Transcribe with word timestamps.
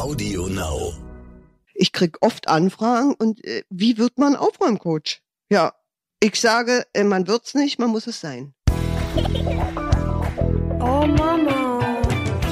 Audio 0.00 0.46
Now. 0.46 0.94
Ich 1.74 1.92
krieg 1.92 2.16
oft 2.22 2.48
Anfragen 2.48 3.14
und 3.18 3.44
äh, 3.44 3.64
wie 3.68 3.98
wird 3.98 4.16
man 4.16 4.34
Aufräumcoach? 4.34 5.20
Ja, 5.50 5.74
ich 6.20 6.40
sage, 6.40 6.86
äh, 6.94 7.04
man 7.04 7.26
wird's 7.26 7.54
nicht, 7.54 7.78
man 7.78 7.90
muss 7.90 8.06
es 8.06 8.20
sein. 8.20 8.54
Oh 10.82 11.06
Mama. 11.06 11.78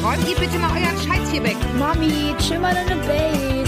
Räumt 0.04 0.29
ihr 0.29 0.37
bitte 0.37 0.58
mal 0.58 0.71
euren 0.71 0.98
Scheiß 0.98 1.30
hier 1.30 1.42
weg. 1.42 1.56
Mami, 1.79 2.35
chill 2.38 2.58
mal 2.58 2.74
deine 2.74 2.97
Base. 3.06 3.67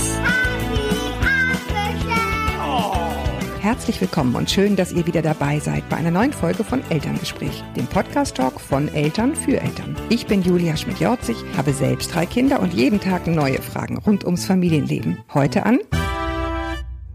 Herzlich 3.61 4.00
willkommen 4.00 4.36
und 4.36 4.50
schön, 4.50 4.74
dass 4.74 4.90
ihr 4.90 5.06
wieder 5.06 5.20
dabei 5.20 5.58
seid 5.58 5.86
bei 5.90 5.96
einer 5.98 6.10
neuen 6.10 6.32
Folge 6.32 6.64
von 6.64 6.82
Elterngespräch, 6.88 7.62
dem 7.77 7.86
Podcast-Talk 7.86 8.59
von 8.59 8.88
Eltern 8.95 9.36
für 9.36 9.60
Eltern. 9.60 9.95
Ich 10.09 10.27
bin 10.27 10.40
Julia 10.40 10.79
Schmidt-Jorzig, 10.79 11.36
habe 11.59 11.74
selbst 11.74 12.14
drei 12.14 12.24
Kinder 12.24 12.60
und 12.60 12.73
jeden 12.73 13.00
Tag 13.00 13.27
neue 13.27 13.60
Fragen 13.60 13.98
rund 13.98 14.24
ums 14.24 14.46
Familienleben. 14.46 15.19
Heute 15.34 15.66
an 15.66 15.78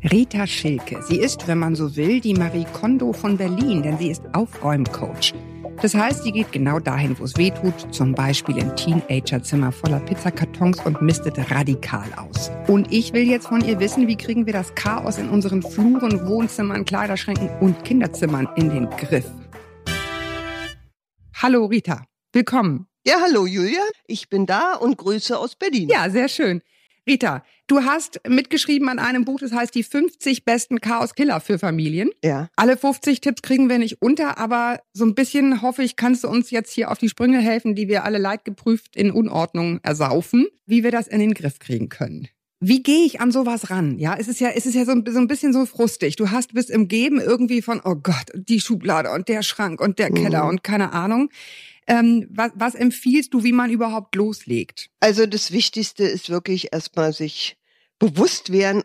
Rita 0.04 0.46
Schilke. 0.46 1.02
Sie 1.02 1.18
ist, 1.18 1.48
wenn 1.48 1.58
man 1.58 1.74
so 1.74 1.96
will, 1.96 2.22
die 2.22 2.36
Marie 2.36 2.68
Kondo 2.74 3.12
von 3.12 3.38
Berlin, 3.38 3.82
denn 3.82 3.98
sie 3.98 4.12
ist 4.12 4.22
Aufräumcoach. 4.34 5.34
Das 5.82 5.94
heißt, 5.94 6.24
sie 6.24 6.32
geht 6.32 6.54
genau 6.54 6.80
dahin, 6.80 7.20
wo 7.20 7.26
es 7.26 7.36
weh 7.36 7.52
tut, 7.52 7.94
zum 7.94 8.14
Beispiel 8.14 8.58
im 8.58 8.76
Teenagerzimmer 8.78 9.74
voller 9.74 10.00
Pizzakartons 10.00 10.80
und 10.86 11.02
mistet 11.02 11.38
radikal 11.52 12.08
aus. 12.16 12.50
Und 12.68 12.92
ich 12.94 13.12
will 13.12 13.24
jetzt 13.24 13.48
von 13.48 13.64
ihr 13.64 13.80
wissen, 13.80 14.08
wie 14.08 14.16
kriegen 14.16 14.46
wir 14.46 14.54
das 14.54 14.74
Chaos 14.76 15.18
in 15.18 15.30
unseren 15.30 15.62
Fluren, 15.62 16.28
Wohnzimmern, 16.28 16.86
Kleiderschränken 16.86 17.50
und 17.60 17.84
Kinderzimmern 17.84 18.48
in 18.56 18.70
den 18.70 18.90
Griff. 18.92 19.30
Hallo 21.36 21.66
Rita, 21.66 22.06
willkommen. 22.32 22.88
Ja, 23.06 23.18
hallo 23.22 23.46
Julia, 23.46 23.84
ich 24.08 24.30
bin 24.30 24.46
da 24.46 24.76
und 24.76 24.98
Grüße 24.98 25.38
aus 25.38 25.56
Berlin. 25.56 25.90
Ja, 25.90 26.10
sehr 26.10 26.30
schön. 26.30 26.62
Rita, 27.08 27.44
du 27.68 27.82
hast 27.84 28.20
mitgeschrieben 28.28 28.90
an 28.90 29.00
einem 29.00 29.26
Buch, 29.26 29.40
das 29.40 29.52
heißt 29.52 29.74
die 29.76 29.84
50 29.84 30.46
besten 30.46 30.82
Chaos-Killer 30.82 31.40
für 31.42 31.60
Familien. 31.60 32.10
Ja. 32.24 32.50
Alle 32.56 32.78
50 32.78 33.22
Tipps 33.22 33.42
kriegen 33.42 33.70
wir 33.70 33.78
nicht 33.80 34.02
unter, 34.02 34.38
aber 34.38 34.80
so 34.94 35.06
ein 35.06 35.16
bisschen 35.16 35.62
hoffe 35.62 35.84
ich, 35.84 35.96
kannst 35.96 36.24
du 36.24 36.28
uns 36.30 36.52
jetzt 36.52 36.72
hier 36.72 36.92
auf 36.92 36.98
die 36.98 37.10
Sprünge 37.10 37.40
helfen, 37.40 37.76
die 37.76 37.88
wir 37.88 38.04
alle 38.04 38.18
leidgeprüft 38.18 38.96
in 38.96 39.12
Unordnung 39.12 39.80
ersaufen, 39.84 40.48
wie 40.66 40.84
wir 40.84 40.92
das 40.92 41.08
in 41.08 41.20
den 41.20 41.34
Griff 41.34 41.60
kriegen 41.60 41.90
können. 41.90 42.28
Wie 42.62 42.82
gehe 42.82 43.06
ich 43.06 43.20
an 43.20 43.32
sowas 43.32 43.70
ran? 43.70 44.00
Ja, 44.00 44.16
es 44.18 44.28
ist 44.30 44.40
ja, 44.40 44.50
es 44.56 44.66
ist 44.66 44.76
ja 44.76 44.86
so, 44.86 44.94
ein- 44.94 45.04
so 45.08 45.20
ein 45.20 45.28
bisschen 45.28 45.52
so 45.52 45.66
frustig. 45.66 46.16
Du 46.16 46.32
hast 46.32 46.54
bist 46.54 46.70
im 46.70 46.88
Geben 46.88 47.20
irgendwie 47.20 47.62
von, 47.62 47.82
oh 47.84 47.96
Gott, 47.96 48.32
die 48.34 48.62
Schublade 48.62 49.12
und 49.12 49.28
der 49.28 49.44
Schrank 49.44 49.82
und 49.82 50.00
der 50.00 50.10
Keller 50.10 50.44
Mhm. 50.44 50.50
und 50.50 50.64
keine 50.64 50.94
Ahnung. 50.94 51.30
Ähm, 51.88 52.28
was, 52.32 52.52
was 52.56 52.76
empfiehlst 52.76 53.34
du, 53.34 53.44
wie 53.44 53.52
man 53.52 53.70
überhaupt 53.70 54.16
loslegt? 54.16 54.90
Also 55.00 55.26
das 55.26 55.52
Wichtigste 55.52 56.04
ist 56.04 56.30
wirklich 56.30 56.74
erstmal 56.74 57.14
sich 57.14 57.58
bewusst 58.00 58.52
werden, 58.52 58.84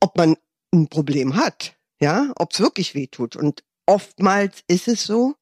ob 0.00 0.16
man 0.16 0.36
ein 0.72 0.88
Problem 0.88 1.36
hat, 1.36 1.76
ja, 2.00 2.32
ob 2.36 2.52
es 2.52 2.60
wirklich 2.60 2.94
weh 2.94 3.06
tut. 3.06 3.36
Und 3.36 3.62
oftmals 3.86 4.62
ist 4.66 4.88
es 4.88 5.04
so, 5.04 5.34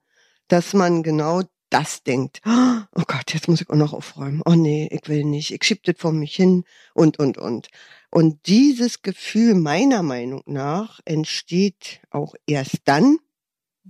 dass 0.49 0.75
man 0.75 1.03
genau 1.03 1.43
das 1.71 2.03
denkt. 2.03 2.41
Oh 2.45 3.05
Gott, 3.07 3.33
jetzt 3.33 3.49
muss 3.49 3.61
ich 3.61 3.71
auch 3.71 3.77
noch 3.77 3.93
aufräumen. 3.93 4.43
Oh 4.45 4.55
nee, 4.55 4.89
ich 4.91 5.09
will 5.09 5.25
nicht. 5.25 5.53
Ich 5.53 5.65
schieb 5.65 5.85
das 5.85 5.95
vor 5.99 6.13
mich 6.13 6.35
hin 6.35 6.65
und, 6.95 7.19
und, 7.19 7.39
und. 7.39 7.69
Und 8.11 8.47
dieses 8.47 9.03
Gefühl 9.03 9.55
meiner 9.55 10.03
Meinung 10.03 10.43
nach 10.47 10.99
entsteht 11.05 12.01
auch 12.11 12.35
erst 12.47 12.81
dann, 12.85 13.19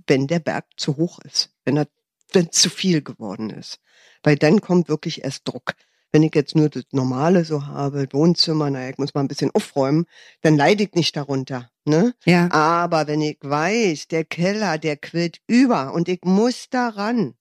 wenn 0.07 0.27
der 0.27 0.39
Berg 0.39 0.65
zu 0.77 0.97
hoch 0.97 1.19
ist, 1.25 1.49
wenn 1.65 1.77
er 1.77 1.87
wenn 2.35 2.51
zu 2.51 2.69
viel 2.69 3.01
geworden 3.01 3.49
ist. 3.49 3.79
Weil 4.23 4.35
dann 4.35 4.61
kommt 4.61 4.89
wirklich 4.89 5.23
erst 5.23 5.47
Druck. 5.47 5.73
Wenn 6.11 6.23
ich 6.23 6.35
jetzt 6.35 6.55
nur 6.55 6.69
das 6.69 6.83
Normale 6.91 7.45
so 7.45 7.67
habe, 7.67 8.07
Wohnzimmer, 8.11 8.69
naja, 8.69 8.89
ich 8.89 8.97
muss 8.97 9.13
mal 9.13 9.21
ein 9.21 9.29
bisschen 9.29 9.51
aufräumen, 9.51 10.05
dann 10.41 10.57
leide 10.57 10.83
ich 10.83 10.93
nicht 10.93 11.15
darunter. 11.15 11.71
Ne? 11.85 12.13
Ja. 12.25 12.51
Aber 12.51 13.07
wenn 13.07 13.21
ich 13.21 13.37
weiß, 13.41 14.07
der 14.09 14.25
Keller, 14.25 14.77
der 14.77 14.97
quillt 14.97 15.39
über 15.47 15.93
und 15.93 16.09
ich 16.09 16.19
muss 16.23 16.69
daran, 16.69 17.35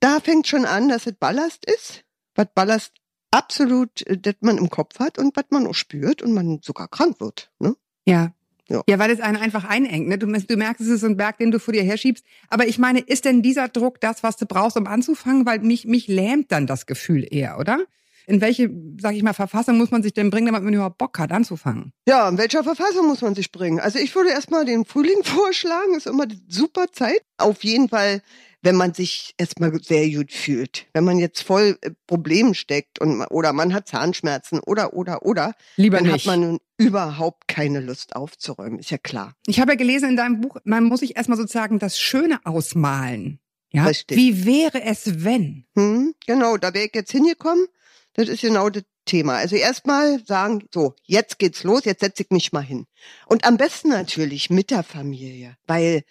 da 0.00 0.20
fängt 0.20 0.48
schon 0.48 0.64
an, 0.64 0.88
dass 0.88 1.06
es 1.06 1.14
Ballast 1.14 1.64
ist, 1.64 2.04
was 2.34 2.48
Ballast 2.54 2.92
absolut, 3.30 4.06
äh, 4.06 4.18
das 4.18 4.34
man 4.40 4.58
im 4.58 4.68
Kopf 4.68 4.98
hat 4.98 5.18
und 5.18 5.36
was 5.36 5.46
man 5.50 5.66
auch 5.66 5.74
spürt 5.74 6.22
und 6.22 6.32
man 6.32 6.60
sogar 6.62 6.88
krank 6.88 7.20
wird. 7.20 7.52
Ne? 7.58 7.76
Ja. 8.04 8.32
Ja. 8.70 8.82
Ja, 8.88 8.98
weil 8.98 9.10
es 9.10 9.20
einen 9.20 9.36
einfach 9.36 9.64
einengt. 9.64 10.08
Ne? 10.08 10.18
Du, 10.18 10.26
du 10.26 10.56
merkst, 10.56 10.80
es 10.80 10.88
ist 10.88 11.04
ein 11.04 11.16
Berg, 11.16 11.38
den 11.38 11.50
du 11.50 11.58
vor 11.58 11.72
dir 11.72 11.82
herschiebst. 11.82 12.24
Aber 12.48 12.66
ich 12.66 12.78
meine, 12.78 13.00
ist 13.00 13.24
denn 13.24 13.42
dieser 13.42 13.68
Druck 13.68 14.00
das, 14.00 14.22
was 14.22 14.36
du 14.36 14.46
brauchst, 14.46 14.76
um 14.76 14.86
anzufangen? 14.86 15.46
Weil 15.46 15.60
mich, 15.60 15.86
mich 15.86 16.06
lähmt 16.06 16.52
dann 16.52 16.66
das 16.66 16.86
Gefühl 16.86 17.26
eher, 17.28 17.58
oder? 17.58 17.80
In 18.26 18.42
welche, 18.42 18.70
sag 19.00 19.14
ich 19.14 19.22
mal, 19.22 19.32
Verfassung 19.32 19.78
muss 19.78 19.90
man 19.90 20.02
sich 20.02 20.12
denn 20.12 20.28
bringen, 20.28 20.46
damit 20.46 20.62
man 20.62 20.74
überhaupt 20.74 20.98
Bock 20.98 21.18
hat, 21.18 21.32
anzufangen? 21.32 21.94
Ja, 22.06 22.28
in 22.28 22.36
welcher 22.36 22.62
Verfassung 22.62 23.06
muss 23.06 23.22
man 23.22 23.34
sich 23.34 23.50
bringen? 23.50 23.80
Also 23.80 23.98
ich 23.98 24.14
würde 24.14 24.28
erstmal 24.30 24.66
den 24.66 24.84
Frühling 24.84 25.20
vorschlagen, 25.24 25.94
ist 25.96 26.06
immer 26.06 26.26
die 26.26 26.38
super 26.46 26.92
Zeit. 26.92 27.22
Auf 27.38 27.64
jeden 27.64 27.88
Fall, 27.88 28.20
wenn 28.62 28.76
man 28.76 28.94
sich 28.94 29.34
erstmal 29.38 29.72
sehr 29.82 30.08
gut 30.10 30.32
fühlt. 30.32 30.86
Wenn 30.92 31.04
man 31.04 31.18
jetzt 31.18 31.42
voll 31.42 31.78
äh, 31.80 31.90
Problemen 32.06 32.54
steckt 32.54 32.98
und 33.00 33.22
oder 33.30 33.52
man 33.52 33.72
hat 33.72 33.88
Zahnschmerzen 33.88 34.60
oder 34.60 34.94
oder 34.94 35.24
oder, 35.24 35.54
Lieber 35.76 35.98
dann 35.98 36.06
nicht. 36.06 36.26
hat 36.26 36.26
man 36.26 36.40
nun 36.40 36.58
überhaupt 36.76 37.48
keine 37.48 37.80
Lust 37.80 38.16
aufzuräumen, 38.16 38.78
ist 38.78 38.90
ja 38.90 38.98
klar. 38.98 39.34
ich 39.46 39.60
habe 39.60 39.72
ja 39.72 39.76
gelesen 39.76 40.10
in 40.10 40.16
deinem 40.16 40.40
Buch, 40.40 40.56
man 40.64 40.84
muss 40.84 41.00
sich 41.00 41.16
erstmal 41.16 41.38
sozusagen 41.38 41.78
das 41.78 41.98
Schöne 41.98 42.40
ausmalen. 42.44 43.40
Ja? 43.70 43.84
Richtig. 43.84 44.16
Wie 44.16 44.46
wäre 44.46 44.82
es, 44.82 45.24
wenn? 45.24 45.66
Hm, 45.76 46.14
genau, 46.26 46.56
da 46.56 46.72
wäre 46.74 46.86
ich 46.86 46.94
jetzt 46.94 47.12
hingekommen. 47.12 47.66
Das 48.14 48.28
ist 48.28 48.40
genau 48.40 48.70
das 48.70 48.84
Thema. 49.04 49.36
Also 49.36 49.56
erstmal 49.56 50.24
sagen, 50.24 50.64
so, 50.72 50.94
jetzt 51.04 51.38
geht's 51.38 51.64
los, 51.64 51.84
jetzt 51.84 52.00
setze 52.00 52.22
ich 52.22 52.30
mich 52.30 52.52
mal 52.52 52.62
hin. 52.62 52.86
Und 53.26 53.44
am 53.44 53.56
besten 53.56 53.88
natürlich 53.88 54.50
mit 54.50 54.70
der 54.70 54.82
Familie, 54.82 55.56
weil 55.66 56.02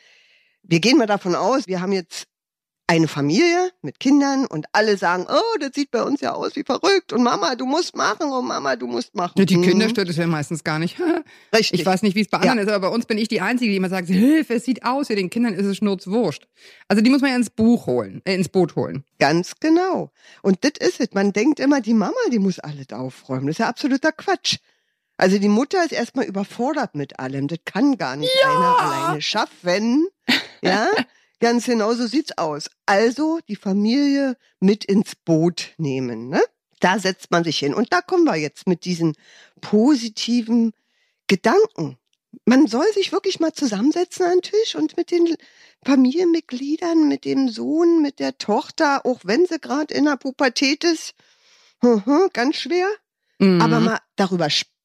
wir 0.63 0.80
gehen 0.80 0.97
mal 0.97 1.07
davon 1.07 1.36
aus, 1.36 1.68
wir 1.68 1.81
haben 1.81 1.94
jetzt 1.94 2.28
eine 2.90 3.09
Familie 3.09 3.72
mit 3.81 4.00
Kindern 4.00 4.46
und 4.46 4.66
alle 4.72 4.96
sagen, 4.98 5.25
oh, 5.30 5.58
das 5.59 5.72
sieht 5.75 5.92
bei 5.92 6.02
uns 6.03 6.22
ja 6.22 6.34
aus 6.34 6.56
wie 6.56 6.64
verrückt 6.64 7.12
und 7.12 7.22
Mama, 7.22 7.56
du 7.56 7.66
musst 7.66 7.98
machen 7.98 8.31
und 8.31 8.48
Mama, 8.48 8.78
du 8.78 8.88
musst 8.88 9.14
machen. 9.14 9.46
Die 9.46 9.53
Hm, 9.56 9.62
Kinder 9.62 9.90
stört 9.90 10.08
es 10.08 10.16
ja 10.16 10.25
meistens 10.25 10.64
gar 10.64 10.80
nicht. 10.80 10.98
Richtig. 11.53 11.81
Ich 11.81 11.86
weiß 11.86 12.02
nicht, 12.03 12.16
wie 12.16 12.22
es 12.22 12.30
bei 12.30 12.38
Ja. 12.38 12.52
anderen 12.52 12.59
ist, 12.68 12.70
aber 12.74 12.88
bei 12.88 12.96
uns 12.96 13.06
bin 13.06 13.18
ich 13.18 13.28
die 13.28 13.42
Einzige, 13.42 13.72
die 13.72 13.78
immer 13.78 13.90
sagt, 13.90 14.08
Hilfe, 14.08 14.53
es 14.53 14.64
sieht 14.64 14.86
aus, 14.86 15.09
ja, 15.09 15.16
den 15.16 15.30
Kindern 15.30 15.53
ist 15.53 15.66
es 15.66 15.78
schnurzwurscht. 15.78 16.48
Also 16.88 17.02
die 17.03 17.09
muss 17.09 17.20
man 17.22 17.31
ja 17.31 17.36
ins 17.36 17.50
Buch 17.50 17.88
holen, 17.88 18.22
äh, 18.24 18.34
ins 18.36 18.48
Boot 18.48 18.75
holen. 18.78 19.04
Ganz 19.19 19.56
genau. 19.59 20.12
Und 20.42 20.64
das 20.64 20.74
ist 20.80 21.02
es. 21.02 21.09
Man 21.14 21.34
denkt 21.34 21.59
immer, 21.59 21.81
die 21.81 21.94
Mama, 21.94 22.14
die 22.31 22.40
muss 22.40 22.59
alles 22.59 22.88
aufräumen. 22.94 23.48
Das 23.48 23.56
ist 23.56 23.59
ja 23.59 23.68
absoluter 23.68 24.14
Quatsch. 24.14 24.58
Also 25.18 25.40
die 25.40 25.50
Mutter 25.50 25.84
ist 25.84 25.92
erstmal 25.92 26.25
überfordert 26.25 26.96
mit 26.96 27.19
allem. 27.19 27.48
Das 27.50 27.58
kann 27.66 27.98
gar 27.98 28.16
nicht 28.16 28.31
einer 28.46 28.80
alleine 28.80 29.22
schaffen. 29.22 30.08
Ja, 30.62 30.88
ganz 31.40 31.66
genau 31.66 31.94
so 31.94 32.08
sieht's 32.08 32.38
aus. 32.38 32.70
Also 32.86 33.40
die 33.48 33.56
Familie 33.56 34.38
mit 34.59 34.86
ins 34.86 35.16
Boot 35.16 35.74
nehmen. 35.78 36.30
Ne? 36.30 36.42
Da 36.80 37.00
setzt 37.00 37.31
man 37.31 37.44
sich 37.44 37.59
hin. 37.59 37.74
Und 37.74 37.92
da 37.94 38.02
kommen 38.02 38.24
wir 38.25 38.36
jetzt 38.36 38.68
mit 38.68 38.86
diesen 38.86 39.16
positiven 39.62 40.74
Gedanken. 41.28 41.98
Man 42.46 42.68
soll 42.68 42.86
sich 42.94 43.12
wirklich 43.12 43.40
mal 43.40 43.53
zusammensetzen 43.53 44.25
an 44.25 44.40
den 44.40 44.42
Tisch 44.42 44.75
und 44.75 44.98
mit 44.98 45.12
den 45.12 45.36
Familienmitgliedern, 45.86 47.08
mit 47.08 47.25
dem 47.25 47.50
Sohn, 47.50 48.02
mit 48.02 48.19
der 48.19 48.38
Tochter, 48.38 49.06
auch 49.06 49.22
wenn 49.24 49.46
sie 49.46 49.59
gerade 49.59 49.94
in 49.94 50.06
der 50.06 50.18
Pubertät 50.18 50.84
ist, 50.84 51.14
ganz 52.34 52.56
schwer, 52.58 52.88
Mhm. 53.40 53.62
aber 53.62 53.80
mal 53.80 54.00
darüber 54.16 54.50
sprechen, 54.50 54.76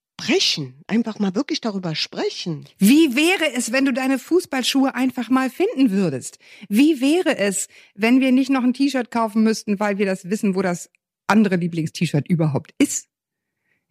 einfach 0.87 1.19
mal 1.19 1.35
wirklich 1.35 1.61
darüber 1.61 1.95
sprechen. 1.95 2.67
Wie 2.79 3.17
wäre 3.17 3.53
es, 3.55 3.73
wenn 3.73 3.85
du 3.85 3.93
deine 3.93 4.19
Fußballschuhe 4.19 4.95
einfach 4.95 5.29
mal 5.31 5.51
finden 5.51 5.91
würdest? 5.91 6.39
Wie 6.69 7.01
wäre 7.01 7.37
es, 7.39 7.69
wenn 7.95 8.21
wir 8.21 8.33
nicht 8.33 8.51
noch 8.51 8.63
ein 8.63 8.75
T-Shirt 8.75 9.11
kaufen 9.11 9.43
müssten, 9.43 9.81
weil 9.81 9.99
wir 9.99 10.07
das 10.07 10.29
wissen, 10.31 10.55
wo 10.55 10.63
das 10.63 10.91
andere 11.27 11.57
Lieblingst-T-Shirt 11.57 12.29
überhaupt 12.29 12.75
ist? 12.79 13.09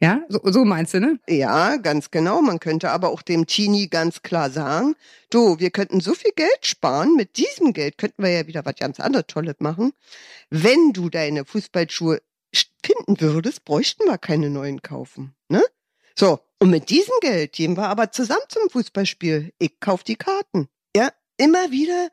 Ja, 0.04 0.24
so, 0.30 0.40
so 0.46 0.66
meinst 0.66 0.96
du, 0.96 1.00
ne? 1.00 1.20
Ja, 1.30 1.78
ganz 1.78 2.10
genau. 2.10 2.42
Man 2.42 2.60
könnte 2.60 2.90
aber 2.90 3.10
auch 3.10 3.22
dem 3.22 3.46
Teenie 3.46 3.88
ganz 3.88 4.24
klar 4.24 4.50
sagen, 4.50 4.96
du, 5.30 5.60
wir 5.60 5.70
könnten 5.70 6.00
so 6.00 6.16
viel 6.16 6.32
Geld 6.36 6.66
sparen. 6.66 7.16
Mit 7.16 7.38
diesem 7.38 7.72
Geld 7.72 8.00
könnten 8.00 8.24
wir 8.24 8.32
ja 8.32 8.48
wieder 8.48 8.66
was 8.66 8.76
ganz 8.78 9.00
anderes 9.00 9.28
Tolles 9.28 9.58
machen. 9.60 9.94
Wenn 10.50 10.92
du 10.94 11.10
deine 11.10 11.46
Fußballschuhe 11.46 12.20
sch- 12.52 12.70
finden 12.84 13.22
würdest, 13.22 13.64
bräuchten 13.64 14.06
wir 14.06 14.18
keine 14.18 14.50
neuen 14.50 14.82
kaufen. 14.82 15.36
Ne? 15.50 15.62
So, 16.16 16.40
und 16.60 16.70
mit 16.70 16.90
diesem 16.90 17.14
Geld 17.22 17.54
gehen 17.54 17.76
wir 17.78 17.88
aber 17.88 18.12
zusammen 18.12 18.42
zum 18.50 18.70
Fußballspiel. 18.70 19.54
Ich 19.60 19.80
kauf 19.80 20.04
die 20.04 20.16
Karten. 20.16 20.68
Ja, 20.96 21.10
immer 21.38 21.72
wieder 21.72 22.10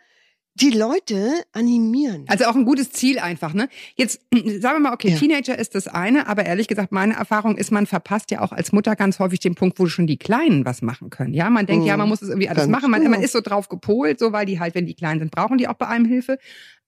die 0.55 0.71
Leute 0.71 1.35
animieren. 1.53 2.25
Also 2.27 2.47
auch 2.47 2.57
ein 2.57 2.65
gutes 2.65 2.91
Ziel 2.91 3.21
einfach, 3.21 3.55
ne? 3.55 3.69
Jetzt 3.95 4.21
sagen 4.35 4.77
wir 4.77 4.81
mal, 4.81 4.93
okay, 4.93 5.11
Ja. 5.11 5.17
Teenager 5.19 5.57
ist 5.57 5.77
das 5.77 5.87
eine, 5.87 6.27
aber 6.27 6.47
ehrlich 6.47 6.67
gesagt, 6.67 6.91
meine 6.91 7.15
Erfahrung 7.15 7.57
ist, 7.57 7.71
man 7.71 7.87
verpasst 7.87 8.33
ja 8.33 8.41
auch 8.41 8.51
als 8.51 8.73
Mutter 8.73 8.97
ganz 8.97 9.21
häufig 9.21 9.39
den 9.39 9.55
Punkt, 9.55 9.79
wo 9.79 9.87
schon 9.87 10.09
die 10.09 10.17
Kleinen 10.17 10.65
was 10.65 10.83
machen 10.83 11.11
können. 11.11 11.33
Ja, 11.33 11.49
man 11.49 11.67
denkt, 11.67 11.83
Mhm. 11.83 11.89
ja, 11.89 11.97
man 11.97 12.09
muss 12.09 12.23
es 12.23 12.29
irgendwie 12.29 12.49
alles 12.49 12.67
machen. 12.67 12.91
Man, 12.91 13.03
genau. 13.03 13.13
man 13.13 13.23
ist 13.23 13.33
so 13.33 13.41
drauf 13.41 13.69
gepolt, 13.69 14.19
so 14.19 14.33
weil 14.33 14.47
die 14.47 14.59
halt, 14.59 14.75
wenn 14.75 14.87
die 14.87 14.95
klein 14.95 15.21
sind, 15.21 15.31
brauchen 15.31 15.59
die 15.59 15.69
auch 15.69 15.75
bei 15.75 15.87
einem 15.87 16.07
Hilfe. 16.07 16.39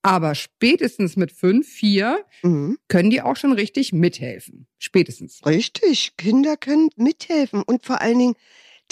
Aber 0.03 0.35
spätestens 0.35 1.17
mit 1.17 1.31
fünf, 1.33 1.69
vier 1.69 2.25
Mhm. 2.43 2.79
können 2.89 3.11
die 3.11 3.21
auch 3.23 3.37
schon 3.37 3.53
richtig 3.53 3.93
mithelfen. 3.93 4.67
Spätestens. 4.79 5.45
Richtig, 5.45 6.17
Kinder 6.17 6.57
können 6.57 6.89
mithelfen 6.97 7.63
und 7.63 7.85
vor 7.85 8.01
allen 8.01 8.19
Dingen, 8.19 8.35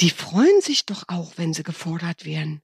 die 0.01 0.11
freuen 0.11 0.61
sich 0.61 0.85
doch 0.87 1.05
auch, 1.09 1.33
wenn 1.37 1.55
sie 1.55 1.63
gefordert 1.63 2.25
werden. 2.27 2.61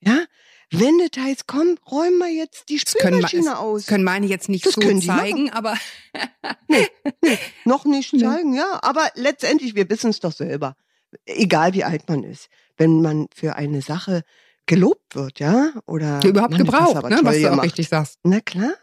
Ja, 0.00 0.24
wenn 0.70 1.00
es 1.00 1.18
heißt, 1.18 1.46
komm, 1.46 1.78
räum 1.90 2.18
mal 2.18 2.28
jetzt 2.30 2.68
die 2.68 2.78
Das 2.78 2.90
Spülmaschine 2.92 3.44
das 3.50 3.58
aus. 3.58 3.86
können 3.86 4.04
meine 4.04 4.26
jetzt 4.26 4.48
nicht 4.50 4.66
Das 4.66 4.74
so 4.74 4.80
zeigen, 5.00 5.50
aber 5.50 5.76
Noch 7.64 7.84
nicht 7.84 8.12
Nee. 8.12 8.20
zeigen, 8.20 8.54
ja, 8.54 8.78
aber 8.82 9.10
letztendlich, 9.14 9.74
wir 9.74 9.88
wissen 9.88 10.10
es 10.10 10.20
doch 10.20 10.32
selber. 10.32 10.76
Egal 11.24 11.72
wie 11.74 11.84
alt 11.84 12.08
man 12.08 12.24
ist. 12.24 12.48
Wenn 12.76 13.00
man 13.00 13.28
für 13.34 13.56
eine 13.56 13.80
Sache 13.80 14.22
gelobt 14.66 15.14
wird, 15.14 15.38
ja, 15.38 15.72
oder 15.86 16.20
überhaupt 16.24 16.52
Mann, 16.52 16.64
gebraucht, 16.64 17.08
ne, 17.08 17.16
toll 17.16 17.24
was 17.24 17.40
du 17.40 17.52
auch 17.52 17.62
richtig 17.62 17.88
sagst. 17.88 18.18
Na 18.24 18.40
klar. 18.40 18.74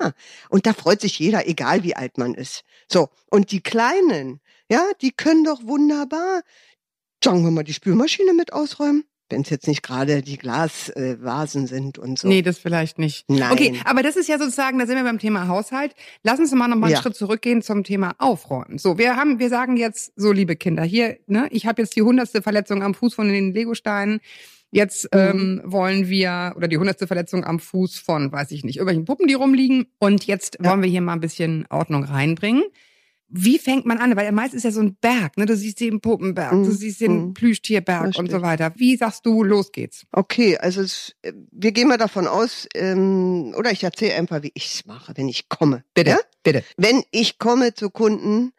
Und 0.50 0.66
da 0.66 0.74
freut 0.74 1.02
sich 1.02 1.20
jeder, 1.20 1.48
egal 1.48 1.84
wie 1.84 1.96
alt 1.96 2.18
man 2.18 2.34
ist. 2.34 2.64
So. 2.92 3.10
Und 3.30 3.52
die 3.52 3.62
Kleinen, 3.62 4.40
ja, 4.70 4.82
die 5.02 5.12
können 5.12 5.44
doch 5.44 5.64
wunderbar, 5.64 6.42
sagen 7.24 7.44
wir 7.44 7.52
mal, 7.52 7.64
die 7.64 7.74
Spülmaschine 7.74 8.34
mit 8.34 8.54
ausräumen. 8.54 9.04
Wenn 9.30 9.42
es 9.42 9.50
jetzt 9.50 9.68
nicht 9.68 9.82
gerade 9.82 10.22
die 10.22 10.38
Glasvasen 10.38 11.64
äh, 11.64 11.68
sind 11.68 11.98
und 11.98 12.20
so. 12.20 12.28
Nee, 12.28 12.44
das 12.44 12.60
vielleicht 12.60 13.00
nicht. 13.00 13.28
Nein. 13.30 13.52
Okay, 13.52 13.80
aber 13.86 14.04
das 14.04 14.16
ist 14.16 14.28
ja 14.28 14.38
sozusagen, 14.38 14.78
da 14.78 14.86
sind 14.86 14.96
wir 14.98 15.04
beim 15.04 15.18
Thema 15.18 15.48
Haushalt. 15.48 15.96
Lass 16.24 16.40
uns 16.40 16.52
mal 16.52 16.68
noch 16.68 16.76
mal 16.76 16.88
einen 16.88 16.96
Ja. 16.96 17.02
Schritt 17.02 17.16
zurückgehen 17.16 17.62
zum 17.62 17.84
Thema 17.84 18.14
Aufräumen. 18.20 18.78
So, 18.78 18.98
wir 18.98 19.16
haben, 19.16 19.40
wir 19.40 19.50
sagen 19.50 19.76
jetzt, 19.78 20.12
so 20.16 20.32
liebe 20.32 20.56
Kinder, 20.56 20.84
hier, 20.84 21.18
ne, 21.26 21.48
ich 21.52 21.66
habe 21.66 21.82
jetzt 21.82 21.96
die 21.96 22.04
hundertste 22.04 22.42
Verletzung 22.42 22.84
am 22.84 22.94
Fuß 22.94 23.16
von 23.16 23.28
den 23.28 23.54
Legosteinen. 23.54 24.20
Jetzt 24.74 25.06
Mhm. 25.14 25.20
ähm, 25.20 25.62
wollen 25.66 26.10
wir, 26.10 26.54
oder 26.58 26.68
die 26.68 26.78
hundertste 26.80 27.06
Verletzung 27.06 27.44
am 27.46 27.60
Fuß 27.60 28.00
von, 28.00 28.32
weiß 28.32 28.50
ich 28.52 28.64
nicht, 28.64 28.78
irgendwelchen 28.78 29.06
Puppen, 29.06 29.28
die 29.28 29.36
rumliegen. 29.36 29.86
Und 30.00 30.26
jetzt 30.26 30.58
Ja. 30.62 30.72
wollen 30.72 30.82
wir 30.82 30.90
hier 30.90 31.02
mal 31.02 31.14
ein 31.14 31.20
bisschen 31.20 31.66
Ordnung 31.70 32.04
reinbringen. 32.04 32.64
Wie 33.36 33.58
fängt 33.60 33.86
man 33.86 33.98
an? 34.00 34.16
Weil 34.16 34.32
meist 34.32 34.54
ist 34.54 34.64
ja 34.64 34.72
so 34.72 34.82
ein 34.82 34.96
Berg, 35.02 35.38
ne? 35.38 35.46
Du 35.48 35.56
siehst 35.56 35.80
den 35.80 36.02
Puppenberg, 36.02 36.52
du 36.52 36.58
Mhm. 36.70 36.72
siehst 36.72 37.02
den 37.02 37.28
Mhm. 37.28 37.34
Plüschtierberg 37.34 38.06
und 38.06 38.14
so 38.16 38.22
Richtig. 38.38 38.42
weiter. 38.42 38.74
Wie 38.76 38.96
sagst 38.96 39.26
du, 39.26 39.44
los 39.44 39.72
geht's? 39.72 40.06
Okay, 40.12 40.58
also 40.58 40.82
es, 40.82 41.16
äh, 41.24 41.34
wir 41.52 41.72
gehen 41.72 41.88
mal 41.88 41.98
davon 41.98 42.28
aus, 42.28 42.68
ähm, 42.76 43.54
oder 43.58 43.72
ich 43.72 43.84
erzähle 43.84 44.16
einfach, 44.16 44.44
wie 44.44 44.52
ich 44.56 44.66
es 44.74 44.86
mache, 44.86 45.14
wenn 45.16 45.30
ich 45.30 45.50
komme. 45.50 45.84
Bitte, 45.96 46.12
Ja? 46.12 46.18
bitte. 46.44 46.64
Wenn 46.78 47.02
ich 47.12 47.40
komme 47.40 47.74
zu 47.74 47.90
Kunden 47.90 48.52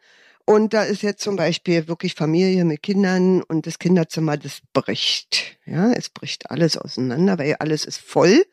und 0.45 0.73
da 0.73 0.83
ist 0.83 1.01
jetzt 1.01 1.23
zum 1.23 1.35
Beispiel 1.35 1.87
wirklich 1.87 2.13
Familie 2.15 2.65
mit 2.65 2.83
Kindern 2.83 3.41
und 3.43 3.65
das 3.67 3.79
Kinderzimmer, 3.79 4.37
das 4.37 4.59
bricht. 4.73 5.57
Ja, 5.65 5.91
es 5.91 6.09
bricht 6.09 6.51
alles 6.51 6.77
auseinander, 6.77 7.37
weil 7.39 7.55
alles 7.59 7.85
ist 7.85 7.99
voll. 7.99 8.45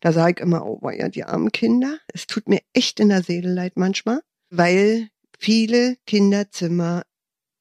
Da 0.00 0.12
sage 0.12 0.34
ich 0.36 0.40
immer, 0.40 0.64
oh 0.64 0.88
ja, 0.90 1.08
die 1.08 1.24
armen 1.24 1.52
Kinder. 1.52 1.98
Es 2.14 2.26
tut 2.26 2.48
mir 2.48 2.60
echt 2.72 3.00
in 3.00 3.08
der 3.10 3.22
Seele 3.22 3.52
leid 3.52 3.72
manchmal, 3.76 4.20
weil 4.50 5.08
viele 5.38 5.96
Kinderzimmer, 6.06 7.02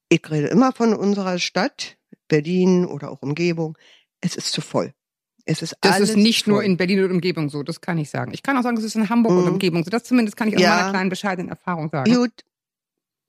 ich 0.09 0.21
rede 0.29 0.47
immer 0.47 0.71
von 0.71 0.93
unserer 0.93 1.39
Stadt, 1.39 1.97
Berlin 2.27 2.85
oder 2.85 3.11
auch 3.11 3.21
Umgebung, 3.21 3.77
es 4.21 4.35
ist 4.35 4.51
zu 4.51 4.61
voll. 4.61 4.93
Es 5.45 5.61
ist 5.63 5.75
Das 5.81 5.99
ist 5.99 6.15
nicht 6.15 6.45
nur 6.47 6.57
voll. 6.57 6.65
in 6.65 6.77
Berlin 6.77 7.03
und 7.05 7.11
Umgebung 7.11 7.49
so, 7.49 7.63
das 7.63 7.81
kann 7.81 7.97
ich 7.97 8.09
sagen. 8.11 8.31
Ich 8.33 8.43
kann 8.43 8.55
auch 8.55 8.61
sagen, 8.61 8.77
es 8.77 8.83
ist 8.83 8.95
in 8.95 9.09
Hamburg 9.09 9.35
und 9.35 9.45
Mhm. 9.45 9.53
Umgebung 9.53 9.83
so. 9.83 9.89
Das 9.89 10.03
zumindest 10.03 10.37
kann 10.37 10.47
ich 10.47 10.55
aus 10.55 10.61
Ja. 10.61 10.75
meiner 10.75 10.89
kleinen 10.91 11.09
bescheidenen 11.09 11.49
Erfahrung 11.49 11.89
sagen. 11.89 12.13
Gut, 12.13 12.31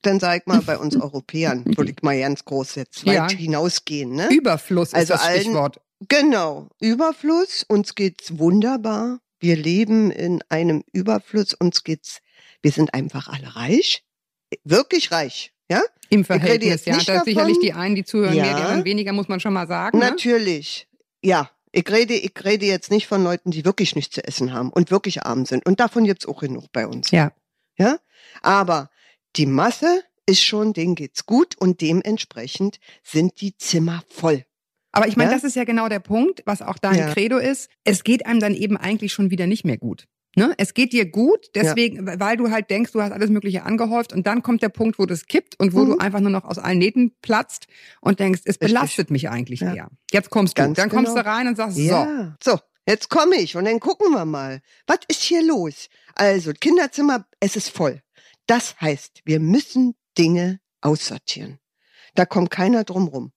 dann 0.03 0.21
sag 0.21 0.47
mal 0.47 0.61
bei 0.63 0.79
uns 0.79 0.97
Europäern, 1.01 1.65
würde 1.77 1.91
ich 1.93 2.03
mal 2.03 2.19
ganz 2.19 2.45
groß 2.45 2.75
jetzt 2.77 3.07
weit 3.07 3.15
Ja. 3.15 3.29
hinausgehen, 3.29 4.13
ne? 4.13 4.29
Überfluss 4.33 4.95
Also 4.95 5.15
ist 5.15 5.21
das 5.21 5.29
allen- 5.29 5.41
Stichwort. 5.43 5.81
Genau, 6.09 6.69
Überfluss, 6.81 7.65
uns 7.69 7.95
geht's 7.95 8.39
wunderbar. 8.39 9.21
Wir 9.39 9.57
leben 9.57 10.11
in 10.11 10.43
einem 10.49 10.83
Überfluss, 10.93 11.53
uns 11.55 11.85
geht's, 11.85 12.21
wir 12.63 12.73
sind 12.73 12.95
einfach 12.95 13.29
alle 13.29 13.55
reich, 13.57 14.03
wirklich 14.65 15.13
reich, 15.13 15.53
ja? 15.71 15.83
Im 16.09 16.25
Verhältnis, 16.25 16.85
ja. 16.87 16.95
Da 16.95 17.19
ist 17.19 17.25
sicherlich 17.27 17.57
davon. 17.57 17.61
die 17.63 17.73
einen, 17.73 17.95
die 17.95 18.05
zuhören, 18.05 18.35
Ja. 18.35 18.45
mehr, 18.45 18.57
die 18.57 18.63
anderen 18.63 18.85
weniger, 18.85 19.13
muss 19.13 19.29
man 19.29 19.41
schon 19.41 19.53
mal 19.53 19.67
sagen. 19.69 19.99
Ne? 19.99 20.07
Natürlich, 20.07 20.89
ja. 21.23 21.51
Ich 21.73 21.89
rede, 21.89 22.15
ich 22.15 22.33
rede 22.45 22.67
jetzt 22.67 22.91
nicht 22.91 23.07
von 23.07 23.23
Leuten, 23.23 23.53
die 23.53 23.65
wirklich 23.65 23.95
nichts 23.95 24.13
zu 24.17 24.25
essen 24.27 24.53
haben 24.53 24.71
und 24.71 24.91
wirklich 24.91 25.23
arm 25.23 25.47
sind. 25.47 25.65
Und 25.67 25.79
davon 25.79 26.03
gibt's 26.05 26.27
auch 26.27 26.41
genug 26.41 26.65
bei 26.73 26.85
uns. 26.89 27.13
Ja. 27.13 27.31
Ja? 27.79 27.99
Aber 28.43 28.90
die 29.37 29.47
Masse 29.47 30.03
ist 30.27 30.43
schon, 30.45 30.73
denen 30.73 30.95
geht's 30.95 31.27
gut 31.27 31.57
und 31.59 31.81
dementsprechend 31.81 32.79
sind 33.03 33.41
die 33.41 33.57
Zimmer 33.57 34.03
voll. 34.09 34.45
Aber 34.93 35.07
ich 35.09 35.17
meine, 35.17 35.31
Ja? 35.31 35.37
das 35.37 35.45
ist 35.45 35.57
ja 35.57 35.65
genau 35.65 35.89
der 35.89 36.01
Punkt, 36.01 36.43
was 36.47 36.63
auch 36.63 36.79
dein 36.79 36.99
Ja. 36.99 37.13
Credo 37.13 37.39
ist. 37.39 37.69
Es 37.85 38.03
geht 38.05 38.27
einem 38.27 38.41
dann 38.41 38.55
eben 38.55 38.77
eigentlich 38.77 39.13
schon 39.13 39.31
wieder 39.31 39.47
nicht 39.47 39.65
mehr 39.65 39.79
gut. 39.79 40.07
Ne? 40.37 40.55
Es 40.59 40.75
geht 40.75 40.93
dir 40.93 41.11
gut, 41.11 41.47
deswegen, 41.57 42.07
weil 42.21 42.37
du 42.37 42.51
halt 42.51 42.71
denkst, 42.71 42.93
du 42.93 43.03
hast 43.03 43.11
alles 43.11 43.31
Mögliche 43.31 43.65
angehäuft 43.65 44.13
und 44.13 44.29
dann 44.29 44.43
kommt 44.43 44.63
der 44.63 44.69
Punkt, 44.69 44.99
wo 45.01 45.07
das 45.07 45.27
kippt 45.27 45.59
und 45.59 45.75
wo 45.75 45.81
Mhm. 45.81 45.87
du 45.87 45.99
einfach 45.99 46.21
nur 46.21 46.31
noch 46.31 46.45
aus 46.45 46.59
allen 46.59 46.79
Nähten 46.79 47.13
platzt 47.21 47.67
und 48.01 48.21
denkst, 48.21 48.43
es 48.45 48.55
Richtig. 48.61 48.69
belastet 48.69 49.11
mich 49.11 49.29
eigentlich 49.29 49.61
Ja. 49.61 49.75
eher. 49.75 49.89
Jetzt 50.13 50.31
kommst 50.31 50.57
du, 50.57 50.63
Ganz 50.63 50.77
dann 50.77 50.89
kommst 50.89 51.13
genau. 51.15 51.23
du 51.23 51.29
rein 51.29 51.49
und 51.49 51.57
sagst, 51.57 51.77
so, 51.77 51.83
Ja. 51.83 52.37
So, 52.43 52.59
jetzt 52.87 53.09
komme 53.11 53.37
ich 53.37 53.57
und 53.57 53.65
dann 53.65 53.81
gucken 53.81 54.13
wir 54.13 54.25
mal. 54.25 54.61
Was 54.87 54.99
ist 55.09 55.23
hier 55.23 55.43
los? 55.45 55.89
Also, 56.15 56.53
Kinderzimmer, 56.53 57.27
es 57.41 57.57
ist 57.57 57.69
voll. 57.71 58.01
Das 58.51 58.81
heißt, 58.81 59.23
wir 59.25 59.39
müssen 59.39 59.95
Dinge 60.19 60.59
aussortieren. 60.81 61.61
Da 62.17 62.27
kommt 62.27 62.51
keiner 62.51 62.83
drum 62.83 63.07
rum. 63.07 63.33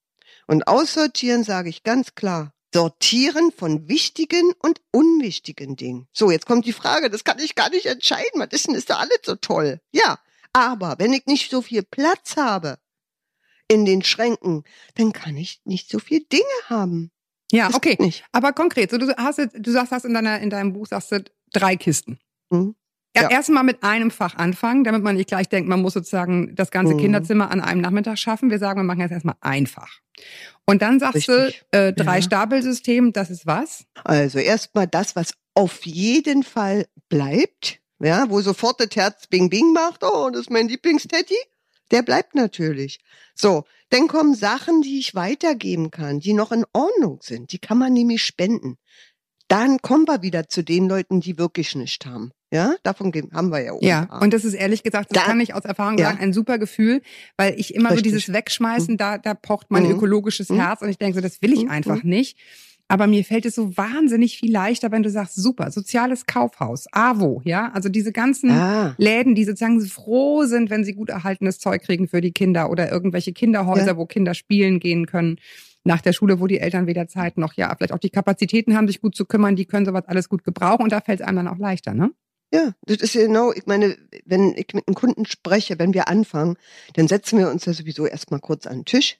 Und 0.48 0.68
aussortieren 0.68 1.44
sage 1.44 1.69
ich 1.69 1.83
ganz 1.83 2.15
klar. 2.15 2.51
Sortieren 2.74 3.51
von 3.56 3.88
wichtigen 3.88 4.54
und 4.57 4.81
unwichtigen 4.92 5.75
Dingen. 5.75 6.07
So, 6.13 6.31
jetzt 6.31 6.48
kommt 6.48 6.65
die 6.65 6.74
Frage, 6.74 7.12
das 7.12 7.24
kann 7.24 7.38
ich 7.38 7.54
gar 7.54 7.69
nicht 7.69 7.86
entscheiden. 7.86 8.42
Was 8.42 8.48
ist 8.54 8.65
denn, 8.65 8.74
ist 8.74 8.89
da 8.89 8.95
alles 8.98 9.19
so 9.24 9.36
toll? 9.36 9.80
Ja, 9.92 10.18
aber 10.51 10.95
wenn 10.98 11.13
ich 11.13 11.27
nicht 11.27 11.51
so 11.51 11.62
viel 11.62 11.83
Platz 11.83 12.36
habe 12.36 12.80
in 13.68 13.86
den 13.86 14.01
Schränken, 14.01 14.63
dann 14.95 15.13
kann 15.13 15.38
ich 15.38 15.62
nicht 15.63 15.92
so 15.92 16.00
viel 16.00 16.21
Dinge 16.21 16.44
haben. 16.69 17.12
ja, 17.51 17.68
Das 17.68 17.75
okay. 17.75 18.15
Aber 18.31 18.51
konkret, 18.51 18.89
so 18.89 18.98
du 18.98 19.15
hast 19.15 19.38
du 19.38 19.71
sagst, 19.71 19.92
hast 19.92 20.06
in 20.06 20.15
deiner, 20.15 20.39
in 20.39 20.50
deinem 20.50 20.74
Buch 20.74 20.88
sagst 20.88 21.12
du 21.12 21.24
drei 21.51 21.75
Kisten. 21.75 22.18
Mhm. 22.50 22.75
Ja. 23.15 23.30
Erstmal 23.30 23.63
mit 23.63 23.83
einem 23.83 24.10
Fach 24.10 24.36
anfangen, 24.36 24.83
damit 24.83 25.04
man 25.04 25.15
nicht 25.15 25.27
gleich 25.27 25.48
denkt, 25.48 25.69
man 25.69 25.81
muss 25.81 25.94
sozusagen 25.94 26.56
das 26.56 26.71
ganze 26.71 26.95
Mhm. 26.95 27.00
Kinderzimmer 27.00 27.51
an 27.51 27.62
einem 27.62 27.81
Nachmittag 27.81 28.18
schaffen. 28.18 28.50
Wir 28.50 28.57
sagen, 28.60 28.80
wir 28.80 28.83
machen 28.83 29.01
jetzt 29.01 29.12
erstmal 29.12 29.36
ein 29.42 29.68
Fach. 29.68 30.00
Und 30.65 30.81
dann 30.81 31.00
sagst 31.00 31.30
Richtig. 31.30 31.63
du, 31.71 31.77
äh, 31.77 31.94
drei 31.94 32.18
Ja. 32.18 32.21
Stapelsystem, 32.24 33.13
das 33.13 33.30
ist 33.30 33.45
was? 33.45 33.86
Also 34.04 34.39
erstmal 34.39 34.88
das, 34.88 35.15
was 35.15 35.33
auf 35.54 35.86
jeden 35.86 36.42
Fall 36.44 36.88
bleibt, 37.10 37.80
ja, 38.00 38.25
wo 38.30 38.42
sofort 38.42 38.80
das 38.80 38.89
Herz 38.95 39.27
Bing 39.27 39.50
Bing 39.50 39.74
macht, 39.74 40.04
oh, 40.04 40.30
das 40.31 40.42
ist 40.42 40.50
mein 40.50 40.68
Lieblingsteddy, 40.68 41.36
der 41.92 42.01
bleibt 42.01 42.33
natürlich. 42.33 43.00
So, 43.36 43.65
dann 43.89 44.08
kommen 44.08 44.34
Sachen, 44.34 44.82
die 44.82 44.98
ich 44.98 45.13
weitergeben 45.13 45.91
kann, 45.91 46.20
die 46.20 46.34
noch 46.34 46.51
in 46.51 46.65
Ordnung 46.74 47.20
sind, 47.22 47.51
die 47.51 47.60
kann 47.60 47.77
man 47.77 47.93
nämlich 47.93 48.24
spenden. 48.24 48.77
Dann 49.50 49.79
kommen 49.82 50.08
wir 50.08 50.22
wieder 50.24 50.48
zu 50.50 50.63
den 50.63 50.88
Leuten, 50.89 51.20
die 51.22 51.38
wirklich 51.38 51.75
nicht 51.75 52.05
haben. 52.08 52.32
Ja, 52.53 52.75
davon 52.83 53.12
haben 53.33 53.50
wir 53.51 53.62
ja 53.63 53.72
auch. 53.74 53.81
Ja, 53.81 54.19
und 54.22 54.31
das 54.33 54.45
ist 54.45 54.53
ehrlich 54.53 54.83
gesagt, 54.83 55.07
das 55.10 55.22
Da- 55.24 55.27
kann 55.27 55.39
ich 55.41 55.53
aus 55.55 55.65
Erfahrung 55.65 55.98
Ja. 55.98 56.05
sagen, 56.05 56.19
ein 56.19 56.33
super 56.33 56.60
Gefühl, 56.60 57.01
weil 57.36 57.55
ich 57.60 57.74
immer 57.74 57.89
Richtig. 57.91 58.12
so 58.12 58.15
dieses 58.17 58.33
Wegschmeißen, 58.33 58.95
da, 58.98 59.17
da 59.17 59.33
pocht 59.33 59.72
mein 59.72 59.83
Mhm. 59.83 59.91
ökologisches 59.93 60.50
Mhm. 60.50 60.55
Herz 60.62 60.81
und 60.83 60.89
ich 60.89 60.98
denke 61.00 61.15
so, 61.15 61.22
das 61.22 61.41
will 61.41 61.51
ich 61.51 61.63
Mhm. 61.63 61.72
einfach 61.72 62.03
nicht. 62.03 62.38
Aber 62.89 63.07
mir 63.07 63.24
fällt 63.24 63.45
es 63.45 63.55
so 63.55 63.75
wahnsinnig 63.75 64.38
viel 64.38 64.51
leichter, 64.51 64.91
wenn 64.91 65.01
du 65.03 65.10
sagst, 65.10 65.36
super, 65.36 65.72
soziales 65.72 66.25
Kaufhaus, 66.27 66.86
AWO, 66.91 67.41
ja, 67.43 67.72
also 67.74 67.89
diese 67.89 68.12
ganzen 68.12 68.51
ah, 68.51 68.93
Läden, 68.98 69.33
die 69.36 69.45
sozusagen 69.45 69.79
froh 69.81 70.43
sind, 70.43 70.69
wenn 70.69 70.83
sie 70.83 70.93
gut 70.93 71.10
erhaltenes 71.10 71.57
Zeug 71.60 71.81
kriegen 71.81 72.07
für 72.07 72.22
die 72.22 72.33
Kinder 72.33 72.69
oder 72.69 72.91
irgendwelche 72.91 73.31
Kinderhäuser, 73.33 73.88
Ja. 73.88 73.98
wo 73.98 74.05
Kinder 74.05 74.33
spielen 74.36 74.79
gehen 74.79 75.07
können 75.07 75.38
nach 75.86 76.01
der 76.01 76.13
Schule, 76.13 76.39
wo 76.39 76.45
die 76.48 76.60
Eltern 76.60 76.86
weder 76.86 77.07
Zeit 77.07 77.38
noch, 77.38 77.53
ja, 77.55 77.74
vielleicht 77.75 77.93
auch 77.93 78.00
die 78.00 78.10
Kapazitäten 78.12 78.75
haben, 78.75 78.88
sich 78.88 79.01
gut 79.01 79.15
zu 79.15 79.25
kümmern, 79.25 79.55
die 79.55 79.65
können 79.65 79.86
sowas 79.86 80.03
alles 80.05 80.29
gut 80.29 80.43
gebrauchen 80.43 80.83
und 80.83 80.91
da 80.91 81.01
fällt 81.01 81.22
es 81.22 81.25
einem 81.25 81.38
dann 81.38 81.48
auch 81.48 81.57
leichter, 81.57 81.93
ne? 81.93 82.12
Ja, 82.53 82.75
das 82.86 82.98
ist 82.98 83.15
ja 83.15 83.24
genau, 83.24 83.51
ich 83.51 83.65
meine, 83.65 83.98
wenn 84.25 84.55
ich 84.55 84.67
mit 84.74 84.88
einem 84.88 84.93
Kunden 84.93 85.25
spreche, 85.25 85.79
wenn 85.79 85.95
wir 85.95 86.07
anfangen, 86.07 86.55
dann 86.93 87.07
setzen 87.07 87.39
wir 87.39 87.50
uns 87.50 87.65
ja 87.65 87.74
sowieso 87.74 88.05
erstmal 88.05 88.41
kurz 88.41 88.67
an 88.67 88.79
den 88.79 88.86
Tisch, 88.86 89.17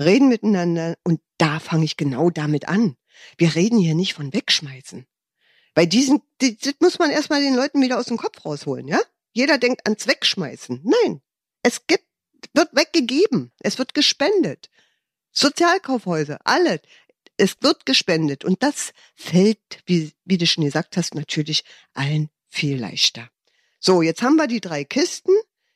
reden 0.00 0.28
miteinander 0.28 0.96
und 1.04 1.20
da 1.36 1.60
fange 1.60 1.84
ich 1.84 1.98
genau 1.98 2.30
damit 2.30 2.68
an. 2.68 2.96
Wir 3.36 3.54
reden 3.54 3.78
hier 3.78 3.94
nicht 3.94 4.14
von 4.14 4.32
wegschmeißen. 4.32 5.04
Bei 5.74 5.84
diesen, 5.84 6.22
die- 6.40 6.56
das 6.56 6.74
muss 6.80 6.98
man 6.98 7.10
erstmal 7.10 7.42
den 7.42 7.54
Leuten 7.54 7.82
wieder 7.82 7.98
aus 7.98 8.06
dem 8.06 8.16
Kopf 8.16 8.46
rausholen, 8.46 8.88
ja? 8.88 9.00
Jeder 9.32 9.58
denkt 9.58 9.84
ans 9.86 10.06
Wegschmeißen. 10.06 10.80
Nein, 10.82 11.20
es 11.62 11.86
gibt, 11.86 12.06
wird 12.54 12.74
weggegeben, 12.74 13.52
es 13.60 13.78
wird 13.78 13.92
gespendet. 13.92 14.70
Sozialkaufhäuser, 15.32 16.38
alles. 16.44 16.80
Es 17.36 17.56
wird 17.60 17.84
gespendet 17.84 18.44
und 18.44 18.62
das 18.62 18.92
fällt, 19.14 19.60
wie, 19.84 20.12
wie 20.24 20.38
du 20.38 20.46
schon 20.46 20.64
gesagt 20.64 20.96
hast, 20.96 21.14
natürlich 21.14 21.64
allen 21.92 22.30
viel 22.50 22.78
leichter. 22.78 23.30
So, 23.78 24.02
jetzt 24.02 24.22
haben 24.22 24.36
wir 24.36 24.46
die 24.46 24.60
drei 24.60 24.84
Kisten. 24.84 25.32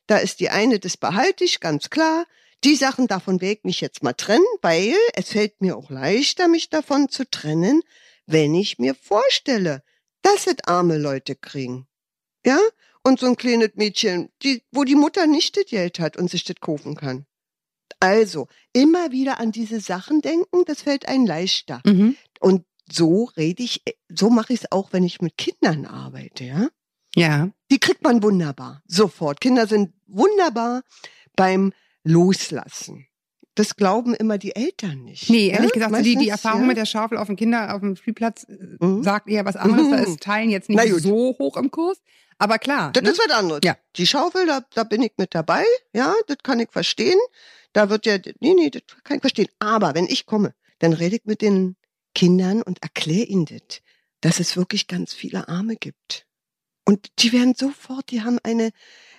Da 0.07 0.19
ist 0.19 0.41
die 0.41 0.51
eine, 0.51 0.79
das 0.79 0.99
behalte 0.99 1.45
ich, 1.45 1.61
ganz 1.61 1.89
klar. 1.89 2.27
Die 2.65 2.77
Sachen 2.77 3.07
davon 3.07 3.41
werde 3.41 3.59
ich 3.59 3.65
mich 3.65 3.81
jetzt 3.81 4.03
mal 4.03 4.13
trennen, 4.13 4.45
weil 4.61 4.95
es 5.15 5.31
fällt 5.31 5.61
mir 5.61 5.77
auch 5.77 5.91
leichter, 5.91 6.49
mich 6.49 6.71
davon 6.71 7.09
zu 7.09 7.29
trennen, 7.29 7.83
wenn 8.27 8.55
ich 8.55 8.79
mir 8.79 8.95
vorstelle, 8.95 9.83
dass 10.23 10.47
es 10.47 10.57
arme 10.65 10.99
Leute 10.99 11.37
kriegen. 11.37 11.87
Ja? 12.45 12.59
Und 13.03 13.21
so 13.21 13.27
ein 13.27 13.37
kleines 13.37 13.71
Mädchen, 13.75 14.31
die, 14.43 14.63
wo 14.73 14.85
die 14.85 14.95
Mutter 14.95 15.27
nicht 15.27 15.57
das 15.57 15.67
Geld 15.67 16.01
hat 16.01 16.17
und 16.17 16.31
sich 16.31 16.45
das 16.45 16.57
kaufen 16.61 16.97
kann. 16.97 17.27
Also, 18.01 18.49
immer 18.73 19.13
wieder 19.13 19.41
an 19.41 19.53
diese 19.53 19.81
Sachen 19.81 20.21
denken, 20.23 20.65
das 20.67 20.83
fällt 20.83 21.07
einem 21.07 21.27
leichter. 21.27 21.83
Mhm. 21.85 22.17
Und 22.41 22.65
so 22.91 23.31
rede 23.37 23.63
ich, 23.63 23.83
so 24.09 24.31
mache 24.31 24.53
ich 24.53 24.61
es 24.65 24.73
auch, 24.73 24.93
wenn 24.93 25.05
ich 25.05 25.21
mit 25.21 25.37
Kindern 25.37 25.87
arbeite, 25.87 26.45
ja? 26.45 26.69
Ja. 27.17 27.51
Die 27.71 27.79
kriegt 27.79 28.03
man 28.03 28.23
wunderbar, 28.23 28.83
sofort. 28.87 29.41
Kinder 29.41 29.67
sind 29.67 29.93
wunderbar 30.07 30.83
beim 31.37 31.73
Loslassen. 32.03 33.07
Das 33.57 33.77
glauben 33.77 34.15
immer 34.15 34.37
die 34.37 34.57
Eltern 34.57 35.05
nicht. 35.05 35.31
Nee, 35.31 35.49
ehrlich 35.49 35.71
ja? 35.71 35.75
gesagt, 35.87 35.95
so 35.95 36.03
die, 36.03 36.17
die 36.17 36.29
Erfahrung 36.29 36.63
ja. 36.63 36.67
mit 36.67 36.77
der 36.77 36.87
Schaufel 36.87 37.19
auf 37.19 37.29
dem 37.29 37.37
Kinder, 37.37 37.73
auf 37.75 37.81
dem 37.81 37.95
Spielplatz 37.95 38.45
äh, 38.45 38.85
Mhm. 38.85 39.05
sagt 39.05 39.29
eher 39.29 39.45
was 39.45 39.55
anderes. 39.57 39.91
Da 39.91 39.97
Mhm. 39.99 40.03
ist 40.03 40.21
Teilen 40.21 40.51
jetzt 40.51 40.69
nicht 40.69 41.01
so 41.01 41.37
hoch 41.39 41.57
im 41.57 41.71
Kurs. 41.71 41.99
Aber 42.39 42.59
klar. 42.59 42.91
Das 42.93 43.05
ne? 43.05 43.11
ist 43.11 43.19
was 43.25 43.31
anderes. 43.31 43.61
Ja. 43.65 43.77
Die 43.97 44.09
Schaufel, 44.09 44.47
da, 44.47 44.63
da 44.75 44.83
bin 44.83 45.03
ich 45.03 45.13
mit 45.19 45.37
dabei. 45.37 45.65
Ja, 45.95 46.15
das 46.27 46.39
kann 46.43 46.59
ich 46.59 46.69
verstehen. 46.73 47.19
Da 47.73 47.91
wird 47.91 48.07
ja, 48.07 48.19
nee, 48.41 48.55
nee, 48.55 48.71
das 48.71 48.83
kann 49.05 49.19
ich 49.19 49.21
verstehen. 49.21 49.49
Aber 49.61 49.95
wenn 49.95 50.07
ich 50.07 50.27
komme, 50.27 50.53
dann 50.81 50.93
rede 50.93 51.17
ich 51.17 51.25
mit 51.25 51.41
den 51.41 51.77
Kindern 52.15 52.63
und 52.63 52.83
erkläre 52.83 53.27
ihnen 53.27 53.47
das, 53.47 53.81
dass 54.21 54.41
es 54.41 54.57
wirklich 54.57 54.87
ganz 54.87 55.13
viele 55.13 55.49
Arme 55.49 55.77
gibt. 55.77 56.27
Und 56.85 57.11
die 57.19 57.33
werden 57.33 57.55
sofort, 57.55 58.11
die 58.11 58.23
haben 58.23 58.39
eine 58.43 58.71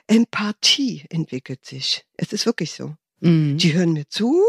Empathie 0.08 1.06
entwickelt 1.10 1.66
sich. 1.66 2.06
Es 2.16 2.32
ist 2.32 2.46
wirklich 2.46 2.74
so. 2.74 2.96
Mhm. 3.20 3.58
Die 3.58 3.74
hören 3.74 3.94
mir 3.94 4.08
zu 4.08 4.44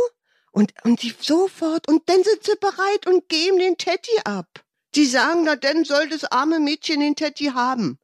und, 0.53 0.73
und 0.85 1.03
die 1.03 1.15
sofort, 1.19 1.89
und 1.89 2.09
dann 2.09 2.23
sind 2.25 2.45
sie 2.45 2.57
bereit 2.61 3.07
und 3.07 3.29
geben 3.29 3.59
den 3.59 3.77
Teddy 3.77 4.21
ab. 4.25 4.65
Die 4.95 5.07
sagen, 5.07 5.43
na 5.45 5.57
dann 5.57 5.85
soll 5.85 6.09
das 6.09 6.25
arme 6.25 6.61
Mädchen 6.61 7.01
den 7.01 7.17
Teddy 7.17 7.47
haben. 7.47 7.99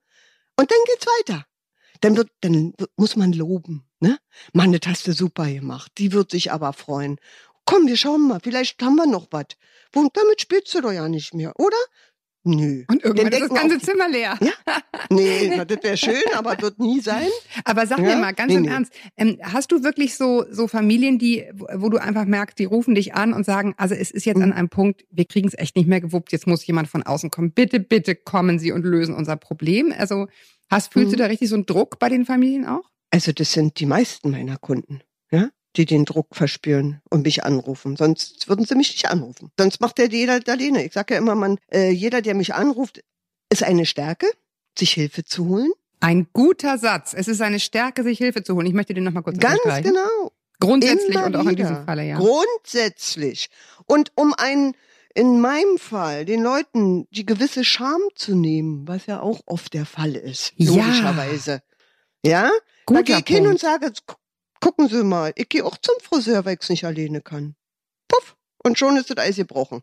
Und 0.57 0.71
dann 0.71 0.79
geht's 0.87 1.07
weiter. 1.07 1.47
Dann 2.01 2.17
wird, 2.17 2.31
dann 2.41 2.75
muss 2.97 3.17
man 3.17 3.33
loben, 3.33 3.89
ne? 4.01 4.19
Mann, 4.53 4.73
das 4.73 4.81
hast 4.87 5.07
du 5.07 5.13
super 5.13 5.47
gemacht. 5.51 5.93
Die 5.99 6.13
wird 6.13 6.31
sich 6.31 6.53
aber 6.53 6.73
freuen. 6.73 7.19
Komm, 7.65 7.87
wir 7.87 7.97
schauen 7.97 8.27
mal, 8.29 8.41
vielleicht 8.43 8.83
haben 8.83 8.97
wir 8.97 9.07
noch 9.07 9.29
was. 9.31 9.47
Wo, 9.93 10.09
damit 10.13 10.41
spielst 10.41 10.75
du 10.75 10.81
doch 10.81 10.93
ja 10.93 11.09
nicht 11.09 11.35
mehr, 11.35 11.53
oder? 11.59 11.77
Nö. 12.45 12.83
Und 12.89 13.05
irgendwann 13.05 13.33
ist 13.33 13.41
das 13.43 13.51
ganze 13.51 13.77
auch- 13.77 13.81
Zimmer 13.83 14.09
leer. 14.09 14.37
Ja. 14.41 14.53
Nee, 15.11 15.63
das 15.67 15.83
wäre 15.83 15.97
schön, 15.97 16.23
aber 16.35 16.61
wird 16.63 16.79
nie 16.79 17.01
sein. 17.01 17.29
Aber 17.65 17.87
sag 17.87 17.99
mir 17.99 18.11
Ja? 18.11 18.17
mal, 18.17 18.33
ganz 18.33 18.51
Nee, 18.51 18.57
im 18.59 18.63
nee. 18.63 18.69
Ernst, 18.71 18.93
ähm, 19.17 19.39
hast 19.43 19.71
du 19.71 19.83
wirklich 19.85 20.15
so, 20.17 20.45
so 20.51 20.69
Familien, 20.69 21.19
die, 21.19 21.45
wo 21.53 21.67
wo 21.75 21.89
du 21.91 21.99
einfach 21.99 22.25
merkst, 22.25 22.59
die 22.59 22.65
rufen 22.65 22.95
dich 22.95 23.15
an 23.15 23.35
und 23.35 23.45
sagen, 23.45 23.75
also 23.77 23.95
es 23.95 24.11
ist 24.11 24.25
jetzt 24.25 24.39
Mhm. 24.39 24.45
an 24.45 24.53
einem 24.55 24.69
Punkt, 24.71 25.05
wir 25.11 25.27
kriegen 25.27 25.49
es 25.49 25.55
echt 25.59 25.77
nicht 25.77 25.87
mehr 25.89 26.01
gewuppt, 26.01 26.33
jetzt 26.33 26.47
muss 26.47 26.67
jemand 26.67 26.89
von 26.89 27.03
außen 27.03 27.31
kommen. 27.31 27.53
Bitte, 27.53 27.79
bitte 27.79 28.15
kommen 28.17 28.59
Sie 28.59 28.73
und 28.73 28.85
lösen 28.85 29.15
unser 29.15 29.37
Problem. 29.37 29.93
Also 29.97 30.29
hast, 30.71 30.93
fühlst 30.95 31.09
Mhm. 31.09 31.13
du 31.13 31.19
da 31.19 31.27
richtig 31.27 31.49
so 31.51 31.57
einen 31.57 31.67
Druck 31.67 31.99
bei 31.99 32.09
den 32.09 32.25
Familien 32.25 32.67
auch? 32.67 32.89
Also 33.11 33.33
das 33.33 33.53
sind 33.53 33.79
die 33.79 33.87
meisten 33.87 34.31
meiner 34.31 34.57
Kunden, 34.57 35.03
ja, 35.31 35.51
die 35.77 35.87
den 35.87 36.05
Druck 36.05 36.35
verspüren 36.35 37.01
und 37.11 37.23
mich 37.25 37.45
anrufen. 37.45 37.97
Sonst 37.97 38.49
würden 38.49 38.65
sie 38.67 38.75
mich 38.75 38.93
nicht 38.93 39.09
anrufen. 39.11 39.51
Sonst 39.59 39.81
macht 39.81 39.99
der 39.99 40.09
jeder 40.09 40.41
alleine. 40.47 40.85
Ich 40.85 40.93
sage 40.93 41.15
ja 41.15 41.19
immer, 41.21 41.35
man, 41.35 41.59
äh, 41.73 41.91
jeder, 41.91 42.21
der 42.23 42.35
mich 42.35 42.55
anruft, 42.55 43.03
ist 43.51 43.63
eine 43.63 43.87
Stärke, 43.87 44.27
sich 44.79 44.93
Hilfe 44.93 45.25
zu 45.25 45.47
holen. 45.49 45.71
Ein 46.01 46.27
guter 46.33 46.79
Satz. 46.79 47.15
Es 47.15 47.29
ist 47.29 47.41
eine 47.41 47.61
Stärke, 47.61 48.03
sich 48.03 48.19
Hilfe 48.19 48.43
zu 48.43 48.55
holen. 48.55 48.67
Ich 48.67 48.73
möchte 48.75 48.93
den 48.93 49.05
nochmal 49.05 49.23
kurz 49.23 49.39
Ganz 49.39 49.61
genau. 49.83 50.33
Grundsätzlich 50.61 51.15
Immer 51.17 51.27
und 51.27 51.37
auch 51.37 51.45
in 51.45 51.51
wieder. 51.51 51.69
diesem 51.69 51.85
Falle, 51.85 52.05
ja. 52.07 52.17
Grundsätzlich. 52.19 53.49
Und 53.87 54.13
um 54.15 54.33
einen, 54.35 54.75
in 55.15 55.41
meinem 55.41 55.79
Fall, 55.79 56.25
den 56.25 56.43
Leuten 56.43 57.07
die 57.11 57.27
gewisse 57.27 57.65
Scham 57.65 58.01
zu 58.15 58.35
nehmen, 58.35 58.87
was 58.87 59.07
ja 59.07 59.21
auch 59.21 59.41
oft 59.47 59.75
der 59.75 59.87
Fall 59.87 60.15
ist, 60.15 60.53
Ja. 60.57 60.71
logischerweise. 60.71 61.63
Ja? 62.25 62.45
Da 62.45 62.51
Guter 62.87 63.03
gehe 63.03 63.19
ich 63.19 63.27
hin 63.27 63.47
und 63.47 63.59
sage, 63.61 63.93
gucken 64.63 64.89
Sie 64.89 65.05
mal, 65.05 65.33
ich 65.37 65.49
gehe 65.51 65.65
auch 65.65 65.77
zum 65.77 65.95
Friseur, 66.01 66.45
weil 66.47 66.57
ich 66.61 66.69
nicht 66.71 66.85
alleine 66.85 67.21
kann. 67.21 67.55
Puff. 68.09 68.37
Und 68.65 68.79
schon 68.79 68.97
ist 68.97 69.11
das 69.11 69.19
Eis 69.19 69.37
gebrochen. 69.37 69.83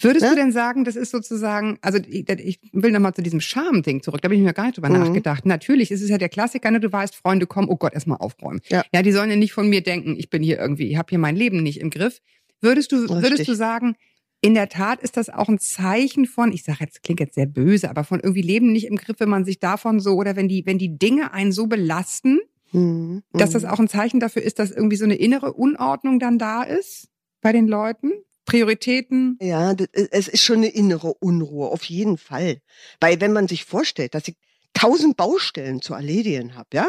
Würdest 0.00 0.24
Ne? 0.24 0.30
du 0.30 0.36
denn 0.36 0.52
sagen, 0.52 0.84
das 0.84 0.96
ist 0.96 1.10
sozusagen, 1.12 1.78
also 1.80 1.98
ich, 2.08 2.28
ich 2.28 2.58
will 2.72 2.90
nochmal 2.90 3.14
zu 3.14 3.22
diesem 3.22 3.40
Scham-Ding 3.40 4.02
zurück, 4.02 4.20
da 4.20 4.26
habe 4.26 4.34
ich 4.34 4.40
mir 4.42 4.52
gar 4.52 4.64
nicht 4.66 4.76
drüber 4.76 4.88
Mhm. 4.88 4.98
nachgedacht. 4.98 5.46
Natürlich 5.46 5.90
ist 5.92 6.02
es 6.02 6.10
ja 6.10 6.18
der 6.18 6.28
Klassiker, 6.28 6.70
ne? 6.70 6.80
du 6.80 6.92
weißt, 6.92 7.14
Freunde 7.14 7.46
kommen, 7.46 7.68
oh 7.68 7.76
Gott, 7.76 7.94
erstmal 7.94 8.18
aufräumen. 8.18 8.60
Ja. 8.68 8.84
ja, 8.92 9.02
die 9.02 9.12
sollen 9.12 9.30
ja 9.30 9.36
nicht 9.36 9.52
von 9.52 9.68
mir 9.68 9.82
denken, 9.82 10.16
ich 10.18 10.30
bin 10.30 10.42
hier 10.42 10.58
irgendwie, 10.58 10.88
ich 10.90 10.96
habe 10.96 11.10
hier 11.10 11.18
mein 11.20 11.36
Leben 11.36 11.62
nicht 11.62 11.80
im 11.80 11.90
Griff. 11.90 12.20
Würdest 12.60 12.92
du, 12.92 13.08
würdest 13.08 13.46
du 13.46 13.54
sagen, 13.54 13.94
in 14.40 14.54
der 14.54 14.68
Tat 14.68 15.00
ist 15.00 15.16
das 15.16 15.30
auch 15.30 15.48
ein 15.48 15.58
Zeichen 15.60 16.26
von, 16.26 16.52
ich 16.52 16.64
sage 16.64 16.78
jetzt, 16.80 17.02
klingt 17.02 17.20
jetzt 17.20 17.34
sehr 17.36 17.46
böse, 17.46 17.88
aber 17.88 18.04
von 18.04 18.20
irgendwie 18.20 18.42
Leben 18.42 18.72
nicht 18.72 18.86
im 18.86 18.96
Griff, 18.96 19.16
wenn 19.20 19.28
man 19.30 19.44
sich 19.44 19.58
davon 19.60 20.00
so, 20.00 20.14
oder 20.16 20.34
wenn 20.36 20.48
die, 20.48 20.66
wenn 20.66 20.76
die 20.78 20.98
Dinge 20.98 21.32
einen 21.32 21.52
so 21.52 21.66
belasten, 21.66 22.40
Mhm. 22.74 23.22
dass 23.32 23.50
das 23.50 23.62
Mhm. 23.62 23.68
auch 23.68 23.78
ein 23.78 23.88
Zeichen 23.88 24.20
dafür 24.20 24.42
ist, 24.42 24.58
dass 24.58 24.70
irgendwie 24.70 24.96
so 24.96 25.04
eine 25.04 25.14
innere 25.16 25.52
Unordnung 25.52 26.18
dann 26.18 26.38
da 26.38 26.62
ist 26.62 27.08
bei 27.40 27.52
den 27.52 27.66
Leuten? 27.68 28.12
Prioritäten? 28.46 29.38
Ja, 29.40 29.74
das, 29.74 29.88
ist- 29.92 30.12
es 30.12 30.28
ist 30.28 30.42
schon 30.42 30.56
eine 30.58 30.68
innere 30.68 31.14
Unruhe, 31.14 31.68
auf 31.68 31.84
jeden 31.84 32.18
Fall. 32.18 32.60
Weil 33.00 33.20
wenn 33.20 33.32
man 33.32 33.48
sich 33.48 33.64
vorstellt, 33.64 34.14
dass 34.14 34.28
ich 34.28 34.36
tausend 34.74 35.16
Baustellen 35.16 35.80
zu 35.82 35.94
erledigen 35.94 36.54
habe, 36.54 36.68
ja? 36.74 36.88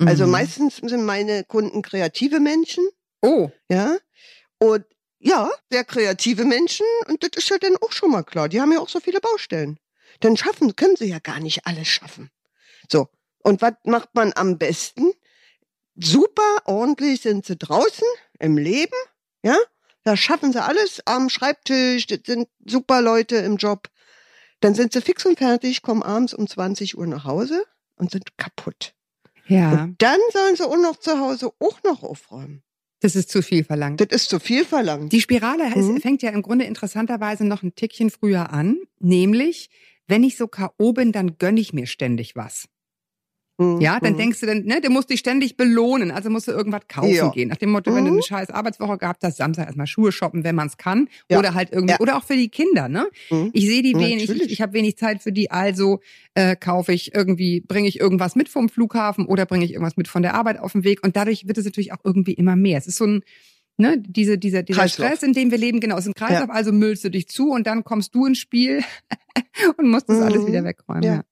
Also 0.00 0.24
Mhm. 0.26 0.32
meistens 0.32 0.76
sind 0.76 1.04
meine 1.04 1.44
Kunden 1.44 1.82
kreative 1.82 2.40
Menschen, 2.40 2.84
Oh, 3.22 3.50
ja? 3.70 3.96
Und 4.58 4.84
ja, 5.18 5.50
sehr 5.70 5.84
kreative 5.84 6.44
Menschen 6.44 6.86
und 7.08 7.22
das 7.22 7.30
ist 7.36 7.48
ja 7.48 7.56
dann 7.58 7.76
auch 7.78 7.92
schon 7.92 8.10
mal 8.10 8.22
klar. 8.22 8.48
Die 8.48 8.60
haben 8.60 8.72
ja 8.72 8.78
auch 8.80 8.88
so 8.88 9.00
viele 9.00 9.20
Baustellen. 9.20 9.78
Dann 10.20 10.36
schaffen, 10.36 10.76
können 10.76 10.96
sie 10.96 11.06
ja 11.06 11.18
gar 11.18 11.40
nicht 11.40 11.66
alles 11.66 11.88
schaffen. 11.88 12.30
So. 12.90 13.08
Und 13.38 13.62
was 13.62 13.72
macht 13.84 14.14
man 14.14 14.32
am 14.36 14.58
besten? 14.58 15.12
Super 15.98 16.56
ordentlich 16.66 17.22
sind 17.22 17.46
sie 17.46 17.56
draußen 17.56 18.06
im 18.38 18.56
Leben, 18.58 18.92
ja? 19.42 19.56
Da 20.04 20.16
schaffen 20.16 20.52
sie 20.52 20.62
alles 20.62 21.00
am 21.04 21.28
Schreibtisch, 21.28 22.06
das 22.06 22.20
sind 22.26 22.48
super 22.64 23.02
Leute 23.02 23.36
im 23.36 23.56
Job. 23.56 23.88
Dann 24.60 24.74
sind 24.74 24.92
sie 24.92 25.00
fix 25.00 25.26
und 25.26 25.38
fertig, 25.38 25.82
kommen 25.82 26.02
abends 26.02 26.32
um 26.32 26.46
20 26.46 26.96
Uhr 26.96 27.06
nach 27.06 27.24
Hause 27.24 27.64
und 27.96 28.10
sind 28.12 28.36
kaputt. 28.38 28.94
ja. 29.46 29.84
Und 29.84 29.96
dann 30.02 30.20
sollen 30.32 30.56
sie 30.56 30.64
auch 30.66 30.76
noch 30.76 30.96
zu 30.96 31.18
Hause 31.18 31.50
auch 31.58 31.82
noch 31.82 32.02
aufräumen. 32.02 32.62
Das 33.00 33.14
ist 33.16 33.30
zu 33.30 33.42
viel 33.42 33.64
verlangt. 33.64 34.00
Das 34.00 34.08
ist 34.10 34.30
zu 34.30 34.38
viel 34.40 34.64
verlangt. 34.64 35.12
Die 35.12 35.20
Spirale 35.20 35.68
ist, 35.68 35.86
Mhm. 35.86 36.00
fängt 36.00 36.22
ja 36.22 36.30
im 36.30 36.42
Grunde 36.42 36.64
interessanterweise 36.64 37.44
noch 37.44 37.62
ein 37.62 37.74
Tickchen 37.74 38.10
früher 38.10 38.50
an, 38.52 38.78
nämlich 38.98 39.70
wenn 40.08 40.24
ich 40.24 40.36
so 40.36 40.46
K.O. 40.46 40.92
bin, 40.92 41.10
dann 41.12 41.36
gönne 41.36 41.60
ich 41.60 41.72
mir 41.72 41.86
ständig 41.86 42.36
was. 42.36 42.66
Mhm. 43.58 43.80
Ja, 43.80 43.98
dann 44.00 44.12
Mhm. 44.12 44.18
denkst 44.18 44.40
du 44.40 44.46
dann, 44.46 44.64
ne, 44.64 44.80
du 44.82 44.90
musst 44.90 45.08
dich 45.08 45.18
ständig 45.20 45.56
belohnen, 45.56 46.10
also 46.10 46.28
musst 46.28 46.46
du 46.46 46.52
irgendwas 46.52 46.82
kaufen 46.88 47.08
Ja. 47.14 47.30
gehen. 47.30 47.48
Nach 47.48 47.56
dem 47.56 47.70
Motto, 47.70 47.94
wenn 47.94 48.04
du 48.04 48.10
Mhm. 48.10 48.16
eine 48.18 48.22
scheiß 48.22 48.50
Arbeitswoche 48.50 48.98
gehabt 48.98 49.24
hast, 49.24 49.38
Samstag 49.38 49.66
erstmal 49.66 49.86
Schuhe 49.86 50.12
shoppen, 50.12 50.44
wenn 50.44 50.54
man 50.54 50.66
es 50.66 50.76
kann. 50.76 51.08
Ja. 51.30 51.38
Oder 51.38 51.54
halt 51.54 51.72
irgendwie, 51.72 51.92
Ja. 51.94 52.00
oder 52.00 52.16
auch 52.18 52.24
für 52.24 52.36
die 52.36 52.48
Kinder, 52.50 52.88
ne? 52.88 53.06
Mhm. 53.30 53.50
Ich 53.54 53.66
sehe 53.66 53.82
die 53.82 53.94
wenig, 53.94 54.24
ich, 54.24 54.28
Natürlich. 54.28 54.52
ich 54.52 54.60
habe 54.60 54.74
wenig 54.74 54.98
Zeit 54.98 55.22
für 55.22 55.32
die, 55.32 55.50
also 55.50 56.00
äh, 56.34 56.54
kaufe 56.54 56.92
ich 56.92 57.14
irgendwie, 57.14 57.62
bringe 57.62 57.88
ich 57.88 57.98
irgendwas 57.98 58.36
mit 58.36 58.48
vom 58.50 58.68
Flughafen 58.68 59.24
oder 59.26 59.46
bringe 59.46 59.64
ich 59.64 59.72
irgendwas 59.72 59.96
mit 59.96 60.06
von 60.08 60.20
der 60.22 60.34
Arbeit 60.34 60.58
auf 60.58 60.72
den 60.72 60.84
Weg. 60.84 61.02
Und 61.02 61.16
dadurch 61.16 61.46
wird 61.48 61.56
es 61.56 61.64
natürlich 61.64 61.92
auch 61.92 62.00
irgendwie 62.04 62.34
immer 62.34 62.56
mehr. 62.56 62.76
Es 62.76 62.86
ist 62.86 62.96
so 62.98 63.06
ein, 63.06 63.22
ne, 63.78 63.96
diese, 64.06 64.36
dieser, 64.36 64.62
dieser 64.64 64.80
Kreislauf. 64.80 65.06
Stress, 65.08 65.22
in 65.22 65.32
dem 65.32 65.50
wir 65.50 65.56
leben, 65.58 65.80
genau, 65.80 65.96
es 65.96 66.02
ist 66.04 66.08
ein 66.08 66.14
Kreislauf, 66.14 66.50
also 66.50 66.72
müllst 66.72 67.04
du 67.04 67.10
dich 67.10 67.26
zu 67.28 67.50
und 67.52 67.66
dann 67.66 67.84
kommst 67.84 68.14
du 68.14 68.26
ins 68.26 68.36
Spiel 68.38 68.82
und 69.78 69.88
musst 69.88 70.10
das 70.10 70.20
alles 70.20 70.42
Mhm. 70.42 70.46
wieder 70.46 70.64
wegräumen. 70.64 71.02
Ja. 71.02 71.14
Ja. 71.14 71.24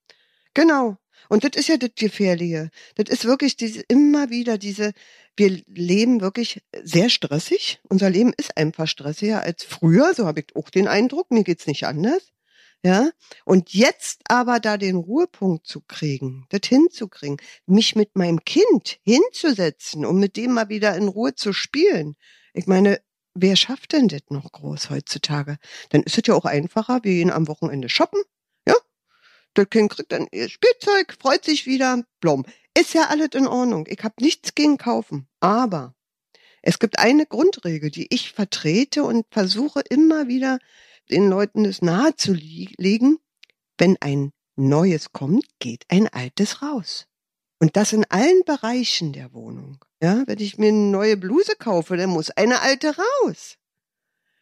Genau. 0.55 0.97
Und 1.29 1.45
das 1.45 1.53
ist 1.55 1.69
ja 1.69 1.77
das 1.77 1.91
Gefährliche. 1.97 2.71
Das 2.97 3.09
ist 3.09 3.25
wirklich 3.25 3.57
diese, 3.57 3.81
immer 3.89 4.31
wieder 4.31 4.59
diese, 4.59 4.93
wir 5.37 5.63
leben 5.67 6.21
wirklich 6.21 6.63
sehr 6.83 7.11
stressig. 7.11 7.81
Unser 7.89 8.11
Leben 8.11 8.33
ist 8.37 8.57
einfach 8.57 8.89
stressiger 8.89 9.43
als 9.43 9.65
früher. 9.65 10.15
So 10.15 10.27
habe 10.27 10.41
ich 10.41 10.57
auch 10.57 10.71
den 10.71 10.89
Eindruck. 10.89 11.31
Mir 11.31 11.45
geht's 11.45 11.67
nicht 11.67 11.87
anders. 11.87 12.35
Ja. 12.85 13.11
Und 13.47 13.73
jetzt 13.73 14.21
aber 14.29 14.61
da 14.61 14.77
den 14.77 14.97
Ruhepunkt 14.97 15.67
zu 15.67 15.81
kriegen, 15.81 16.47
das 16.51 16.61
hinzukriegen, 16.69 17.39
mich 17.67 17.97
mit 17.97 18.15
meinem 18.15 18.45
Kind 18.45 18.99
hinzusetzen 19.03 20.05
und 20.05 20.19
mit 20.21 20.37
dem 20.37 20.53
mal 20.53 20.69
wieder 20.69 20.95
in 20.95 21.09
Ruhe 21.09 21.35
zu 21.35 21.55
spielen. 21.55 22.17
Ich 22.53 22.67
meine, 22.67 23.01
wer 23.33 23.57
schafft 23.57 23.93
denn 23.93 24.09
das 24.09 24.21
noch 24.29 24.53
groß 24.53 24.91
heutzutage? 24.91 25.57
Dann 25.91 26.03
ist 26.03 26.19
es 26.19 26.27
ja 26.27 26.35
auch 26.35 26.45
einfacher. 26.45 27.01
Wir 27.03 27.13
gehen 27.13 27.31
am 27.31 27.49
Wochenende 27.49 27.89
shoppen. 27.89 28.21
Das 29.55 29.71
Kind 29.71 29.91
kriegt 29.91 30.13
dann 30.13 30.27
ihr 30.33 30.49
Spielzeug, 30.49 31.17
freut 31.21 31.45
sich 31.45 31.67
wieder, 31.67 32.05
blom. 32.21 32.45
Ist 32.77 32.93
ja 32.93 33.07
alles 33.09 33.29
in 33.35 33.47
Ordnung. 33.47 33.87
Ich 33.89 34.03
habe 34.03 34.15
nichts 34.21 34.55
gegen 34.55 34.79
kaufen. 34.79 35.29
Aber 35.41 35.95
es 36.61 36.79
gibt 36.79 36.99
eine 36.99 37.27
Grundregel, 37.27 37.91
die 37.91 38.13
ich 38.13 38.33
vertrete 38.33 39.05
und 39.05 39.27
versuche 39.31 39.81
immer 39.89 40.29
wieder 40.29 40.59
den 41.11 41.29
Leuten 41.29 41.65
es 41.65 41.83
nahezulegen. 41.83 43.19
Wenn 43.79 43.97
ein 44.01 44.33
Neues 44.57 45.13
kommt, 45.13 45.47
geht 45.59 45.85
ein 45.89 46.09
Altes 46.09 46.63
raus. 46.63 47.07
Und 47.61 47.77
das 47.77 47.93
in 47.93 48.05
allen 48.11 48.45
Bereichen 48.45 49.13
der 49.13 49.33
Wohnung. 49.33 49.85
Ja, 50.03 50.25
wenn 50.27 50.41
ich 50.41 50.59
mir 50.59 50.69
eine 50.69 50.79
neue 50.79 51.17
Bluse 51.17 51.55
kaufe, 51.59 51.97
dann 51.97 52.11
muss 52.11 52.31
eine 52.31 52.61
alte 52.61 52.95
raus. 52.97 53.57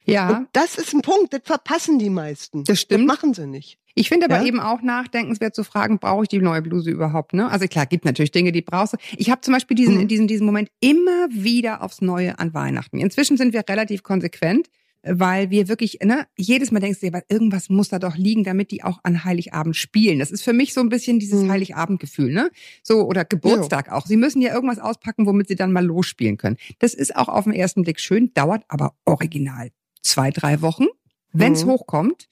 ja. 0.04 0.38
Und 0.38 0.48
das 0.52 0.76
ist 0.76 0.92
ein 0.92 1.02
Punkt, 1.02 1.32
das 1.32 1.42
verpassen 1.44 1.98
die 1.98 2.10
meisten. 2.10 2.64
Das 2.64 2.80
stimmt. 2.80 3.02
Das 3.02 3.06
machen 3.16 3.34
sie 3.34 3.46
nicht. 3.46 3.78
Ich 3.94 4.08
finde 4.08 4.26
aber 4.26 4.40
Ja? 4.40 4.44
eben 4.46 4.60
auch 4.60 4.82
nachdenkenswert 4.82 5.54
zu 5.54 5.64
fragen, 5.64 5.98
brauche 5.98 6.22
ich 6.24 6.28
die 6.28 6.38
neue 6.40 6.62
Bluse 6.62 6.90
überhaupt? 6.90 7.34
Ne? 7.34 7.50
Also 7.50 7.66
klar, 7.66 7.86
gibt 7.86 8.04
natürlich 8.04 8.30
Dinge, 8.32 8.52
die 8.52 8.62
brauchst 8.62 8.94
du. 8.94 8.96
Ich 9.16 9.30
habe 9.30 9.40
zum 9.42 9.52
Beispiel 9.54 9.74
diesen, 9.74 9.94
Mhm. 9.96 10.00
in 10.02 10.08
diesem, 10.08 10.26
diesem 10.26 10.46
Moment 10.46 10.68
immer 10.80 11.28
wieder 11.30 11.82
aufs 11.82 12.00
Neue 12.00 12.38
an 12.38 12.54
Weihnachten. 12.54 12.98
Inzwischen 12.98 13.36
sind 13.36 13.52
wir 13.52 13.62
relativ 13.68 14.02
konsequent, 14.02 14.68
weil 15.04 15.50
wir 15.50 15.66
wirklich, 15.66 15.98
ne, 16.04 16.26
jedes 16.38 16.70
Mal 16.70 16.78
denkst 16.78 17.00
du 17.00 17.10
dir, 17.10 17.22
irgendwas 17.28 17.68
muss 17.68 17.88
da 17.88 17.98
doch 17.98 18.16
liegen, 18.16 18.44
damit 18.44 18.70
die 18.70 18.84
auch 18.84 19.00
an 19.02 19.24
Heiligabend 19.24 19.74
spielen. 19.76 20.20
Das 20.20 20.30
ist 20.30 20.42
für 20.42 20.52
mich 20.52 20.72
so 20.74 20.80
ein 20.80 20.88
bisschen 20.90 21.18
dieses 21.18 21.42
Mhm. 21.42 21.50
Heiligabendgefühl, 21.50 22.32
ne? 22.32 22.50
So, 22.84 23.02
oder 23.06 23.24
Geburtstag 23.24 23.90
auch. 23.90 24.06
Sie 24.06 24.16
müssen 24.16 24.40
ja 24.40 24.54
irgendwas 24.54 24.78
auspacken, 24.78 25.26
womit 25.26 25.48
sie 25.48 25.56
dann 25.56 25.72
mal 25.72 25.84
losspielen 25.84 26.36
können. 26.36 26.56
Das 26.78 26.94
ist 26.94 27.16
auch 27.16 27.28
auf 27.28 27.44
den 27.44 27.52
ersten 27.52 27.82
Blick 27.82 27.98
schön, 27.98 28.32
dauert 28.34 28.62
aber 28.68 28.94
original 29.04 29.70
zwei, 30.02 30.30
drei 30.30 30.62
Wochen, 30.62 30.86
wenn's 31.32 31.64
Mhm. 31.64 31.70
hochkommt. 31.70 32.28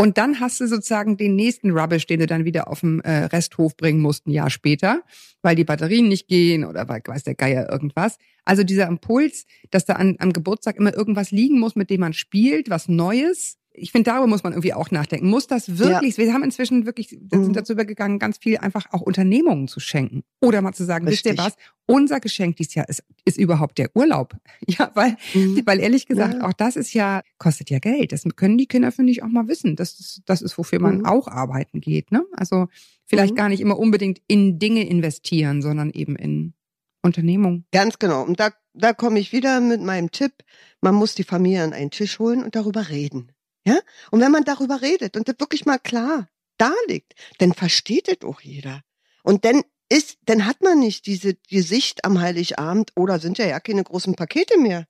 Und 0.00 0.16
dann 0.16 0.38
hast 0.38 0.60
du 0.60 0.68
sozusagen 0.68 1.16
den 1.16 1.34
nächsten 1.34 1.72
Rubbish, 1.72 2.06
den 2.06 2.20
du 2.20 2.28
dann 2.28 2.44
wieder 2.44 2.68
auf 2.68 2.80
dem 2.80 3.00
äh, 3.00 3.24
Resthof 3.24 3.76
bringen 3.76 4.00
musst, 4.00 4.28
ein 4.28 4.30
Jahr 4.30 4.48
später, 4.48 5.02
weil 5.42 5.56
die 5.56 5.64
Batterien 5.64 6.06
nicht 6.06 6.28
gehen 6.28 6.64
oder 6.64 6.88
weil 6.88 7.02
weiß 7.04 7.24
der 7.24 7.34
Geier 7.34 7.68
irgendwas. 7.68 8.16
Also 8.44 8.62
dieser 8.62 8.86
Impuls, 8.86 9.44
dass 9.72 9.86
da 9.86 9.94
an, 9.94 10.14
am 10.20 10.32
Geburtstag 10.32 10.76
immer 10.76 10.94
irgendwas 10.94 11.32
liegen 11.32 11.58
muss, 11.58 11.74
mit 11.74 11.90
dem 11.90 12.00
man 12.00 12.12
spielt, 12.12 12.70
was 12.70 12.86
Neues. 12.86 13.57
Ich 13.80 13.92
finde, 13.92 14.10
darüber 14.10 14.26
muss 14.26 14.42
man 14.42 14.52
irgendwie 14.52 14.74
auch 14.74 14.90
nachdenken. 14.90 15.28
Muss 15.28 15.46
das 15.46 15.78
wirklich, 15.78 16.18
wir 16.18 16.32
haben 16.32 16.42
inzwischen 16.42 16.84
wirklich, 16.86 17.10
wir 17.12 17.38
Mhm. 17.38 17.44
sind 17.44 17.56
dazu 17.56 17.72
übergegangen, 17.72 18.18
ganz 18.18 18.38
viel 18.38 18.58
einfach 18.58 18.86
auch 18.92 19.00
Unternehmungen 19.00 19.68
zu 19.68 19.80
schenken. 19.80 20.22
Oder 20.40 20.60
mal 20.62 20.72
zu 20.72 20.84
sagen, 20.84 21.06
wisst 21.06 21.24
ihr 21.26 21.32
Richtig. 21.32 21.46
was, 21.46 21.54
unser 21.86 22.20
Geschenk 22.20 22.56
dieses 22.56 22.74
Jahr 22.74 22.88
ist, 22.88 23.02
ist 23.24 23.38
überhaupt 23.38 23.78
der 23.78 23.94
Urlaub. 23.94 24.34
Ja, 24.68 24.90
weil 24.94 25.16
Mhm. 25.34 25.62
weil 25.64 25.80
ehrlich 25.80 26.06
gesagt, 26.06 26.34
Ja. 26.34 26.46
auch 26.46 26.52
das 26.52 26.76
ist 26.76 26.92
ja, 26.94 27.22
kostet 27.38 27.70
ja 27.70 27.78
Geld. 27.78 28.12
Das 28.12 28.24
können 28.36 28.58
die 28.58 28.66
Kinder, 28.66 28.92
finde 28.92 29.12
ich, 29.12 29.22
auch 29.22 29.28
mal 29.28 29.48
wissen. 29.48 29.76
Das 29.76 29.98
ist, 30.00 30.22
das 30.26 30.42
ist, 30.42 30.58
wofür 30.58 30.80
man 30.80 30.98
Mhm. 30.98 31.06
auch 31.06 31.28
arbeiten 31.28 31.80
geht. 31.80 32.12
Ne? 32.12 32.24
Also 32.32 32.68
vielleicht 33.06 33.32
Mhm. 33.32 33.36
gar 33.36 33.48
nicht 33.48 33.60
immer 33.60 33.78
unbedingt 33.78 34.20
in 34.26 34.58
Dinge 34.58 34.86
investieren, 34.86 35.62
sondern 35.62 35.90
eben 35.90 36.16
in 36.16 36.54
Unternehmung. 37.02 37.64
Ganz 37.72 37.98
genau. 37.98 38.22
Und 38.24 38.40
da, 38.40 38.50
da 38.74 38.92
komme 38.92 39.18
ich 39.20 39.32
wieder 39.32 39.60
mit 39.60 39.80
meinem 39.80 40.10
Tipp. 40.10 40.32
Man 40.80 40.94
muss 40.94 41.14
die 41.14 41.24
Familie 41.24 41.62
an 41.62 41.72
einen 41.72 41.90
Tisch 41.90 42.18
holen 42.18 42.42
und 42.42 42.54
darüber 42.56 42.88
reden. 42.88 43.32
Ja? 43.68 43.80
Und 44.10 44.20
wenn 44.20 44.32
man 44.32 44.44
darüber 44.44 44.80
redet 44.80 45.14
und 45.14 45.28
das 45.28 45.36
wirklich 45.38 45.66
mal 45.66 45.78
klar 45.78 46.30
darlegt, 46.56 47.12
dann 47.36 47.52
versteht 47.52 48.08
es 48.08 48.26
auch 48.26 48.40
jeder. 48.40 48.80
Und 49.22 49.44
dann 49.44 49.62
ist, 49.90 50.16
dann 50.24 50.46
hat 50.46 50.62
man 50.62 50.78
nicht 50.78 51.04
diese, 51.04 51.34
die 51.34 51.60
Sicht 51.60 52.06
am 52.06 52.18
Heiligabend, 52.18 52.92
oder 52.96 53.18
sind 53.18 53.36
ja 53.36 53.46
ja 53.46 53.60
keine 53.60 53.84
großen 53.84 54.14
Pakete 54.14 54.58
mehr. 54.58 54.86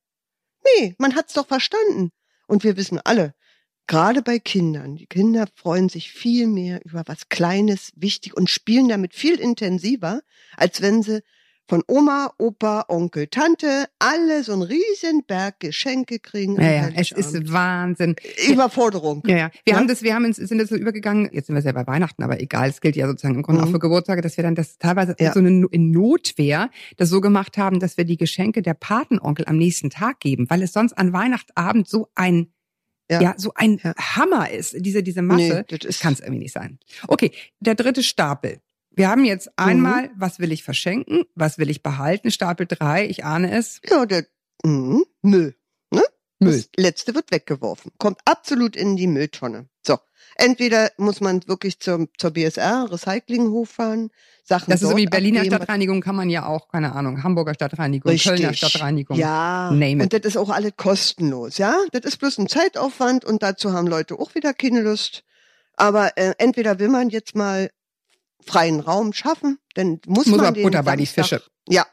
Nee, 0.64 0.94
man 0.98 1.16
hat's 1.16 1.34
doch 1.34 1.48
verstanden. 1.48 2.10
Und 2.46 2.62
wir 2.62 2.76
wissen 2.76 3.00
alle, 3.00 3.34
gerade 3.88 4.22
bei 4.22 4.38
Kindern, 4.38 4.94
die 4.94 5.06
Kinder 5.06 5.48
freuen 5.56 5.88
sich 5.88 6.12
viel 6.12 6.46
mehr 6.46 6.80
über 6.84 7.02
was 7.06 7.28
Kleines, 7.28 7.90
wichtig 7.96 8.36
und 8.36 8.48
spielen 8.48 8.88
damit 8.88 9.12
viel 9.12 9.40
intensiver, 9.40 10.20
als 10.56 10.82
wenn 10.82 11.02
sie 11.02 11.22
von 11.68 11.82
Oma, 11.86 12.32
Opa, 12.38 12.86
Onkel, 12.88 13.26
Tante 13.26 13.84
alle 13.98 14.42
so 14.42 14.54
einen 14.54 14.62
riesen 14.62 15.22
Berg 15.26 15.60
Geschenke 15.60 16.18
kriegen. 16.18 16.56
Ja, 16.60 16.70
ja, 16.72 16.88
es 16.96 17.12
ist 17.12 17.52
Wahnsinn. 17.52 18.16
Überforderung. 18.48 19.22
Ja, 19.26 19.36
ja. 19.36 19.50
Wir 19.64 19.74
Ja? 19.74 19.78
haben 19.78 19.86
das, 19.88 20.02
wir 20.02 20.14
haben 20.14 20.24
ins, 20.24 20.36
sind 20.36 20.58
jetzt 20.58 20.70
so 20.70 20.76
übergegangen, 20.76 21.28
jetzt 21.32 21.46
sind 21.48 21.56
wir 21.56 21.62
ja 21.62 21.72
bei 21.72 21.86
Weihnachten, 21.86 22.22
aber 22.22 22.40
egal, 22.40 22.70
es 22.70 22.80
gilt 22.80 22.96
ja 22.96 23.06
sozusagen 23.06 23.34
im 23.34 23.42
Grunde 23.42 23.60
Mhm. 23.60 23.68
auch 23.68 23.72
für 23.72 23.78
Geburtstage, 23.78 24.22
dass 24.22 24.36
wir 24.36 24.44
dann 24.44 24.54
das 24.54 24.78
teilweise 24.78 25.14
Ja. 25.20 25.32
so 25.32 25.40
eine 25.40 25.66
in 25.70 25.90
Notwehr 25.90 26.70
das 26.96 27.10
so 27.10 27.20
gemacht 27.20 27.58
haben, 27.58 27.80
dass 27.80 27.96
wir 27.98 28.04
die 28.04 28.16
Geschenke 28.16 28.62
der 28.62 28.74
Patenonkel 28.74 29.44
am 29.46 29.58
nächsten 29.58 29.90
Tag 29.90 30.20
geben, 30.20 30.46
weil 30.48 30.62
es 30.62 30.72
sonst 30.72 30.94
an 30.94 31.12
Weihnachtsabend 31.12 31.86
so 31.88 32.08
ein 32.14 32.48
ja, 33.10 33.22
Ja. 33.22 33.34
so 33.38 33.52
ein 33.54 33.80
Ja. 33.82 33.94
Hammer 33.96 34.50
ist, 34.50 34.76
diese, 34.80 35.02
diese 35.02 35.22
Masse. 35.22 35.64
Nee, 35.70 35.78
das 35.78 35.98
kann 36.00 36.12
es 36.12 36.20
irgendwie 36.20 36.40
nicht 36.40 36.52
sein. 36.52 36.78
Okay, 37.08 37.32
der 37.60 37.74
dritte 37.74 38.02
Stapel. 38.02 38.58
Wir 38.98 39.08
haben 39.08 39.24
jetzt 39.24 39.46
Mhm. 39.46 39.52
einmal, 39.56 40.10
was 40.16 40.38
will 40.40 40.52
ich 40.52 40.62
verschenken, 40.64 41.24
was 41.34 41.58
will 41.58 41.70
ich 41.70 41.82
behalten, 41.82 42.30
Stapel 42.30 42.66
drei, 42.66 43.06
ich 43.08 43.24
ahne 43.24 43.56
es. 43.56 43.80
Ja, 43.88 44.04
der 44.06 44.26
mh, 44.64 45.00
Müll. 45.22 45.54
Ne? 45.90 46.02
Müll. 46.40 46.52
Das 46.52 46.68
letzte 46.76 47.14
wird 47.14 47.30
weggeworfen. 47.30 47.92
Kommt 47.98 48.18
absolut 48.24 48.76
in 48.76 48.96
die 48.96 49.06
Mülltonne. 49.06 49.68
So. 49.86 49.98
Entweder 50.36 50.90
muss 50.98 51.20
man 51.20 51.46
wirklich 51.48 51.80
zum, 51.80 52.08
zur 52.16 52.30
BSR, 52.32 52.88
Recyclinghof 52.92 53.70
fahren, 53.70 54.10
Sachen 54.44 54.70
Das 54.70 54.82
ist 54.82 54.96
wie 54.96 55.06
Berliner 55.06 55.40
abgeben. 55.40 55.56
Stadtreinigung 55.56 56.00
kann 56.00 56.14
man 56.16 56.30
ja 56.30 56.46
auch, 56.46 56.68
keine 56.68 56.92
Ahnung, 56.94 57.22
Hamburger 57.22 57.54
Stadtreinigung, 57.54 58.16
Kölner 58.16 58.52
Stadtreinigung. 58.54 59.16
Ja, 59.18 59.70
Name 59.72 59.96
it. 59.96 60.02
und 60.02 60.12
das 60.12 60.20
ist 60.22 60.36
auch 60.36 60.50
alles 60.50 60.72
kostenlos, 60.76 61.58
ja. 61.58 61.76
Das 61.92 62.02
ist 62.04 62.18
bloß 62.18 62.38
ein 62.38 62.48
Zeitaufwand 62.48 63.24
und 63.24 63.42
dazu 63.42 63.72
haben 63.72 63.86
Leute 63.86 64.18
auch 64.18 64.34
wieder 64.34 64.54
keine 64.54 64.80
Lust. 64.82 65.24
Aber 65.76 66.16
äh, 66.16 66.34
entweder 66.38 66.78
will 66.78 66.88
man 66.88 67.08
jetzt 67.10 67.34
mal 67.34 67.70
freien 68.44 68.80
Raum 68.80 69.12
schaffen, 69.12 69.58
dann 69.74 70.00
muss, 70.06 70.26
Muss 70.26 70.40
man 70.40 70.54
den 70.54 70.62
Butter 70.62 70.82
bei 70.82 70.96
die 70.96 71.06
Fische. 71.06 71.42
Ja, 71.68 71.86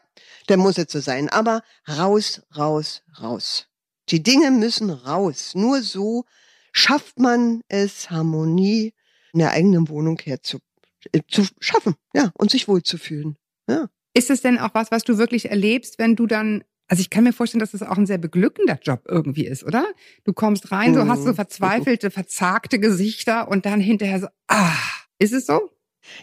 dann 0.48 0.60
muss 0.60 0.78
es 0.78 0.92
so 0.92 1.00
sein. 1.00 1.30
Aber 1.30 1.62
raus, 1.88 2.42
raus, 2.56 3.02
raus. 3.22 3.68
Die 4.10 4.22
Dinge 4.24 4.52
müssen 4.52 4.90
raus. 4.90 5.54
Nur 5.56 5.82
so 5.82 6.26
schafft 6.72 7.20
man 7.20 7.62
es, 7.68 8.10
Harmonie 8.10 8.94
in 9.34 9.40
der 9.40 9.52
eigenen 9.52 9.90
Wohnung 9.90 10.20
herzu 10.24 10.60
äh, 11.12 11.22
zu 11.28 11.46
schaffen, 11.60 11.96
ja, 12.14 12.32
und 12.36 12.52
sich 12.52 12.68
wohlzufühlen. 12.68 13.38
Ist 14.14 14.30
es 14.30 14.42
denn 14.42 14.58
auch 14.60 14.70
was, 14.74 14.92
was 14.92 15.04
du 15.04 15.18
wirklich 15.18 15.50
erlebst, 15.50 16.00
wenn 16.00 16.16
du 16.16 16.26
dann, 16.26 16.64
also 16.88 17.02
ich 17.02 17.10
kann 17.10 17.26
mir 17.26 17.34
vorstellen, 17.34 17.60
dass 17.60 17.74
es 17.74 17.82
auch 17.82 17.98
ein 17.98 18.06
sehr 18.06 18.18
beglückender 18.18 18.80
Job 18.82 19.02
irgendwie 19.10 19.46
ist, 19.46 19.66
oder? 19.66 19.86
Du 20.24 20.32
kommst 20.32 20.72
rein, 20.72 20.94
du 20.94 21.06
hast 21.08 21.24
so 21.24 21.32
Mhm. 21.32 21.36
verzweifelte, 21.36 22.12
verzagte 22.12 22.80
Gesichter 22.80 23.50
und 23.50 23.66
dann 23.66 23.82
hinterher 23.82 24.22
so, 24.22 24.28
ah, 24.48 24.72
ist 25.20 25.34
es 25.34 25.48
so? 25.48 25.70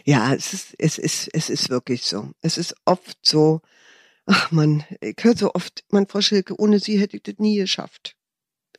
Ja, 0.05 0.33
es 0.33 0.53
ist, 0.53 0.75
es 0.77 0.97
ist, 0.97 1.29
es 1.33 1.49
ist 1.49 1.69
wirklich 1.69 2.03
so. 2.03 2.31
Es 2.41 2.57
ist 2.57 2.75
oft 2.85 3.17
so, 3.21 3.61
ach 4.25 4.51
man, 4.51 4.83
ich 5.01 5.15
höre 5.21 5.35
so 5.35 5.53
oft, 5.53 5.83
mein 5.89 6.07
Frau 6.07 6.21
Schilke, 6.21 6.59
ohne 6.59 6.79
sie 6.79 6.99
hätte 6.99 7.17
ich 7.17 7.23
das 7.23 7.35
nie 7.37 7.57
geschafft. 7.57 8.15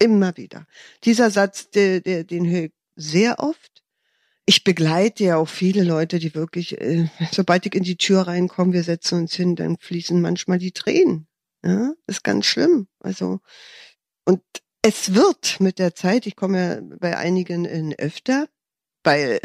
Immer 0.01 0.37
wieder. 0.37 0.67
Dieser 1.05 1.31
Satz, 1.31 1.71
der, 1.71 2.01
der, 2.01 2.25
den 2.25 2.49
höre 2.49 2.65
ich 2.65 2.73
sehr 2.97 3.39
oft. 3.39 3.83
Ich 4.47 4.65
begleite 4.65 5.25
ja 5.25 5.37
auch 5.37 5.49
viele 5.49 5.85
Leute, 5.85 6.19
die 6.19 6.35
wirklich, 6.35 6.81
äh, 6.81 7.09
sobald 7.33 7.65
ich 7.67 7.75
in 7.75 7.85
die 7.85 7.97
Tür 7.97 8.23
reinkomme, 8.23 8.73
wir 8.73 8.83
setzen 8.83 9.21
uns 9.21 9.35
hin, 9.35 9.57
dann 9.57 9.79
fließen 9.79 10.21
manchmal 10.21 10.59
die 10.59 10.73
Tränen. 10.73 11.29
Ja, 11.65 11.95
ist 12.07 12.25
ganz 12.25 12.45
schlimm. 12.45 12.89
Also, 13.01 13.41
und 14.27 14.43
es 14.83 15.15
wird 15.15 15.61
mit 15.61 15.79
der 15.79 15.95
Zeit, 15.95 16.27
ich 16.27 16.37
komme 16.37 16.59
ja 16.59 16.97
bei 16.99 17.17
einigen 17.17 17.65
in 17.65 17.95
öfter, 17.95 18.49
weil, 19.05 19.41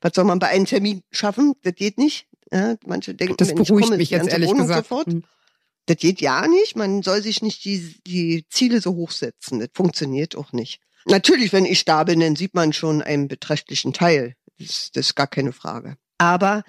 was 0.00 0.12
soll 0.14 0.24
man 0.24 0.38
bei 0.38 0.48
einem 0.48 0.66
Termin 0.66 1.02
schaffen? 1.10 1.54
Das 1.62 1.74
geht 1.74 1.98
nicht. 1.98 2.26
Ja, 2.52 2.76
manche 2.86 3.14
denken, 3.14 3.36
Das 3.36 3.54
beruhigt 3.54 3.88
komme, 3.88 3.96
mich 3.98 4.10
jetzt 4.10 4.28
ehrlich 4.28 4.48
Wohnung 4.48 4.68
gesagt. 4.68 4.88
Sofort. 4.88 5.06
Hm. 5.08 5.24
Das 5.86 5.96
geht 5.96 6.20
ja 6.20 6.46
nicht. 6.46 6.76
Man 6.76 7.02
soll 7.02 7.22
sich 7.22 7.42
nicht 7.42 7.64
die, 7.64 7.96
die 8.06 8.46
Ziele 8.48 8.80
so 8.80 8.94
hoch 8.94 9.10
setzen. 9.10 9.58
Das 9.60 9.70
funktioniert 9.72 10.36
auch 10.36 10.52
nicht. 10.52 10.80
Natürlich, 11.06 11.52
wenn 11.52 11.64
ich 11.64 11.84
da 11.84 12.04
bin, 12.04 12.20
dann 12.20 12.36
sieht 12.36 12.54
man 12.54 12.72
schon 12.72 13.02
einen 13.02 13.28
beträchtlichen 13.28 13.92
Teil. 13.92 14.34
Das, 14.58 14.90
das 14.92 15.06
ist 15.06 15.14
gar 15.14 15.26
keine 15.26 15.52
Frage. 15.52 15.96
Aber 16.18 16.62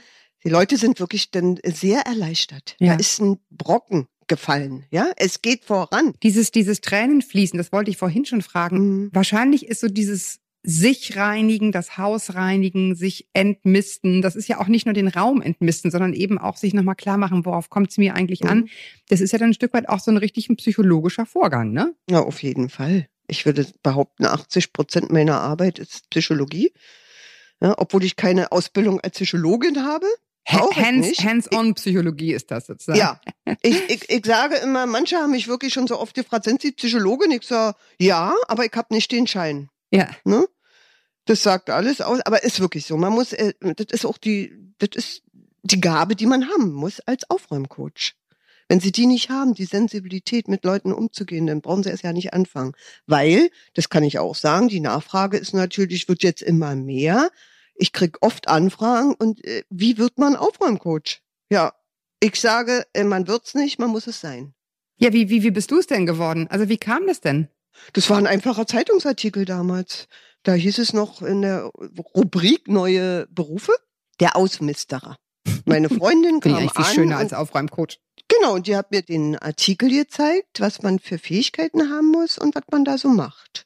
die 0.44 0.50
Leute 0.50 0.78
sind 0.78 1.00
wirklich 1.00 1.32
dann 1.32 1.60
sehr 1.66 2.02
erleichtert. 2.02 2.76
Ja. 2.80 2.94
Da 2.94 3.00
ist 3.00 3.20
ein 3.20 3.40
Brocken 3.50 4.08
gefallen. 4.28 4.86
Ja, 4.92 5.12
es 5.18 5.42
geht 5.42 5.66
voran. 5.66 6.14
Dieses, 6.24 6.52
dieses 6.52 6.80
Tränenfließen, 6.80 7.58
das 7.58 7.74
wollte 7.74 7.92
ich 7.92 7.98
vorhin 7.98 8.26
schon 8.26 8.42
fragen. 8.42 8.78
Mhm. 8.78 9.10
Wahrscheinlich 9.12 9.66
ist 9.66 9.82
so 9.82 9.88
dieses 9.88 10.40
sich 10.64 11.16
reinigen, 11.16 11.72
das 11.72 11.98
Haus 11.98 12.36
reinigen, 12.36 12.96
sich 12.96 13.28
entmisten. 13.34 14.22
Das 14.22 14.36
ist 14.36 14.48
ja 14.48 14.60
auch 14.60 14.68
nicht 14.68 14.86
nur 14.86 14.94
den 14.94 15.08
Raum 15.08 15.42
entmisten, 15.42 15.90
sondern 15.90 16.14
eben 16.14 16.38
auch 16.38 16.58
sich 16.58 16.74
nochmal 16.74 16.96
klar 16.96 17.18
machen, 17.18 17.46
worauf 17.46 17.70
kommt 17.70 17.92
es 17.92 17.98
mir 17.98 18.16
eigentlich 18.16 18.46
an. 18.46 18.60
Mhm. 18.60 18.70
Das 19.08 19.22
ist 19.22 19.32
ja 19.32 19.40
dann 19.40 19.52
ein 19.52 19.54
Stück 19.54 19.74
weit 19.74 19.88
auch 19.88 20.00
so 20.00 20.12
ein 20.12 20.18
richtig 20.18 20.50
psychologischer 20.58 21.26
Vorgang, 21.26 21.72
ne? 21.72 21.96
Ja, 22.10 22.20
auf 22.20 22.44
jeden 22.44 22.70
Fall. 22.70 23.08
Ich 23.28 23.46
würde 23.46 23.68
behaupten, 23.84 24.26
80 24.26 24.74
Prozent 24.74 25.12
meiner 25.12 25.40
Arbeit 25.40 25.80
ist 25.80 26.10
Psychologie. 26.10 26.74
Ja, 27.62 27.76
obwohl 27.78 28.04
ich 28.04 28.16
keine 28.16 28.52
Ausbildung 28.52 29.00
als 29.02 29.16
Psychologin 29.16 29.84
habe. 29.84 30.08
Auch 30.46 30.76
Hands. 30.76 31.08
Hands-on-Psychologie 31.24 32.34
ist 32.34 32.50
das 32.50 32.68
sozusagen. 32.68 32.98
Ja, 32.98 33.22
ich, 33.62 33.90
ich, 33.90 34.10
ich 34.10 34.26
sage 34.26 34.56
immer, 34.56 34.88
manche 34.88 35.18
haben 35.18 35.32
mich 35.32 35.48
wirklich 35.48 35.74
schon 35.74 35.86
so 35.86 36.00
oft 36.00 36.16
gefragt, 36.16 36.46
sind 36.46 36.62
Sie 36.62 36.72
Psychologin? 36.72 37.32
Ich 37.32 37.44
sage, 37.44 37.78
ja, 38.00 38.34
aber 38.48 38.66
ich 38.66 38.72
habe 38.74 38.94
nicht 38.94 39.12
den 39.12 39.28
Schein. 39.28 39.70
Ja. 39.92 40.10
Ne? 40.24 40.48
Das 41.26 41.44
sagt 41.44 41.70
alles 41.70 42.02
aus, 42.02 42.22
aber 42.22 42.44
ist 42.44 42.60
wirklich 42.60 42.86
so. 42.86 42.98
Man 42.98 43.14
muss, 43.14 43.34
äh, 43.34 43.54
das 43.60 43.88
ist 43.92 44.06
auch 44.06 44.18
die, 44.18 44.74
das 44.80 44.90
ist 44.96 45.24
die 45.64 45.82
Gabe, 45.82 46.16
die 46.16 46.26
man 46.26 46.50
haben 46.50 46.72
muss 46.72 47.00
als 47.02 47.30
Aufräumcoach. 47.30 48.16
Wenn 48.68 48.80
Sie 48.80 48.92
die 48.92 49.08
nicht 49.08 49.30
haben, 49.30 49.56
die 49.56 49.66
Sensibilität 49.66 50.48
mit 50.48 50.64
Leuten 50.64 50.94
umzugehen, 50.94 51.48
dann 51.48 51.62
brauchen 51.62 51.84
Sie 51.84 51.90
es 51.90 52.04
ja 52.04 52.14
nicht 52.14 52.34
anfangen. 52.34 52.74
Weil, 53.08 53.50
das 53.74 53.90
kann 53.90 54.04
ich 54.04 54.20
auch 54.20 54.36
sagen, 54.36 54.68
die 54.68 54.80
Nachfrage 54.80 55.38
ist 55.38 55.54
natürlich, 55.54 56.08
wird 56.08 56.22
jetzt 56.22 56.44
immer 56.44 56.76
mehr. 56.76 57.32
Ich 57.74 57.94
krieg 57.94 58.18
oft 58.22 58.48
Anfragen 58.48 59.16
und 59.16 59.44
äh, 59.44 59.64
wie 59.70 59.98
wird 59.98 60.20
man 60.20 60.36
Aufräumcoach? 60.36 61.22
Ja, 61.50 61.74
ich 62.20 62.40
sage, 62.40 62.86
äh, 62.94 63.04
man 63.04 63.28
wird's 63.28 63.56
nicht, 63.56 63.80
man 63.80 63.90
muss 63.90 64.06
es 64.06 64.22
sein. 64.22 64.54
Ja, 64.98 65.14
wie, 65.14 65.30
wie, 65.30 65.44
wie 65.44 65.52
bist 65.52 65.72
du 65.72 65.80
es 65.80 65.88
denn 65.88 66.06
geworden? 66.06 66.48
Also 66.50 66.70
wie 66.70 66.78
kam 66.78 67.08
das 67.08 67.22
denn? 67.22 67.48
Das 67.94 68.10
war 68.10 68.18
ein 68.18 68.28
einfacher 68.28 68.68
Zeitungsartikel 68.68 69.46
damals. 69.46 70.08
Da 70.44 70.54
hieß 70.54 70.78
es 70.80 70.94
noch 70.94 71.22
in 71.22 71.42
der 71.42 71.64
Rubrik 72.16 72.68
neue 72.68 73.28
Berufe, 73.28 73.74
der 74.20 74.36
Ausmisterer. 74.36 75.18
Meine 75.66 75.90
Freundin 75.90 76.40
kam 76.40 76.70
viel 76.70 76.70
an 76.76 76.94
schöner 76.94 77.18
als 77.18 77.34
Aufräumcoach. 77.34 78.00
Genau, 78.28 78.54
und 78.54 78.68
die 78.68 78.76
hat 78.76 78.92
mir 78.92 79.02
den 79.02 79.38
Artikel 79.38 79.90
gezeigt, 79.90 80.60
was 80.60 80.82
man 80.82 81.00
für 81.00 81.18
Fähigkeiten 81.18 81.90
haben 81.90 82.08
muss 82.08 82.38
und 82.38 82.56
was 82.56 82.64
man 82.72 82.86
da 82.86 82.98
so 82.98 83.10
macht. 83.10 83.66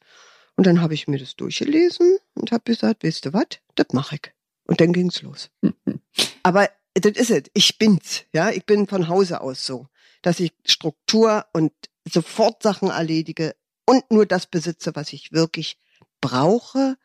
Und 0.56 0.66
dann 0.66 0.80
habe 0.80 0.94
ich 0.94 1.06
mir 1.06 1.18
das 1.18 1.36
durchgelesen 1.36 2.18
und 2.34 2.52
habe 2.52 2.64
gesagt, 2.64 3.04
weißt 3.04 3.26
du 3.26 3.32
was, 3.32 3.46
das 3.74 3.88
mache 3.92 4.16
ich. 4.16 4.32
Und 4.66 4.80
dann 4.80 4.92
ging's 4.92 5.22
los. 5.22 5.50
Aber 6.42 6.70
das 6.94 7.12
ist 7.12 7.30
es. 7.30 7.42
Ich 7.54 7.76
bin's, 7.78 8.24
ja. 8.32 8.50
Ich 8.50 8.64
bin 8.64 8.86
von 8.86 9.08
Hause 9.08 9.40
aus 9.40 9.66
so, 9.66 9.88
dass 10.22 10.40
ich 10.40 10.52
Struktur 10.64 11.44
und 11.52 11.72
sofort 12.08 12.62
Sachen 12.62 12.90
erledige 12.90 13.54
und 13.86 14.10
nur 14.10 14.26
das 14.26 14.46
besitze, 14.46 14.94
was 14.94 15.12
ich 15.12 15.32
wirklich 15.32 15.78
brauche, 16.20 16.96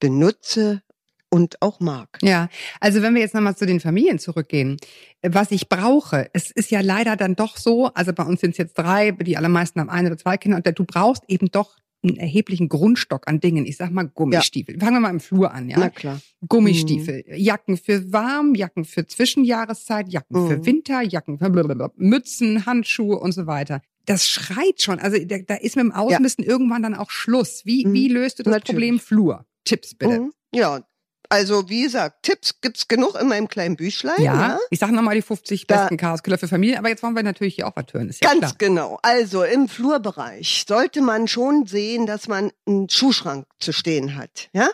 benutze 0.00 0.82
und 1.28 1.60
auch 1.60 1.80
mag. 1.80 2.18
Ja, 2.22 2.48
also 2.80 3.02
wenn 3.02 3.14
wir 3.14 3.20
jetzt 3.20 3.34
nochmal 3.34 3.56
zu 3.56 3.66
den 3.66 3.80
Familien 3.80 4.18
zurückgehen, 4.18 4.76
was 5.22 5.50
ich 5.50 5.68
brauche, 5.68 6.30
es 6.32 6.50
ist 6.50 6.70
ja 6.70 6.80
leider 6.80 7.16
dann 7.16 7.34
doch 7.34 7.56
so, 7.56 7.86
also 7.94 8.12
bei 8.12 8.22
uns 8.22 8.40
sind 8.40 8.52
es 8.52 8.58
jetzt 8.58 8.74
drei, 8.78 9.10
die 9.10 9.36
allermeisten 9.36 9.80
haben 9.80 9.90
ein 9.90 10.06
oder 10.06 10.16
zwei 10.16 10.36
Kinder, 10.36 10.56
und 10.58 10.78
du 10.78 10.84
brauchst 10.84 11.24
eben 11.28 11.50
doch 11.50 11.76
einen 12.02 12.16
erheblichen 12.18 12.68
Grundstock 12.68 13.26
an 13.26 13.40
Dingen. 13.40 13.66
Ich 13.66 13.76
sag 13.78 13.90
mal 13.90 14.06
Gummistiefel. 14.06 14.78
Fangen 14.78 14.94
wir 14.94 15.00
mal 15.00 15.10
im 15.10 15.18
Flur 15.18 15.52
an, 15.52 15.68
ja. 15.68 15.78
Na 15.78 15.90
klar. 15.90 16.20
Gummistiefel, 16.46 17.24
Jacken 17.34 17.76
für 17.76 18.12
warm, 18.12 18.54
Jacken 18.54 18.84
für 18.84 19.06
Zwischenjahreszeit, 19.06 20.08
Jacken 20.12 20.46
für 20.48 20.58
Mhm. 20.58 20.66
Winter, 20.66 21.02
Jacken 21.02 21.38
für 21.38 21.50
blablabla, 21.50 21.90
Mützen, 21.96 22.66
Handschuhe 22.66 23.18
und 23.18 23.32
so 23.32 23.46
weiter. 23.46 23.82
Das 24.06 24.28
schreit 24.28 24.80
schon. 24.80 24.98
Also 24.98 25.18
da, 25.24 25.38
da 25.38 25.54
ist 25.56 25.76
mit 25.76 25.84
dem 25.84 25.92
Ausmisten 25.92 26.44
irgendwann 26.44 26.82
dann 26.82 26.94
auch 26.94 27.10
Schluss. 27.10 27.62
Wie, 27.64 27.84
Mhm. 27.86 27.92
wie 27.92 28.08
löst 28.08 28.38
du 28.38 28.42
das 28.44 28.52
Natürlich. 28.52 28.66
Problem 28.74 29.00
Flur? 29.00 29.44
Tipps 29.64 29.94
bitte. 29.94 30.20
Mhm. 30.20 30.32
Ja, 30.52 30.80
also 31.28 31.68
wie 31.68 31.82
gesagt, 31.82 32.22
Tipps 32.22 32.60
gibt's 32.60 32.86
genug 32.86 33.20
in 33.20 33.26
meinem 33.26 33.48
kleinen 33.48 33.74
Büchlein. 33.74 34.14
Ja, 34.22 34.34
ja? 34.50 34.58
ich 34.70 34.78
sag 34.78 34.92
nochmal 34.92 35.16
die 35.16 35.22
50 35.22 35.66
Da- 35.66 35.80
besten 35.82 35.96
Chaoskiller 35.96 36.38
für 36.38 36.46
Familien, 36.46 36.78
aber 36.78 36.88
jetzt 36.88 37.02
wollen 37.02 37.16
wir 37.16 37.24
natürlich 37.24 37.56
hier 37.56 37.66
auch 37.66 37.74
was 37.74 37.86
hören, 37.92 38.08
ist 38.08 38.22
ja 38.22 38.30
Ganz 38.30 38.40
klar. 38.40 38.54
genau. 38.58 38.98
Also 39.02 39.42
im 39.42 39.66
Flurbereich 39.68 40.64
sollte 40.68 41.02
man 41.02 41.26
schon 41.26 41.66
sehen, 41.66 42.06
dass 42.06 42.28
man 42.28 42.52
einen 42.66 42.88
Schuhschrank 42.88 43.44
zu 43.58 43.72
stehen 43.72 44.14
hat. 44.14 44.48
Ja, 44.52 44.68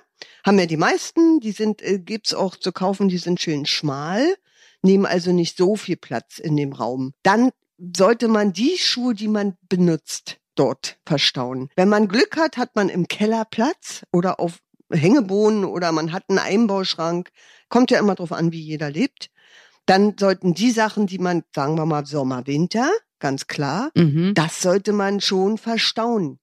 haben 0.45 0.59
ja 0.59 0.67
die 0.67 0.77
meisten. 0.77 1.41
Die 1.41 1.53
sind 1.53 1.81
äh, 1.81 1.99
gibt's 1.99 2.35
auch 2.35 2.55
zu 2.57 2.71
kaufen. 2.71 3.09
Die 3.09 3.17
sind 3.19 3.41
schön 3.41 3.65
schmal, 3.65 4.35
nehmen 4.83 5.07
also 5.07 5.33
nicht 5.33 5.57
so 5.57 5.75
viel 5.77 5.97
Platz 5.97 6.39
in 6.39 6.55
dem 6.59 6.75
Raum. 6.75 7.15
Dann 7.23 7.51
sollte 7.97 8.29
man 8.29 8.53
die 8.53 8.77
Schuhe, 8.79 9.15
die 9.15 9.29
man 9.29 9.57
benutzt, 9.69 10.39
dort 10.55 10.99
verstauen. 11.07 11.69
Wenn 11.77 11.89
man 11.89 12.09
Glück 12.09 12.37
hat, 12.37 12.57
hat 12.57 12.75
man 12.77 12.89
im 12.89 13.09
Keller 13.09 13.45
Platz 13.45 14.03
oder 14.13 14.39
auf 14.41 14.59
Hängebohnen 14.93 15.65
oder 15.65 15.91
man 15.93 16.13
hat 16.13 16.25
einen 16.29 16.39
Einbauschrank. 16.39 17.31
Kommt 17.69 17.91
ja 17.91 17.99
immer 17.99 18.15
drauf 18.15 18.33
an, 18.33 18.53
wie 18.53 18.61
jeder 18.61 18.91
lebt. 18.91 19.29
Dann 19.87 20.15
sollten 20.19 20.55
die 20.55 20.71
Sachen, 20.71 21.07
die 21.07 21.19
man, 21.19 21.43
sagen 21.55 21.77
wir 21.77 21.87
mal, 21.87 22.05
Sommer, 22.07 22.47
Winter, 22.47 22.91
ganz 23.19 23.47
klar, 23.47 23.91
Mhm. 23.97 24.35
das 24.35 24.61
sollte 24.61 24.93
man 24.93 25.21
schon 25.21 25.59
verstauen. 25.59 26.39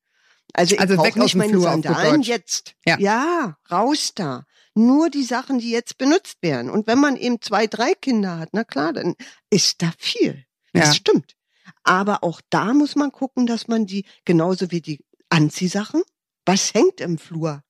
Also 0.54 0.73
ich 0.75 0.82
Also 0.82 0.97
weg 1.04 1.15
nicht 1.15 1.36
meine 1.36 1.52
Flur, 1.52 1.62
Sandalen 1.63 2.21
jetzt. 2.23 2.73
Ja. 2.86 3.56
raus 3.71 4.13
da. 4.15 4.45
Nur 4.73 5.10
die 5.10 5.23
Sachen, 5.23 5.60
die 5.60 5.69
jetzt 5.71 5.97
benutzt 5.97 6.38
werden. 6.41 6.69
Und 6.71 6.88
wenn 6.88 6.99
man 6.99 7.15
eben 7.17 7.39
zwei, 7.41 7.67
drei 7.67 7.93
Kinder 7.93 8.39
hat, 8.39 8.49
na 8.54 8.63
klar, 8.63 8.93
dann 8.93 9.15
ist 9.52 9.82
da 9.84 9.91
viel. 9.97 10.43
Das 10.80 10.89
Ja. 10.89 10.94
stimmt. 10.96 11.36
Aber 11.84 12.24
auch 12.24 12.42
da 12.50 12.74
muss 12.74 12.96
man 12.96 13.12
gucken, 13.12 13.46
dass 13.48 13.68
man 13.68 13.86
die, 13.86 14.06
genauso 14.26 14.72
wie 14.72 14.82
die 14.82 15.04
Anziehsachen, 15.30 16.02
was 16.46 16.74
hängt 16.74 17.00
im 17.02 17.18
Flur? 17.18 17.63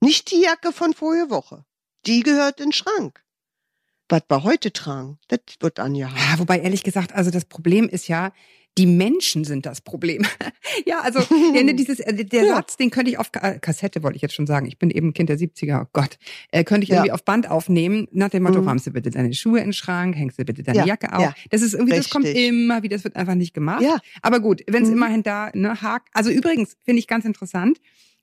Nicht 0.00 0.30
die 0.30 0.40
Jacke 0.42 0.72
von 0.72 0.94
vorige 0.94 1.30
Woche. 1.30 1.64
Die 2.06 2.22
gehört 2.22 2.60
in 2.60 2.66
den 2.66 2.72
Schrank. 2.72 3.22
Was 4.08 4.22
wir 4.28 4.42
heute 4.42 4.72
tragen, 4.72 5.18
das 5.28 5.40
wird 5.60 5.78
angehauen. 5.78 6.16
Ja, 6.16 6.38
wobei 6.38 6.58
ehrlich 6.60 6.82
gesagt, 6.82 7.12
also 7.12 7.30
das 7.30 7.44
Problem 7.44 7.88
ist 7.88 8.08
ja, 8.08 8.32
die 8.78 8.86
Menschen 8.86 9.44
sind 9.44 9.66
das 9.66 9.80
Problem. 9.80 10.24
ja, 10.86 11.00
also 11.00 11.18
ne, 11.52 11.74
dieses, 11.74 12.00
äh, 12.00 12.24
der 12.24 12.44
Ja. 12.44 12.54
Satz, 12.56 12.76
den 12.76 12.90
könnte 12.90 13.10
ich 13.10 13.18
auf 13.18 13.32
Ka- 13.32 13.58
Kassette, 13.58 14.02
wollte 14.02 14.16
ich 14.16 14.22
jetzt 14.22 14.34
schon 14.34 14.46
sagen. 14.46 14.66
Ich 14.66 14.78
bin 14.78 14.90
eben 14.90 15.12
Kind 15.12 15.28
der 15.28 15.38
70er, 15.38 15.82
oh 15.84 15.88
Gott. 15.92 16.18
Äh, 16.50 16.64
könnte 16.64 16.84
ich 16.84 16.88
Ja. 16.90 16.96
irgendwie 16.96 17.12
auf 17.12 17.24
Band 17.24 17.50
aufnehmen, 17.50 18.06
nach 18.12 18.30
dem 18.30 18.42
Motto, 18.44 18.60
Mhm. 18.62 18.68
räumst 18.68 18.86
du 18.86 18.90
bitte 18.92 19.10
deine 19.10 19.32
Schuhe 19.34 19.58
in 19.58 19.66
den 19.66 19.72
Schrank, 19.72 20.14
hängst 20.16 20.38
du 20.38 20.44
bitte 20.44 20.62
deine 20.62 20.78
Ja, 20.78 20.86
Jacke 20.86 21.12
auf. 21.12 21.32
Das 21.50 21.62
ist 21.62 21.74
irgendwie, 21.74 21.96
das 21.96 22.08
kommt 22.10 22.26
Richtig. 22.26 22.48
immer 22.48 22.82
wieder, 22.82 22.96
das 22.96 23.04
wird 23.04 23.16
einfach 23.16 23.34
nicht 23.34 23.54
gemacht. 23.54 23.82
Ja. 23.82 23.98
Aber 24.22 24.40
gut, 24.40 24.62
wenn 24.68 24.82
es 24.84 24.88
Mhm. 24.88 24.96
immerhin 24.96 25.22
da 25.22 25.50
ne, 25.54 25.80
hakt. 25.82 26.08
Also 26.12 26.30
übrigens 26.30 26.76
finde 26.84 27.00
ich 27.00 27.06
ganz 27.06 27.24
interessant, 27.24 27.80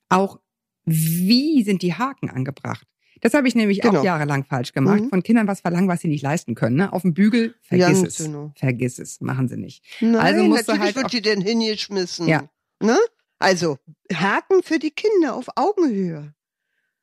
auch 0.09 0.39
wie 0.85 1.63
sind 1.63 1.81
die 1.81 1.93
Haken 1.93 2.29
angebracht? 2.29 2.87
Das 3.21 3.33
habe 3.33 3.47
ich 3.47 3.55
nämlich 3.55 3.81
Genau. 3.81 3.99
auch 3.99 4.03
jahrelang 4.03 4.43
falsch 4.45 4.73
gemacht. 4.73 5.01
Mhm. 5.01 5.09
Von 5.09 5.23
Kindern 5.23 5.47
was 5.47 5.61
verlangen, 5.61 5.87
was 5.87 6.01
sie 6.01 6.07
nicht 6.07 6.21
leisten 6.23 6.55
können. 6.55 6.75
Ne? 6.75 6.91
Auf 6.93 7.01
dem 7.03 7.13
Bügel, 7.13 7.55
vergiss 7.61 7.87
Ganz 7.87 8.07
es. 8.19 8.25
genau. 8.25 8.51
Vergiss 8.55 8.99
es, 8.99 9.21
machen 9.21 9.47
sie 9.47 9.57
nicht. 9.57 9.83
Nein, 10.01 10.15
Also 10.15 10.43
musst 10.43 10.67
du 10.67 10.71
natürlich 10.73 10.95
halt 10.95 11.03
wird 11.05 11.13
die 11.13 11.21
denn 11.21 11.41
hingeschmissen. 11.41 12.27
Ja. 12.27 12.43
Ne? 12.81 12.97
Also, 13.39 13.77
Haken 14.13 14.63
für 14.63 14.79
die 14.79 14.91
Kinder 14.91 15.35
auf 15.35 15.47
Augenhöhe. 15.55 16.33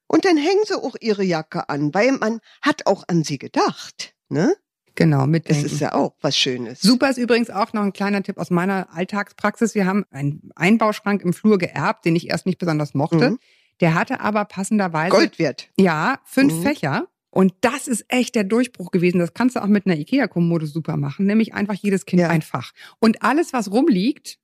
Und 0.07 0.25
dann 0.25 0.37
hängen 0.37 0.63
sie 0.67 0.75
auch 0.77 0.97
ihre 1.01 1.25
Jacke 1.25 1.69
an, 1.69 1.93
weil 1.95 2.13
man 2.13 2.41
hat 2.63 2.87
auch 2.87 3.05
an 3.09 3.25
sie 3.25 3.39
gedacht. 3.39 4.15
Ne? 4.29 4.55
Genau, 4.97 5.21
Das 5.21 5.29
mitdenken. 5.29 5.67
ist 5.67 5.81
ja 5.81 5.93
auch 5.95 6.15
was 6.21 6.37
Schönes. 6.37 6.81
Super 6.81 7.11
ist 7.11 7.19
übrigens 7.19 7.51
auch 7.51 7.73
noch 7.73 7.83
ein 7.83 7.93
kleiner 7.93 8.23
Tipp 8.23 8.39
aus 8.39 8.51
meiner 8.51 8.89
Alltagspraxis. 8.95 9.75
Wir 9.75 9.87
haben 9.87 10.05
einen 10.11 10.51
Einbauschrank 10.55 11.23
im 11.23 11.33
Flur 11.33 11.59
geerbt, 11.59 12.05
den 12.05 12.15
ich 12.15 12.29
erst 12.31 12.47
nicht 12.47 12.59
besonders 12.59 12.95
mochte. 12.95 13.31
Mhm. 13.33 13.39
Der 13.81 13.95
hatte 13.95 14.21
aber 14.21 14.45
passenderweise 14.45 15.11
Gold 15.11 15.39
wert. 15.39 15.69
Ja, 15.79 16.21
fünf 16.25 16.53
Mhm. 16.55 16.63
Fächer. 16.63 17.09
Und 17.31 17.53
das 17.63 17.89
ist 17.89 18.05
echt 18.09 18.37
der 18.37 18.45
Durchbruch 18.45 18.93
gewesen. 18.93 19.19
Das 19.19 19.35
kannst 19.35 19.57
du 19.57 19.61
auch 19.63 19.67
mit 19.67 19.87
einer 19.87 19.97
IKEA-Kommode 19.99 20.67
super 20.69 20.97
machen. 20.97 21.27
Nämlich 21.27 21.53
einfach 21.53 21.75
jedes 21.75 22.07
Kind 22.07 22.21
Ja. 22.23 22.29
ein 22.29 22.43
Fach. 22.43 22.71
Und 23.01 23.23
alles, 23.23 23.53
was 23.53 23.73
rumliegt, 23.73 24.39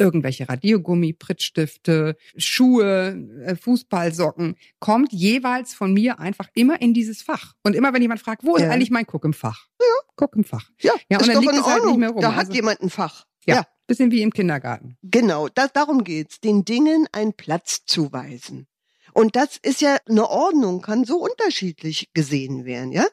irgendwelche 0.00 0.48
Radiergummi, 0.48 1.12
Pritzstifte, 1.14 2.16
Schuhe, 2.36 3.16
äh, 3.44 3.56
Fußballsocken, 3.56 4.54
kommt 4.78 5.12
jeweils 5.12 5.74
von 5.74 5.92
mir 5.92 6.20
einfach 6.20 6.48
immer 6.54 6.80
in 6.80 6.94
dieses 6.94 7.22
Fach. 7.22 7.54
Und 7.64 7.74
immer 7.74 7.92
wenn 7.92 8.02
jemand 8.02 8.20
fragt, 8.20 8.44
wo 8.44 8.54
ist 8.54 8.62
Ja. 8.62 8.70
eigentlich 8.70 8.90
mein 8.90 9.06
Guck 9.06 9.24
im 9.24 9.32
Fach? 9.32 9.66
Ja. 9.80 9.86
Guck 10.14 10.36
im 10.36 10.44
Fach. 10.44 10.70
Ja, 10.80 10.92
Ja, 11.10 11.18
und 11.18 11.26
ist 11.26 11.34
dann 11.34 11.42
liegt 11.42 11.54
es 11.54 11.64
halt 11.66 11.84
nicht 11.84 11.96
mehr 11.98 12.10
rum. 12.10 12.20
Da 12.20 12.32
hat 12.34 12.46
Also- 12.46 12.52
jemand 12.52 12.80
ein 12.80 12.90
Fach. 12.90 13.24
Ja. 13.48 13.56
Ja. 13.56 13.66
Bisschen 13.86 14.10
wie 14.10 14.20
im 14.22 14.32
Kindergarten. 14.32 14.98
Genau, 15.02 15.48
das, 15.48 15.72
darum 15.72 16.04
geht's, 16.04 16.40
den 16.40 16.64
Dingen 16.66 17.08
einen 17.12 17.32
Platz 17.32 17.86
zuweisen. 17.86 18.66
Und 19.14 19.34
das 19.34 19.56
ist 19.62 19.80
ja 19.80 19.96
eine 20.06 20.28
Ordnung, 20.28 20.82
kann 20.82 21.04
so 21.04 21.16
unterschiedlich 21.16 22.10
gesehen 22.12 22.66
werden, 22.66 22.92
ja? 22.92 23.06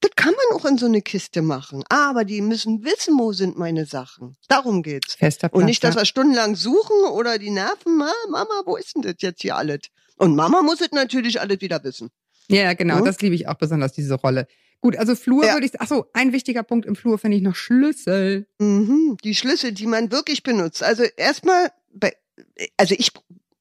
Das 0.00 0.12
kann 0.14 0.32
man 0.34 0.60
auch 0.60 0.64
in 0.66 0.78
so 0.78 0.86
eine 0.86 1.02
Kiste 1.02 1.42
machen. 1.42 1.82
Aber 1.88 2.24
die 2.24 2.40
müssen 2.42 2.84
wissen, 2.84 3.18
wo 3.18 3.32
sind 3.32 3.58
meine 3.58 3.84
Sachen. 3.86 4.36
Darum 4.46 4.82
geht's. 4.84 5.14
Fester 5.14 5.48
Platz. 5.48 5.58
Und 5.58 5.64
nicht, 5.64 5.82
dass 5.82 5.96
wir 5.96 6.04
stundenlang 6.04 6.54
suchen 6.54 7.04
oder 7.10 7.38
die 7.38 7.50
nerven, 7.50 7.96
Ma, 7.96 8.12
Mama, 8.30 8.62
wo 8.66 8.76
ist 8.76 8.94
denn 8.94 9.02
das 9.02 9.16
jetzt 9.20 9.42
hier 9.42 9.56
alles? 9.56 9.80
Und 10.16 10.36
Mama 10.36 10.62
muss 10.62 10.80
es 10.82 10.92
natürlich 10.92 11.40
alles 11.40 11.60
wieder 11.62 11.82
wissen. 11.82 12.10
Ja, 12.48 12.74
genau, 12.74 12.98
Hm? 12.98 13.04
das 13.06 13.20
liebe 13.20 13.34
ich 13.34 13.48
auch 13.48 13.54
besonders, 13.54 13.92
diese 13.92 14.14
Rolle. 14.14 14.46
Gut, 14.80 14.96
also 14.96 15.14
Flur 15.14 15.44
Ja. 15.44 15.54
würde 15.54 15.66
ich, 15.66 15.80
ach 15.80 15.88
so, 15.88 16.06
ein 16.12 16.32
wichtiger 16.32 16.62
Punkt 16.62 16.86
im 16.86 16.94
Flur 16.94 17.18
finde 17.18 17.36
ich 17.36 17.42
noch 17.42 17.56
Schlüssel. 17.56 18.46
Mhm, 18.58 19.16
die 19.24 19.34
Schlüssel, 19.34 19.72
die 19.72 19.86
man 19.86 20.12
wirklich 20.12 20.42
benutzt. 20.42 20.82
Also 20.82 21.02
erstmal, 21.16 21.72
bei, 21.92 22.12
also 22.76 22.94
ich, 22.96 23.10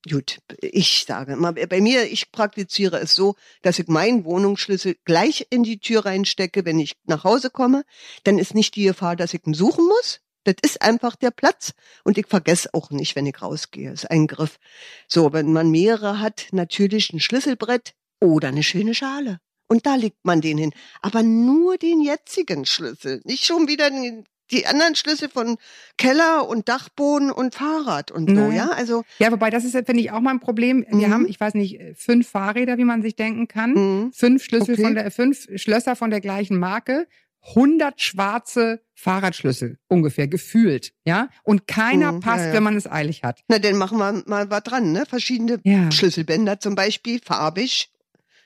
gut, 0.07 0.39
ich 0.61 1.05
sage 1.07 1.33
immer, 1.33 1.53
bei 1.53 1.81
mir, 1.81 2.03
ich 2.11 2.31
praktiziere 2.31 2.99
es 2.99 3.15
so, 3.15 3.35
dass 3.63 3.79
ich 3.79 3.87
meinen 3.87 4.25
Wohnungsschlüssel 4.25 4.95
gleich 5.05 5.47
in 5.49 5.63
die 5.63 5.79
Tür 5.79 6.05
reinstecke, 6.05 6.65
wenn 6.65 6.79
ich 6.79 6.93
nach 7.05 7.23
Hause 7.23 7.49
komme. 7.49 7.83
Dann 8.23 8.37
ist 8.37 8.53
nicht 8.53 8.75
die 8.75 8.83
Gefahr, 8.83 9.15
dass 9.15 9.33
ich 9.33 9.45
ihn 9.47 9.55
suchen 9.55 9.85
muss. 9.87 10.19
Das 10.43 10.55
ist 10.61 10.81
einfach 10.81 11.15
der 11.15 11.31
Platz. 11.31 11.73
Und 12.03 12.17
ich 12.17 12.27
vergesse 12.27 12.69
auch 12.73 12.91
nicht, 12.91 13.15
wenn 13.15 13.25
ich 13.25 13.41
rausgehe. 13.41 13.89
Das 13.89 14.03
ist 14.03 14.11
ein 14.11 14.27
Griff. 14.27 14.59
So, 15.07 15.33
wenn 15.33 15.51
man 15.51 15.71
mehrere 15.71 16.19
hat, 16.21 16.47
natürlich 16.51 17.11
ein 17.11 17.19
Schlüsselbrett 17.19 17.95
oder 18.21 18.47
eine 18.49 18.63
schöne 18.63 18.93
Schale. 18.95 19.39
Und 19.67 19.85
da 19.85 19.95
legt 19.95 20.23
man 20.23 20.41
den 20.41 20.57
hin. 20.57 20.71
Aber 21.01 21.23
nur 21.23 21.77
den 21.77 22.01
jetzigen 22.01 22.65
Schlüssel. 22.65 23.21
Nicht 23.25 23.45
schon 23.45 23.67
wieder 23.67 23.89
den, 23.89 24.23
die 24.49 24.65
anderen 24.65 24.95
Schlüssel 24.95 25.27
von 25.27 25.57
Keller 25.97 26.47
und 26.47 26.69
Dachboden 26.69 27.31
und 27.31 27.53
Fahrrad 27.55 28.11
und 28.11 28.29
so, 28.29 28.35
Naja. 28.35 28.67
ja? 28.67 28.69
Also, 28.69 29.03
Ja, 29.19 29.29
wobei 29.31 29.49
das 29.49 29.65
ist, 29.65 29.73
finde 29.73 29.99
ich, 29.99 30.11
auch 30.11 30.21
mal 30.21 30.31
ein 30.31 30.39
Problem. 30.39 30.85
Wir 30.89 31.09
Mhm. 31.09 31.13
haben, 31.13 31.27
ich 31.27 31.39
weiß 31.39 31.53
nicht, 31.55 31.79
fünf 31.95 32.29
Fahrräder, 32.29 32.77
wie 32.77 32.85
man 32.85 33.01
sich 33.01 33.15
denken 33.17 33.47
kann, 33.49 33.73
mhm. 33.73 34.13
fünf 34.13 34.43
Schlüssel 34.45 34.73
Okay. 34.75 34.83
von 34.83 34.95
der, 34.95 35.11
fünf 35.11 35.47
Schlösser 35.55 35.97
von 35.97 36.11
der 36.11 36.21
gleichen 36.21 36.57
Marke, 36.59 37.07
100 37.55 38.01
schwarze 38.01 38.81
Fahrradschlüssel 38.93 39.77
ungefähr 39.87 40.27
gefühlt, 40.27 40.91
ja, 41.05 41.29
und 41.43 41.67
keiner 41.67 42.13
Mhm, 42.13 42.19
passt, 42.21 42.39
ja, 42.43 42.47
ja. 42.47 42.53
wenn 42.53 42.63
man 42.63 42.75
es 42.77 42.89
eilig 42.89 43.23
hat. 43.23 43.43
na, 43.47 43.59
dann 43.59 43.77
machen 43.77 43.97
wir 43.99 44.23
mal 44.25 44.49
was 44.49 44.63
dran, 44.63 44.91
ne? 44.91 45.05
Verschiedene 45.05 45.59
Ja. 45.63 45.91
Schlüsselbänder 45.91 46.59
zum 46.59 46.75
Beispiel, 46.75 47.19
farbig, 47.23 47.89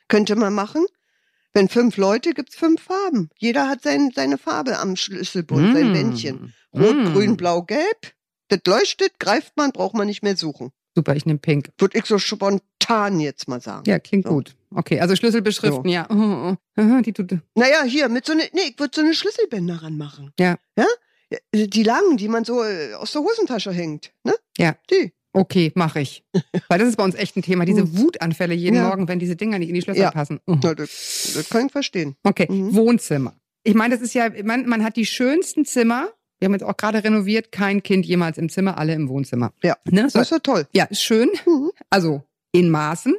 könnte 0.07 0.35
man 0.35 0.53
machen. 0.53 0.85
Wenn 1.53 1.67
fünf 1.69 1.97
Leute, 1.97 2.33
gibt's 2.33 2.55
fünf 2.55 2.81
Farben. 2.81 3.29
Jeder 3.37 3.67
hat 3.67 3.83
sein, 3.83 4.11
seine 4.15 4.37
Farbe 4.37 4.79
am 4.79 4.95
Schlüsselbund, 4.95 5.73
sein 5.75 5.91
Mm. 5.91 5.93
Bändchen. 5.93 6.53
Rot, 6.73 6.95
Mm. 6.95 7.05
grün, 7.13 7.37
blau, 7.37 7.61
gelb. 7.63 8.13
Das 8.47 8.59
leuchtet, 8.65 9.19
greift 9.19 9.57
man, 9.57 9.71
braucht 9.71 9.93
man 9.95 10.07
nicht 10.07 10.23
mehr 10.23 10.37
suchen. 10.37 10.71
Super, 10.95 11.15
ich 11.15 11.25
nehme 11.25 11.39
pink. 11.39 11.69
Würde 11.77 11.97
ich 11.97 12.05
so 12.05 12.19
spontan 12.19 13.19
jetzt 13.19 13.47
mal 13.47 13.61
sagen. 13.61 13.83
Ja, 13.87 13.99
klingt 13.99 14.25
So. 14.25 14.31
gut. 14.31 14.55
Okay, 14.73 14.99
also 15.01 15.15
Schlüsselbeschriften, 15.15 15.89
ja. 15.89 16.07
Oh, 16.09 16.13
oh, 16.15 16.55
oh. 16.81 17.01
Die 17.01 17.13
tut, 17.13 17.31
Naja, 17.55 17.83
hier, 17.83 18.07
mit 18.09 18.25
so 18.25 18.33
ne, 18.33 18.43
nee, 18.53 18.61
ich 18.71 18.79
würde 18.79 18.91
so 18.95 19.01
eine 19.01 19.13
Schlüsselbänder 19.13 19.83
ranmachen. 19.83 20.31
Ja. 20.39 20.57
Ja? 20.77 20.87
Ja, 21.29 21.37
Die 21.65 21.83
langen, 21.83 22.17
die 22.17 22.27
man 22.27 22.43
so 22.45 22.61
äh, 22.63 22.93
aus 22.93 23.11
der 23.13 23.21
Hosentasche 23.21 23.71
hängt, 23.71 24.11
ne? 24.23 24.35
Ja. 24.57 24.75
Die. 24.89 25.13
Okay, 25.33 25.71
mache 25.75 26.01
ich. 26.01 26.23
Weil 26.69 26.79
das 26.79 26.89
ist 26.89 26.97
bei 26.97 27.03
uns 27.03 27.15
echt 27.15 27.35
ein 27.37 27.41
Thema. 27.41 27.65
Diese 27.65 27.83
Mhm. 27.83 27.97
Wutanfälle 27.97 28.53
jeden 28.53 28.75
Ja. 28.75 28.87
Morgen, 28.89 29.07
wenn 29.07 29.19
diese 29.19 29.35
Dinger 29.35 29.59
nicht 29.59 29.69
in 29.69 29.75
die 29.75 29.81
Schlösser 29.81 30.01
Ja. 30.01 30.11
passen. 30.11 30.39
Oh. 30.47 30.57
Na, 30.61 30.73
das, 30.75 31.31
das 31.35 31.49
kann 31.49 31.65
ich 31.67 31.71
verstehen. 31.71 32.15
Okay, 32.23 32.47
Mhm. 32.49 32.73
Wohnzimmer. 32.75 33.35
Ich 33.63 33.75
meine, 33.75 33.93
das 33.95 34.03
ist 34.03 34.13
ja, 34.13 34.29
man, 34.43 34.65
man 34.67 34.83
hat 34.83 34.95
die 34.95 35.05
schönsten 35.05 35.65
Zimmer. 35.65 36.09
Wir 36.39 36.47
haben 36.47 36.53
jetzt 36.53 36.63
auch 36.63 36.75
gerade 36.77 37.03
renoviert, 37.03 37.51
kein 37.51 37.83
Kind 37.83 38.05
jemals 38.05 38.37
im 38.39 38.49
Zimmer, 38.49 38.77
alle 38.79 38.93
im 38.95 39.07
Wohnzimmer. 39.09 39.53
Ja. 39.61 39.77
Ne? 39.89 40.09
So, 40.09 40.17
Das 40.19 40.27
ist 40.27 40.31
ja 40.31 40.39
toll. 40.39 40.67
ja, 40.73 40.85
ist 40.85 41.03
schön. 41.03 41.29
Mhm. 41.45 41.71
Also 41.91 42.23
in 42.51 42.69
Maßen. 42.71 43.15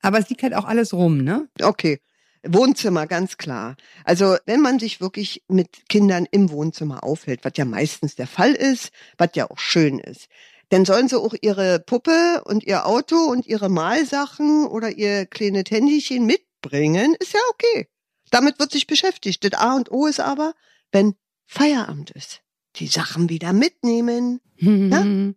Aber 0.00 0.18
es 0.18 0.28
liegt 0.30 0.42
halt 0.44 0.54
auch 0.54 0.64
alles 0.64 0.92
rum, 0.94 1.18
ne? 1.24 1.48
Okay. 1.60 1.98
Wohnzimmer, 2.44 3.06
ganz 3.06 3.36
klar. 3.36 3.76
Also, 4.04 4.36
wenn 4.46 4.60
man 4.60 4.80
sich 4.80 5.00
wirklich 5.00 5.44
mit 5.46 5.88
Kindern 5.88 6.26
im 6.30 6.50
Wohnzimmer 6.50 7.04
aufhält, 7.04 7.44
was 7.44 7.52
ja 7.56 7.64
meistens 7.64 8.16
der 8.16 8.26
Fall 8.26 8.52
ist, 8.52 8.90
was 9.16 9.30
ja 9.34 9.48
auch 9.48 9.58
schön 9.58 10.00
ist, 10.00 10.26
dann 10.72 10.86
sollen 10.86 11.06
sie 11.06 11.20
auch 11.20 11.34
ihre 11.42 11.80
Puppe 11.80 12.42
und 12.46 12.64
ihr 12.64 12.86
Auto 12.86 13.16
und 13.16 13.46
ihre 13.46 13.68
Malsachen 13.68 14.66
oder 14.66 14.90
ihr 14.90 15.26
kleine 15.26 15.64
Handychen 15.68 16.24
mitbringen, 16.24 17.14
ist 17.20 17.34
ja 17.34 17.40
okay. 17.50 17.90
Damit 18.30 18.58
wird 18.58 18.72
sich 18.72 18.86
beschäftigt. 18.86 19.44
Das 19.44 19.60
A 19.60 19.76
und 19.76 19.90
O 19.90 20.06
ist 20.06 20.20
aber, 20.20 20.54
wenn 20.90 21.14
Feierabend 21.44 22.12
ist, 22.12 22.40
die 22.76 22.86
Sachen 22.86 23.28
wieder 23.28 23.52
mitnehmen. 23.52 24.40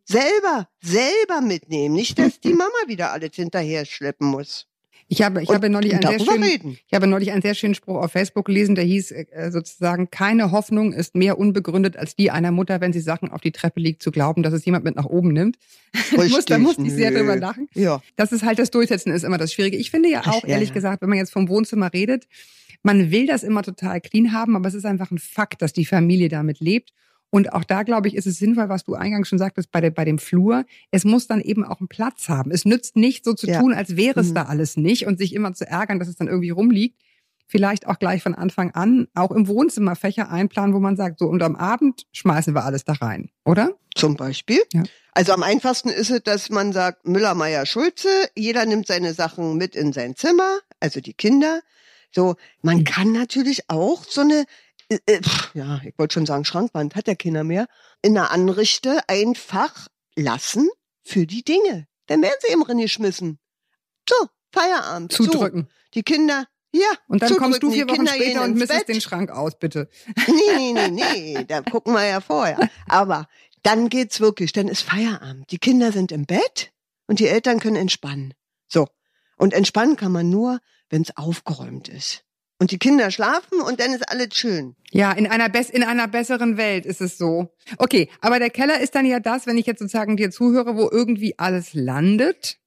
Selber, 0.05 0.69
selber 0.81 1.41
mitnehmen. 1.41 1.95
Nicht, 1.95 2.17
dass 2.17 2.39
die 2.39 2.53
Mama 2.53 2.71
wieder 2.87 3.11
alles 3.11 3.31
hinterher 3.33 3.85
schleppen 3.85 4.27
muss. 4.27 4.67
Ich 5.07 5.21
habe, 5.21 5.43
ich 5.43 5.49
Und- 5.49 5.55
habe 5.55 5.69
neulich 5.69 5.93
einen 5.93 6.01
sehr 6.01 6.19
schönen, 6.19 6.43
reden. 6.43 6.77
ich 6.87 6.93
habe 6.93 7.05
neulich 7.05 7.31
einen 7.31 7.43
sehr 7.43 7.53
schönen 7.53 7.75
Spruch 7.75 7.97
auf 7.97 8.11
Facebook 8.11 8.45
gelesen, 8.45 8.73
der 8.73 8.85
hieß 8.85 9.11
äh, 9.11 9.51
sozusagen, 9.51 10.09
keine 10.09 10.51
Hoffnung 10.51 10.93
ist 10.93 11.15
mehr 11.15 11.37
unbegründet 11.37 11.95
als 11.95 12.15
die 12.15 12.31
einer 12.31 12.51
Mutter, 12.51 12.81
wenn 12.81 12.91
sie 12.91 13.01
Sachen 13.01 13.29
auf 13.29 13.41
die 13.41 13.51
Treppe 13.51 13.79
liegt, 13.79 14.01
zu 14.01 14.09
glauben, 14.11 14.41
dass 14.41 14.53
es 14.53 14.65
jemand 14.65 14.83
mit 14.83 14.95
nach 14.95 15.05
oben 15.05 15.29
nimmt. 15.33 15.57
Ich 15.93 16.11
muss, 16.11 16.45
da 16.45 16.55
Richtig, 16.55 16.59
musste 16.59 16.81
ich 16.83 16.93
sehr 16.93 17.11
nö. 17.11 17.19
drüber 17.19 17.35
lachen. 17.37 17.69
Ja. 17.73 18.01
Das 18.15 18.31
ist 18.31 18.43
halt 18.43 18.57
das 18.59 18.71
Durchsetzen 18.71 19.11
ist 19.13 19.23
immer 19.23 19.37
das 19.37 19.53
Schwierige. 19.53 19.77
Ich 19.77 19.91
finde 19.91 20.09
ja 20.09 20.21
Ach, 20.25 20.33
auch, 20.37 20.43
ja, 20.43 20.49
ehrlich 20.49 20.69
ja. 20.69 20.73
gesagt, 20.75 21.01
wenn 21.01 21.09
man 21.09 21.17
jetzt 21.19 21.31
vom 21.31 21.47
Wohnzimmer 21.49 21.93
redet, 21.93 22.27
man 22.83 23.11
will 23.11 23.27
das 23.27 23.43
immer 23.43 23.63
total 23.63 24.01
clean 24.01 24.31
haben, 24.33 24.55
aber 24.55 24.67
es 24.67 24.73
ist 24.73 24.85
einfach 24.85 25.11
ein 25.11 25.17
Fakt, 25.19 25.61
dass 25.61 25.71
die 25.73 25.85
Familie 25.85 26.29
damit 26.29 26.59
lebt. 26.59 26.91
Und 27.31 27.51
auch 27.53 27.63
da, 27.65 27.83
glaube 27.83 28.07
ich, 28.07 28.15
ist 28.15 28.27
es 28.27 28.37
sinnvoll, 28.37 28.69
was 28.69 28.83
du 28.85 28.93
eingangs 28.95 29.27
schon 29.27 29.39
sagtest, 29.39 29.71
bei, 29.71 29.81
der, 29.81 29.91
bei 29.91 30.05
dem 30.05 30.19
Flur. 30.19 30.63
Es 30.91 31.03
muss 31.03 31.27
dann 31.27 31.41
eben 31.41 31.65
auch 31.65 31.79
einen 31.81 31.89
Platz 31.89 32.29
haben. 32.29 32.51
Es 32.51 32.63
nützt 32.65 32.95
nicht 32.95 33.25
so 33.25 33.33
zu 33.33 33.47
Ja. 33.47 33.59
tun, 33.59 33.73
als 33.73 33.97
wäre 33.97 34.19
es 34.21 34.29
Mhm. 34.29 34.35
da 34.35 34.43
alles 34.43 34.77
nicht 34.77 35.05
und 35.05 35.17
sich 35.17 35.33
immer 35.33 35.53
zu 35.53 35.67
ärgern, 35.67 35.99
dass 35.99 36.07
es 36.07 36.15
dann 36.15 36.27
irgendwie 36.27 36.51
rumliegt. 36.51 37.01
Vielleicht 37.47 37.87
auch 37.87 37.99
gleich 37.99 38.23
von 38.23 38.33
Anfang 38.33 38.71
an 38.71 39.07
auch 39.13 39.31
im 39.31 39.47
Wohnzimmer 39.47 39.95
Fächer 39.95 40.31
einplanen, 40.31 40.73
wo 40.73 40.79
man 40.79 40.95
sagt, 40.95 41.19
so 41.19 41.27
und 41.27 41.43
am 41.43 41.55
Abend 41.55 42.03
schmeißen 42.13 42.55
wir 42.55 42.63
alles 42.63 42.85
da 42.85 42.93
rein, 42.93 43.29
oder? 43.43 43.71
Zum 43.95 44.15
Beispiel. 44.15 44.61
Ja. 44.73 44.83
Also 45.13 45.31
am 45.33 45.43
einfachsten 45.43 45.89
ist 45.89 46.09
es, 46.09 46.23
dass 46.23 46.49
man 46.49 46.73
sagt, 46.73 47.07
Müller, 47.07 47.35
Meier, 47.35 47.65
Schulze, 47.65 48.07
jeder 48.35 48.65
nimmt 48.65 48.87
seine 48.87 49.13
Sachen 49.13 49.57
mit 49.57 49.75
in 49.75 49.93
sein 49.93 50.15
Zimmer, 50.15 50.59
also 50.79 51.01
die 51.01 51.13
Kinder. 51.13 51.61
So, 52.11 52.35
man 52.61 52.79
Mhm. 52.79 52.83
kann 52.85 53.11
natürlich 53.11 53.69
auch 53.69 54.03
so 54.05 54.21
eine, 54.21 54.45
äh, 54.89 54.99
äh, 55.05 55.21
ja, 55.53 55.81
ich 55.83 55.97
wollte 55.97 56.13
schon 56.13 56.25
sagen, 56.25 56.45
Schrankwand 56.45 56.95
hat 56.95 57.07
ja 57.07 57.15
keiner 57.15 57.43
mehr, 57.43 57.67
in 58.01 58.13
der 58.13 58.31
Anrichte 58.31 58.99
einfach 59.07 59.87
lassen 60.15 60.69
für 61.03 61.25
die 61.25 61.43
Dinge. 61.43 61.87
Dann 62.07 62.21
werden 62.21 62.35
sie 62.41 62.51
eben 62.51 62.63
reingeschmissen. 62.63 63.39
So, 64.07 64.15
Feierabend. 64.51 65.11
Zudrücken. 65.11 65.63
So, 65.63 65.89
die 65.95 66.03
Kinder, 66.03 66.45
ja. 66.71 66.91
Und 67.07 67.21
dann 67.21 67.35
kommst 67.37 67.63
du 67.63 67.71
vier 67.71 67.85
die 67.85 67.91
Wochen 67.91 68.05
Kinder 68.05 68.13
später 68.13 68.43
und 68.43 68.59
Bett. 68.59 68.87
den 68.87 69.01
Schrank 69.01 69.31
aus, 69.31 69.57
bitte. 69.57 69.89
Nee, 70.27 70.73
nee, 70.73 70.89
nee, 70.89 71.33
nee, 71.33 71.45
da 71.45 71.61
gucken 71.61 71.93
wir 71.93 72.05
ja 72.05 72.21
vorher. 72.21 72.69
Aber 72.87 73.27
dann 73.63 73.89
geht's 73.89 74.19
wirklich, 74.19 74.51
dann 74.51 74.67
ist 74.67 74.81
Feierabend. 74.81 75.49
Die 75.51 75.57
Kinder 75.57 75.91
sind 75.91 76.11
im 76.11 76.25
Bett 76.25 76.73
und 77.07 77.19
die 77.19 77.27
Eltern 77.27 77.59
können 77.59 77.77
entspannen. 77.77 78.33
So. 78.67 78.87
Und 79.37 79.53
entspannen 79.53 79.95
kann 79.95 80.11
man 80.11 80.29
nur, 80.29 80.59
wenn's 80.89 81.15
aufgeräumt 81.15 81.87
ist. 81.87 82.24
Und 82.57 82.71
die 82.71 82.77
Kinder 82.77 83.11
schlafen 83.11 83.59
und 83.59 83.79
dann 83.81 83.91
ist 83.93 84.09
alles 84.09 84.29
schön. 84.35 84.75
Ja, 84.91 85.11
in 85.11 85.27
einer, 85.27 85.49
bess 85.49 85.69
in 85.69 85.83
einer 85.83 86.07
besseren 86.07 86.55
Welt 86.55 86.85
ist 86.85 87.01
es 87.01 87.17
so. 87.17 87.53
Okay, 87.79 88.09
aber 88.21 88.39
der 88.39 88.49
Keller 88.49 88.79
ist 88.79 88.95
dann 88.95 89.05
ja 89.05 89.19
das, 89.19 89.45
wenn 89.45 89.57
ich 89.57 89.65
jetzt 89.65 89.79
sozusagen 89.79 90.15
dir 90.15 90.31
zuhöre, 90.31 90.77
wo 90.77 90.89
irgendwie 90.89 91.37
alles 91.37 91.73
landet. 91.73 92.57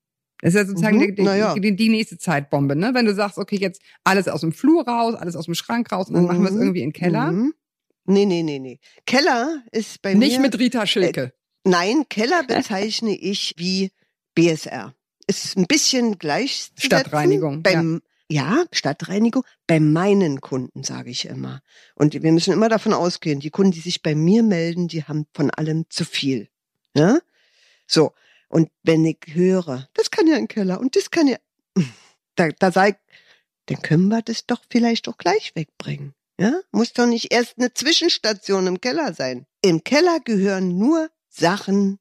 Das 0.41 0.51
ist 0.55 0.61
ja 0.61 0.67
sozusagen 0.67 0.99
Mhm, 0.99 1.15
die, 1.17 1.23
ja. 1.23 1.55
die, 1.55 1.75
die 1.75 1.89
nächste 1.89 2.19
Zeitbombe, 2.19 2.77
ne? 2.77 2.91
Wenn 2.93 3.07
du 3.07 3.15
sagst, 3.15 3.39
okay, 3.39 3.57
jetzt 3.57 3.81
alles 4.05 4.29
aus 4.29 4.43
dem 4.43 4.53
Flur 4.53 4.87
raus, 4.87 5.15
alles 5.15 5.37
aus 5.37 5.47
dem 5.47 5.55
Schrank 5.55 5.91
raus 5.91 6.09
und 6.09 6.15
dann 6.15 6.27
machen 6.27 6.43
wir 6.43 6.51
es 6.51 6.55
Mhm, 6.55 6.61
irgendwie 6.63 6.83
in 6.83 6.91
den 6.91 6.93
Keller. 6.93 7.33
Mhm. 7.33 7.55
Nee, 8.05 8.25
nee, 8.27 8.43
nee, 8.43 8.59
nee. 8.59 8.79
Keller 9.07 9.63
ist 9.73 10.01
bei 10.03 10.15
Nicht 10.15 10.37
mir. 10.37 10.43
mit 10.43 10.59
Rita 10.59 10.87
Schilke. 10.87 11.33
Nein, 11.65 12.05
Keller 12.09 12.43
bezeichne 12.45 13.17
ich 13.19 13.55
wie 13.57 13.91
BSR. 14.35 14.95
Ist 15.27 15.57
ein 15.59 15.67
bisschen 15.67 16.19
gleichzusetzen. 16.19 16.87
Stadtreinigung, 16.87 17.63
Beim, 17.63 17.95
ja. 17.95 18.08
Stadtreinigung. 18.73 19.45
Bei 19.67 19.81
meinen 19.81 20.41
Kunden 20.41 20.85
sage 20.85 21.11
ich 21.11 21.25
immer. 21.25 21.63
Und 21.95 22.15
wir 22.15 22.33
müssen 22.33 22.53
immer 22.53 22.69
davon 22.69 22.93
ausgehen, 22.93 23.41
die 23.41 23.51
Kunden, 23.51 23.73
die 23.73 23.81
sich 23.81 24.03
bei 24.03 24.15
mir 24.15 24.43
melden, 24.43 24.89
die 24.89 25.05
haben 25.05 25.27
von 25.35 25.51
allem 25.51 25.87
zu 25.89 26.05
viel. 26.05 26.49
Ja? 26.95 27.19
So. 27.87 28.13
Und 28.49 28.71
wenn 28.83 29.05
ich 29.05 29.19
höre, 29.27 29.89
das 29.95 30.11
kann 30.11 30.27
ja 30.27 30.37
ein 30.37 30.49
Keller 30.49 30.81
und 30.81 30.97
das 30.97 31.11
kann 31.11 31.27
ja, 31.27 31.37
da, 32.35 32.49
da 32.49 32.73
sag 32.73 32.89
ich, 32.89 33.15
dann 33.67 33.83
können 33.83 34.09
wir 34.09 34.23
das 34.23 34.47
doch 34.47 34.63
vielleicht 34.71 35.09
auch 35.09 35.19
gleich 35.19 35.53
wegbringen. 35.55 36.15
Ja? 36.39 36.61
Muss 36.73 36.93
doch 36.93 37.07
nicht 37.07 37.33
erst 37.33 37.59
eine 37.59 37.75
Zwischenstation 37.75 38.67
im 38.67 38.81
Keller 38.81 39.13
sein. 39.13 39.47
Im 39.61 39.85
Keller 39.85 40.21
gehören 40.21 40.79
nur 40.79 41.11
Sachen, 41.29 41.99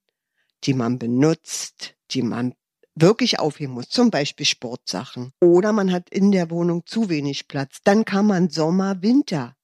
die 0.63 0.73
man 0.73 0.99
benutzt, 0.99 1.95
die 2.11 2.21
man 2.21 2.53
wirklich 3.01 3.39
aufheben 3.39 3.73
muss, 3.73 3.89
zum 3.89 4.11
Beispiel 4.11 4.45
Sportsachen. 4.45 5.31
Oder 5.41 5.73
man 5.73 5.91
hat 5.91 6.09
in 6.09 6.31
der 6.31 6.49
Wohnung 6.49 6.85
zu 6.85 7.09
wenig 7.09 7.47
Platz. 7.47 7.79
Dann 7.83 8.05
kann 8.05 8.27
man 8.27 8.49
Sommer, 8.49 9.01
Winter. 9.01 9.55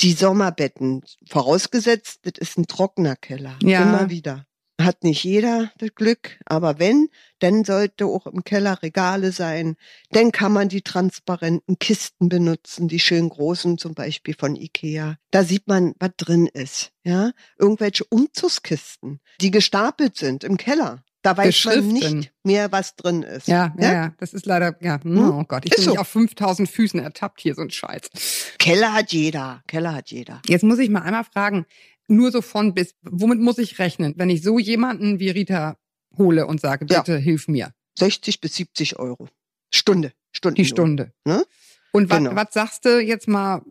Die 0.00 0.12
Sommerbetten, 0.12 1.02
vorausgesetzt, 1.28 2.20
das 2.22 2.34
ist 2.38 2.58
ein 2.58 2.66
trockener 2.66 3.16
Keller. 3.16 3.58
Ja. 3.62 3.82
Immer 3.82 4.08
wieder. 4.08 4.46
Hat 4.80 5.04
nicht 5.04 5.24
jeder 5.24 5.70
das 5.76 5.94
Glück, 5.94 6.38
aber 6.46 6.78
wenn, 6.78 7.08
dann 7.38 7.64
sollte 7.64 8.06
auch 8.06 8.26
im 8.26 8.44
Keller 8.44 8.82
Regale 8.82 9.30
sein. 9.30 9.76
Dann 10.10 10.32
kann 10.32 10.52
man 10.52 10.70
die 10.70 10.80
transparenten 10.80 11.78
Kisten 11.78 12.30
benutzen, 12.30 12.88
die 12.88 12.98
schön 12.98 13.28
großen, 13.28 13.76
zum 13.76 13.92
Beispiel 13.92 14.34
von 14.34 14.56
Ikea. 14.56 15.18
Da 15.32 15.44
sieht 15.44 15.68
man, 15.68 15.92
was 15.98 16.12
drin 16.16 16.46
ist. 16.46 16.92
Ja, 17.04 17.32
irgendwelche 17.58 18.04
Umzugskisten, 18.04 19.20
die 19.42 19.50
gestapelt 19.50 20.16
sind 20.16 20.44
im 20.44 20.56
Keller. 20.56 21.04
Da 21.22 21.36
weiß 21.36 21.64
man 21.66 21.86
nicht 21.88 22.32
mehr, 22.44 22.72
was 22.72 22.96
drin 22.96 23.22
ist. 23.22 23.46
Ja, 23.46 23.74
ja, 23.78 23.92
ja, 23.92 24.14
das 24.18 24.32
ist 24.32 24.46
leider, 24.46 24.76
ja, 24.82 25.02
Hm? 25.02 25.18
oh 25.30 25.44
Gott, 25.44 25.64
ich 25.66 25.72
Ist 25.72 25.76
bin 25.76 25.84
so. 25.84 25.90
nicht 25.90 26.00
auf 26.00 26.08
5000 26.08 26.68
Füßen 26.68 26.98
ertappt 27.00 27.40
hier, 27.42 27.54
so 27.54 27.60
ein 27.62 27.70
Scheiß. 27.70 28.54
Keller 28.58 28.94
hat 28.94 29.12
jeder. 29.12 29.62
Keller 29.66 29.94
hat 29.94 30.10
jeder. 30.10 30.40
Jetzt 30.46 30.62
muss 30.64 30.78
ich 30.78 30.88
mal 30.88 31.02
einmal 31.02 31.24
fragen, 31.24 31.66
nur 32.08 32.32
so 32.32 32.40
von 32.42 32.72
bis, 32.74 32.94
womit 33.02 33.38
muss 33.38 33.58
ich 33.58 33.78
rechnen, 33.78 34.14
wenn 34.16 34.30
ich 34.30 34.42
so 34.42 34.58
jemanden 34.58 35.20
wie 35.20 35.30
Rita 35.30 35.76
hole 36.16 36.46
und 36.46 36.60
sage, 36.60 36.86
Ja. 36.88 37.00
bitte 37.00 37.18
hilf 37.18 37.48
mir, 37.48 37.72
60 37.98 38.40
bis 38.40 38.54
70 38.56 38.98
Euro. 38.98 39.28
Stunde. 39.72 40.12
Stunden. 40.32 40.56
die 40.56 40.64
Stunde. 40.64 41.12
Ne? 41.24 41.44
Und 41.92 42.08
was, 42.10 42.18
Genau. 42.18 42.36
was 42.36 42.52
sagst 42.52 42.84
du 42.84 43.00
jetzt 43.00 43.26
mal, 43.28 43.62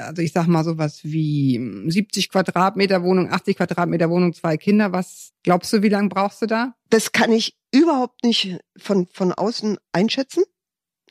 also 0.00 0.22
ich 0.22 0.32
sag 0.32 0.46
mal 0.46 0.64
sowas 0.64 1.00
wie 1.04 1.56
hm, 1.56 1.90
70 1.90 2.28
Quadratmeter 2.30 3.02
Wohnung, 3.02 3.30
80 3.30 3.56
Quadratmeter 3.56 4.10
Wohnung, 4.10 4.32
zwei 4.32 4.56
Kinder, 4.56 4.92
was 4.92 5.32
glaubst 5.42 5.72
du, 5.72 5.82
wie 5.82 5.88
lange 5.88 6.08
brauchst 6.08 6.42
du 6.42 6.46
da? 6.46 6.74
Das 6.88 7.12
kann 7.12 7.32
ich 7.32 7.56
überhaupt 7.72 8.24
nicht 8.24 8.58
von, 8.76 9.06
von 9.12 9.32
außen 9.32 9.78
einschätzen. 9.92 10.42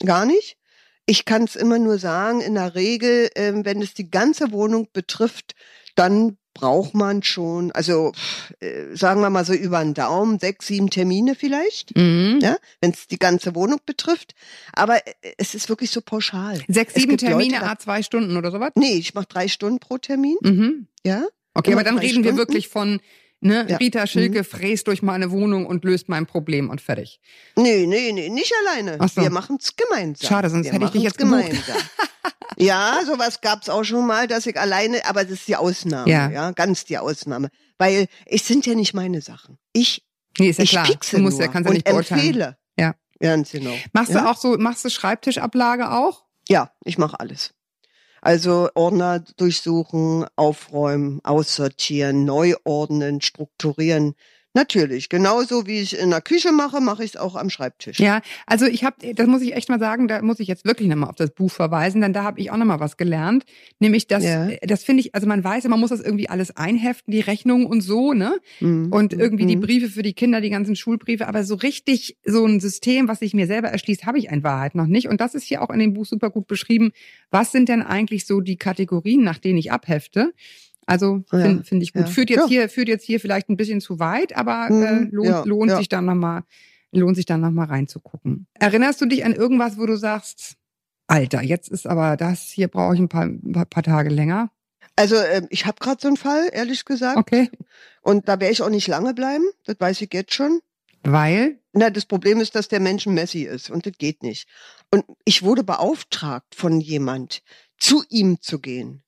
Gar 0.05 0.25
nicht. 0.25 0.57
Ich 1.05 1.25
kann 1.25 1.43
es 1.45 1.55
immer 1.55 1.79
nur 1.79 1.97
sagen, 1.97 2.41
in 2.41 2.55
der 2.55 2.75
Regel, 2.75 3.29
ähm, 3.35 3.65
wenn 3.65 3.81
es 3.81 3.93
die 3.93 4.09
ganze 4.09 4.51
Wohnung 4.51 4.87
betrifft, 4.93 5.53
dann 5.95 6.37
braucht 6.59 6.93
man 6.93 7.23
schon, 7.23 7.71
also 7.71 8.11
äh, 8.59 8.93
sagen 8.95 9.21
wir 9.21 9.29
mal 9.29 9.45
so 9.45 9.53
über 9.53 9.81
den 9.81 9.93
Daumen, 9.93 10.39
sechs, 10.39 10.67
sieben 10.67 10.89
Termine 10.89 11.35
vielleicht, 11.35 11.95
Mhm. 11.95 12.39
ja, 12.41 12.57
wenn 12.81 12.91
es 12.91 13.07
die 13.07 13.17
ganze 13.19 13.55
Wohnung 13.55 13.79
betrifft. 13.85 14.35
Aber 14.73 14.97
äh, 15.07 15.13
es 15.37 15.55
ist 15.55 15.69
wirklich 15.69 15.91
so 15.91 16.01
pauschal. 16.01 16.59
Sechs, 16.67 16.93
sieben 16.95 17.17
Termine, 17.17 17.55
Leute, 17.59 17.65
a 17.69 17.77
zwei 17.79 18.03
Stunden 18.03 18.35
oder 18.37 18.51
sowas? 18.51 18.71
Nee, 18.75 18.95
ich 18.97 19.13
mache 19.13 19.27
drei 19.27 19.47
Stunden 19.47 19.79
pro 19.79 19.97
Termin, 19.97 20.37
Mhm. 20.41 20.87
ja. 21.05 21.23
Okay, 21.53 21.73
aber 21.73 21.83
dann 21.83 21.97
reden 21.97 22.23
wir 22.23 22.31
Stunden? 22.31 22.37
wirklich 22.37 22.67
von, 22.67 22.99
ne, 23.41 23.65
Ja. 23.69 23.77
Rita 23.77 24.05
Schilke 24.07 24.43
fräst 24.43 24.87
durch 24.87 25.01
meine 25.01 25.31
Wohnung 25.31 25.65
und 25.65 25.83
löst 25.85 26.09
mein 26.09 26.25
Problem 26.25 26.69
und 26.69 26.81
fertig. 26.81 27.19
Nee, 27.55 27.85
nee, 27.87 28.11
nee, 28.11 28.29
nicht 28.29 28.53
alleine. 28.65 28.97
Ach 28.99 29.09
so. 29.09 29.21
Wir 29.21 29.29
machen's 29.29 29.75
gemeinsam. 29.75 30.27
Schade, 30.27 30.49
sonst 30.49 30.65
Wir 30.65 30.73
hätte 30.73 30.85
ich 30.85 30.91
dich 30.91 31.03
jetzt 31.03 31.17
gemeinsam. 31.17 31.77
ja, 32.57 32.99
sowas 33.05 33.41
gab's 33.41 33.69
auch 33.69 33.83
schon 33.83 34.05
mal, 34.07 34.27
dass 34.27 34.45
ich 34.45 34.59
alleine, 34.59 35.05
aber 35.05 35.23
das 35.23 35.33
ist 35.33 35.47
die 35.47 35.55
Ausnahme, 35.55 36.09
Ja. 36.11 36.29
ja, 36.29 36.51
ganz 36.51 36.85
die 36.85 36.97
Ausnahme. 36.97 37.49
Weil 37.77 38.07
es 38.25 38.45
sind 38.47 38.65
ja 38.65 38.75
nicht 38.75 38.93
meine 38.93 39.21
Sachen. 39.21 39.57
Ich 39.73 40.05
Nee, 40.37 40.49
ist 40.49 40.57
ja 40.57 40.63
ich 40.63 40.69
klar. 40.69 40.85
piekse 40.85 41.17
Du 41.17 41.23
musst 41.23 41.37
nur 41.37 41.47
ja, 41.47 41.51
kannst 41.51 41.65
ja 41.65 41.69
und 41.71 41.73
nicht 41.75 41.85
beurteilen. 41.85 42.21
empfehle. 42.21 42.57
Ja. 42.77 42.95
Ganz 43.19 43.51
genau. 43.51 43.73
Machst 43.93 44.13
ja? 44.13 44.21
du 44.21 44.29
auch 44.29 44.37
so, 44.37 44.57
machst 44.57 44.85
du 44.85 44.89
Schreibtischablage 44.89 45.91
auch? 45.91 46.23
Ja, 46.47 46.71
ich 46.85 46.97
mache 46.97 47.19
alles. 47.19 47.53
Also 48.29 48.69
Ordner 48.75 49.21
durchsuchen, 49.37 50.23
aufräumen, 50.35 51.19
aussortieren, 51.23 52.25
neu 52.25 52.53
ordnen, 52.63 53.21
strukturieren. 53.21 54.13
Natürlich, 54.55 55.09
genauso 55.09 55.67
wie 55.67 55.79
ich 55.79 55.97
in 55.97 56.09
der 56.09 56.21
Küche 56.21 56.51
mache, 56.51 56.81
mache 56.81 57.03
ich 57.03 57.11
es 57.11 57.17
auch 57.17 57.35
am 57.35 57.51
Schreibtisch. 57.51 57.99
Ja, 57.99 58.21
also 58.47 58.65
ich 58.65 58.83
habe, 58.83 58.95
das 59.13 59.27
muss 59.27 59.43
ich 59.43 59.53
echt 59.55 59.69
mal 59.69 59.79
sagen, 59.79 60.07
da 60.07 60.23
muss 60.23 60.39
ich 60.39 60.47
jetzt 60.47 60.65
wirklich 60.65 60.87
nochmal 60.87 61.09
auf 61.11 61.15
das 61.15 61.29
Buch 61.29 61.51
verweisen, 61.51 62.01
denn 62.01 62.13
da 62.13 62.23
habe 62.23 62.39
ich 62.41 62.49
auch 62.49 62.57
nochmal 62.57 62.79
was 62.79 62.97
gelernt. 62.97 63.45
Nämlich, 63.79 64.07
dass, 64.07 64.23
Ja. 64.23 64.49
das 64.63 64.83
finde 64.83 65.01
ich, 65.01 65.13
also 65.13 65.27
man 65.27 65.43
weiß, 65.43 65.65
man 65.67 65.79
muss 65.79 65.91
das 65.91 66.01
irgendwie 66.01 66.29
alles 66.29 66.57
einheften, 66.57 67.11
die 67.11 67.19
Rechnungen 67.19 67.67
und 67.67 67.81
so, 67.81 68.13
ne? 68.13 68.39
Mhm. 68.59 68.91
Und 68.91 69.13
irgendwie 69.13 69.45
die 69.45 69.55
Mhm. 69.55 69.61
Briefe 69.61 69.89
für 69.89 70.01
die 70.01 70.13
Kinder, 70.13 70.41
die 70.41 70.49
ganzen 70.49 70.75
Schulbriefe, 70.75 71.27
aber 71.27 71.43
so 71.43 71.53
richtig 71.53 72.17
so 72.25 72.43
ein 72.45 72.59
System, 72.59 73.07
was 73.07 73.19
sich 73.19 73.35
mir 73.35 73.45
selber 73.45 73.67
erschließt, 73.69 74.07
habe 74.07 74.17
ich 74.17 74.29
in 74.29 74.43
Wahrheit 74.43 74.73
noch 74.73 74.87
nicht. 74.87 75.09
Und 75.09 75.21
das 75.21 75.35
ist 75.35 75.43
hier 75.43 75.61
auch 75.61 75.69
in 75.69 75.79
dem 75.79 75.93
Buch 75.93 76.05
super 76.07 76.31
gut 76.31 76.47
beschrieben. 76.47 76.91
Was 77.29 77.51
sind 77.51 77.69
denn 77.69 77.83
eigentlich 77.83 78.25
so 78.25 78.41
die 78.41 78.57
Kategorien, 78.57 79.21
nach 79.23 79.37
denen 79.37 79.59
ich 79.59 79.71
abhefte? 79.71 80.33
Also 80.89 81.23
Ja, 81.31 81.39
finde 81.39 81.63
find 81.63 81.83
ich 81.83 81.93
gut. 81.93 82.01
ja. 82.03 82.07
Führt 82.07 82.29
jetzt 82.29 82.39
Ja. 82.41 82.47
hier, 82.47 82.69
führt 82.69 82.87
jetzt 82.87 83.05
hier 83.05 83.19
vielleicht 83.19 83.49
ein 83.49 83.57
bisschen 83.57 83.79
zu 83.79 83.99
weit, 83.99 84.35
aber 84.35 84.69
Mhm, 84.69 84.83
äh, 84.83 84.99
lohnt, 85.11 85.27
ja, 85.29 85.43
lohnt 85.43 85.69
ja. 85.71 85.77
sich 85.77 85.87
dann 85.89 86.05
nochmal, 86.05 86.43
lohnt 86.91 87.15
sich 87.15 87.25
dann 87.25 87.41
noch 87.41 87.51
mal 87.51 87.65
reinzugucken. 87.67 88.47
Erinnerst 88.55 88.99
du 89.01 89.05
dich 89.05 89.23
an 89.23 89.33
irgendwas, 89.33 89.77
wo 89.77 89.85
du 89.85 89.95
sagst, 89.97 90.55
Alter, 91.07 91.41
jetzt 91.41 91.69
ist 91.69 91.87
aber 91.87 92.17
das, 92.17 92.43
hier 92.43 92.67
brauche 92.67 92.93
ich 92.95 92.99
ein 92.99 93.09
paar, 93.09 93.25
ein 93.25 93.51
paar, 93.69 93.83
Tage 93.83 94.09
länger? 94.09 94.51
Also 94.95 95.15
äh, 95.15 95.43
ich 95.49 95.65
habe 95.65 95.77
gerade 95.79 96.01
so 96.01 96.07
einen 96.07 96.17
Fall, 96.17 96.49
ehrlich 96.51 96.85
gesagt. 96.85 97.17
Okay. 97.17 97.49
Und 98.01 98.27
da 98.27 98.39
werde 98.39 98.51
ich 98.51 98.61
auch 98.61 98.69
nicht 98.69 98.87
lange 98.87 99.13
bleiben. 99.13 99.43
Das 99.65 99.79
weiß 99.79 100.01
ich 100.01 100.13
jetzt 100.13 100.33
schon. 100.33 100.59
Weil? 101.03 101.59
Na, 101.73 101.89
das 101.89 102.05
Problem 102.05 102.39
ist, 102.41 102.55
dass 102.55 102.67
der 102.67 102.79
Mensch 102.79 103.05
ein 103.05 103.13
Messi 103.13 103.43
ist 103.43 103.69
und 103.69 103.85
das 103.85 103.93
geht 103.97 104.21
nicht. 104.23 104.47
Und 104.91 105.05
ich 105.23 105.43
wurde 105.43 105.63
beauftragt 105.63 106.53
von 106.55 106.81
jemand, 106.81 107.41
zu 107.77 108.03
ihm 108.09 108.41
zu 108.41 108.59
gehen. 108.59 109.03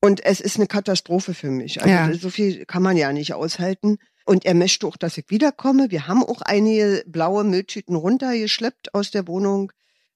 Und 0.00 0.24
es 0.24 0.40
ist 0.40 0.56
eine 0.56 0.66
Katastrophe 0.66 1.34
für 1.34 1.50
mich. 1.50 1.82
Also 1.82 1.90
Ja. 1.92 2.12
so 2.14 2.30
viel 2.30 2.64
kann 2.64 2.82
man 2.82 2.96
ja 2.96 3.12
nicht 3.12 3.34
aushalten. 3.34 3.98
Und 4.24 4.44
er 4.44 4.54
möchte 4.54 4.86
auch, 4.86 4.96
dass 4.96 5.18
ich 5.18 5.24
wiederkomme. 5.28 5.90
Wir 5.90 6.06
haben 6.06 6.22
auch 6.22 6.40
einige 6.42 7.02
blaue 7.06 7.44
Mülltüten 7.44 7.96
runtergeschleppt 7.96 8.94
aus 8.94 9.10
der 9.10 9.26
Wohnung. 9.26 9.72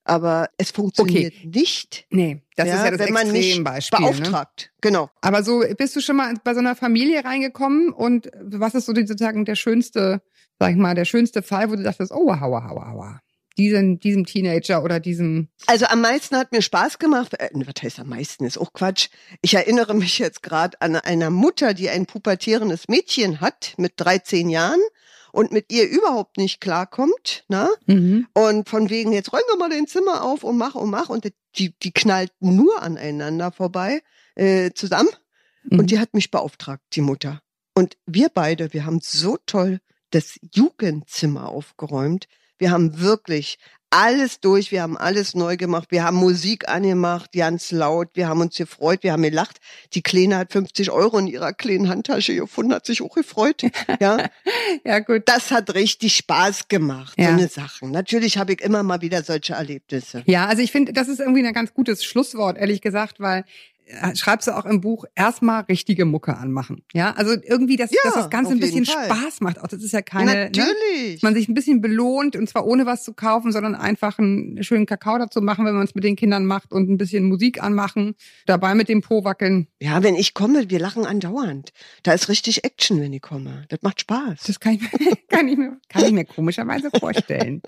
Aber 0.06 0.50
es 0.58 0.70
funktioniert 0.70 1.32
nicht. 1.44 2.06
Nee, 2.10 2.42
das 2.56 2.68
ist 2.68 2.74
ja 2.74 2.90
das 2.90 3.00
wenn 3.00 3.14
man 3.14 3.32
nicht 3.32 3.46
Extrembeispiel. 3.46 4.00
Ne? 4.00 4.06
beauftragt. 4.12 4.70
Genau. 4.82 5.10
Aber 5.22 5.42
so, 5.42 5.64
bist 5.78 5.96
du 5.96 6.00
schon 6.00 6.16
mal 6.16 6.34
bei 6.44 6.52
so 6.52 6.60
einer 6.60 6.76
Familie 6.76 7.24
reingekommen 7.24 7.90
und 7.90 8.30
was 8.42 8.74
ist 8.74 8.84
so 8.84 8.94
sozusagen 8.94 9.46
der 9.46 9.54
schönste, 9.54 10.20
sag 10.58 10.72
ich 10.72 10.76
mal, 10.76 10.94
der 10.94 11.06
schönste 11.06 11.42
Fall, 11.42 11.70
wo 11.70 11.76
du 11.76 11.82
dachtest, 11.82 12.12
oh, 12.12 12.38
hauer, 12.38 12.68
hauer, 12.68 12.86
hauer. 12.86 13.20
Diesen, 13.56 14.00
diesem 14.00 14.26
Teenager 14.26 14.82
oder 14.82 14.98
diesem, 14.98 15.48
Also 15.66 15.86
am 15.86 16.00
meisten 16.00 16.36
hat 16.36 16.50
mir 16.50 16.62
Spaß 16.62 16.98
gemacht. 16.98 17.34
Äh, 17.34 17.50
was 17.54 17.82
heißt 17.82 18.00
am 18.00 18.08
meisten? 18.08 18.44
Ist 18.44 18.58
auch 18.58 18.72
Quatsch. 18.72 19.08
Ich 19.42 19.54
erinnere 19.54 19.94
mich 19.94 20.18
jetzt 20.18 20.42
gerade 20.42 20.80
an 20.80 20.96
einer 20.96 21.30
Mutter, 21.30 21.72
die 21.74 21.88
ein 21.88 22.06
pubertierendes 22.06 22.88
Mädchen 22.88 23.40
hat 23.40 23.74
mit 23.76 23.92
13 23.96 24.48
Jahren 24.48 24.80
und 25.34 25.52
mit 25.52 25.72
ihr 25.72 25.88
überhaupt 25.88 26.36
nicht 26.36 26.60
klarkommt. 26.60 27.44
Ne? 27.48 27.68
mhm. 27.86 28.26
Und 28.34 28.68
von 28.68 28.88
wegen, 28.90 29.12
jetzt 29.12 29.32
räumen 29.32 29.44
wir 29.48 29.58
mal 29.58 29.70
den 29.70 29.86
Zimmer 29.86 30.22
auf 30.22 30.44
und 30.44 30.56
mach 30.56 30.74
und 30.74 30.90
mach. 30.90 31.08
Und 31.08 31.30
die, 31.56 31.74
die 31.78 31.92
knallten 31.92 32.56
nur 32.56 32.82
aneinander 32.82 33.52
vorbei 33.52 34.02
äh, 34.36 34.70
zusammen. 34.72 35.10
Mhm. 35.64 35.80
Und 35.80 35.90
die 35.90 35.98
hat 35.98 36.14
mich 36.14 36.30
beauftragt, 36.30 36.82
die 36.92 37.00
Mutter. 37.00 37.42
Und 37.74 37.96
wir 38.06 38.28
beide, 38.32 38.72
wir 38.72 38.86
haben 38.86 39.00
so 39.02 39.36
toll 39.46 39.80
das 40.10 40.38
Jugendzimmer 40.54 41.48
aufgeräumt. 41.48 42.28
Wir 42.58 42.70
haben 42.70 43.00
wirklich 43.00 43.58
alles 43.90 44.40
durch, 44.40 44.72
wir 44.72 44.82
haben 44.82 44.96
alles 44.96 45.36
neu 45.36 45.56
gemacht, 45.56 45.92
wir 45.92 46.02
haben 46.02 46.16
Musik 46.16 46.68
angemacht, 46.68 47.30
ganz 47.32 47.70
laut, 47.70 48.08
wir 48.14 48.26
haben 48.28 48.40
uns 48.40 48.56
gefreut, 48.56 49.04
wir 49.04 49.12
haben 49.12 49.22
gelacht. 49.22 49.58
Die 49.92 50.02
Kleine 50.02 50.36
hat 50.36 50.50
50 50.50 50.90
Euro 50.90 51.16
in 51.18 51.28
ihrer 51.28 51.52
kleinen 51.52 51.88
Handtasche 51.88 52.34
gefunden, 52.34 52.72
hat 52.74 52.86
sich 52.86 53.02
auch 53.02 53.14
gefreut. 53.14 53.62
Ja, 54.00 54.28
ja 54.84 54.98
gut. 54.98 55.22
das 55.26 55.52
hat 55.52 55.74
richtig 55.74 56.16
Spaß 56.16 56.66
gemacht, 56.66 57.14
Ja. 57.18 57.26
so 57.26 57.32
eine 57.34 57.48
Sachen. 57.48 57.92
Natürlich 57.92 58.36
habe 58.36 58.54
ich 58.54 58.62
immer 58.62 58.82
mal 58.82 59.00
wieder 59.00 59.22
solche 59.22 59.52
Erlebnisse. 59.52 60.24
Ja, 60.26 60.46
also 60.46 60.60
ich 60.62 60.72
finde, 60.72 60.92
das 60.92 61.06
ist 61.06 61.20
irgendwie 61.20 61.46
ein 61.46 61.54
ganz 61.54 61.72
gutes 61.72 62.04
Schlusswort, 62.04 62.58
ehrlich 62.58 62.80
gesagt, 62.80 63.20
weil 63.20 63.44
schreibst 64.14 64.48
du 64.48 64.56
auch 64.56 64.64
im 64.64 64.80
Buch 64.80 65.04
erstmal 65.14 65.62
richtige 65.62 66.04
Mucke 66.04 66.36
anmachen. 66.36 66.82
Ja, 66.92 67.12
also 67.12 67.32
irgendwie, 67.32 67.76
dass, 67.76 67.90
Ja, 67.90 67.98
dass 68.04 68.14
das 68.14 68.30
Ganze 68.30 68.52
ein 68.52 68.60
bisschen 68.60 68.84
Fall. 68.86 69.04
Spaß 69.06 69.40
macht. 69.40 69.60
Auch 69.60 69.66
das 69.66 69.82
ist 69.82 69.92
ja 69.92 70.02
keine, 70.02 70.32
ne? 70.32 70.44
Natürlich. 70.44 71.14
dass 71.14 71.22
man 71.22 71.34
sich 71.34 71.48
ein 71.48 71.54
bisschen 71.54 71.80
belohnt 71.80 72.36
und 72.36 72.48
zwar 72.48 72.66
ohne 72.66 72.86
was 72.86 73.04
zu 73.04 73.12
kaufen, 73.12 73.52
sondern 73.52 73.74
einfach 73.74 74.18
einen 74.18 74.62
schönen 74.62 74.86
Kakao 74.86 75.18
dazu 75.18 75.40
machen, 75.42 75.64
wenn 75.66 75.74
man 75.74 75.84
es 75.84 75.94
mit 75.94 76.04
den 76.04 76.16
Kindern 76.16 76.46
macht 76.46 76.72
und 76.72 76.88
ein 76.90 76.96
bisschen 76.96 77.24
Musik 77.24 77.62
anmachen, 77.62 78.14
dabei 78.46 78.74
mit 78.74 78.88
dem 78.88 79.00
Po 79.02 79.24
wackeln. 79.24 79.68
Ja, 79.80 80.02
wenn 80.02 80.14
ich 80.14 80.34
komme, 80.34 80.70
wir 80.70 80.78
lachen 80.78 81.04
andauernd. 81.06 81.72
Da 82.02 82.12
ist 82.12 82.28
richtig 82.28 82.64
Action, 82.64 83.00
wenn 83.00 83.12
ich 83.12 83.22
komme. 83.22 83.64
Das 83.68 83.80
macht 83.82 84.00
Spaß. 84.00 84.40
Das 84.46 84.60
kann 84.60 84.74
ich, 84.74 84.80
mir- 84.80 85.16
kann 85.28 85.48
ich, 85.48 85.56
mir, 85.58 85.78
kann 85.88 86.04
ich 86.04 86.12
mir 86.12 86.24
komischerweise 86.24 86.90
vorstellen. 86.98 87.62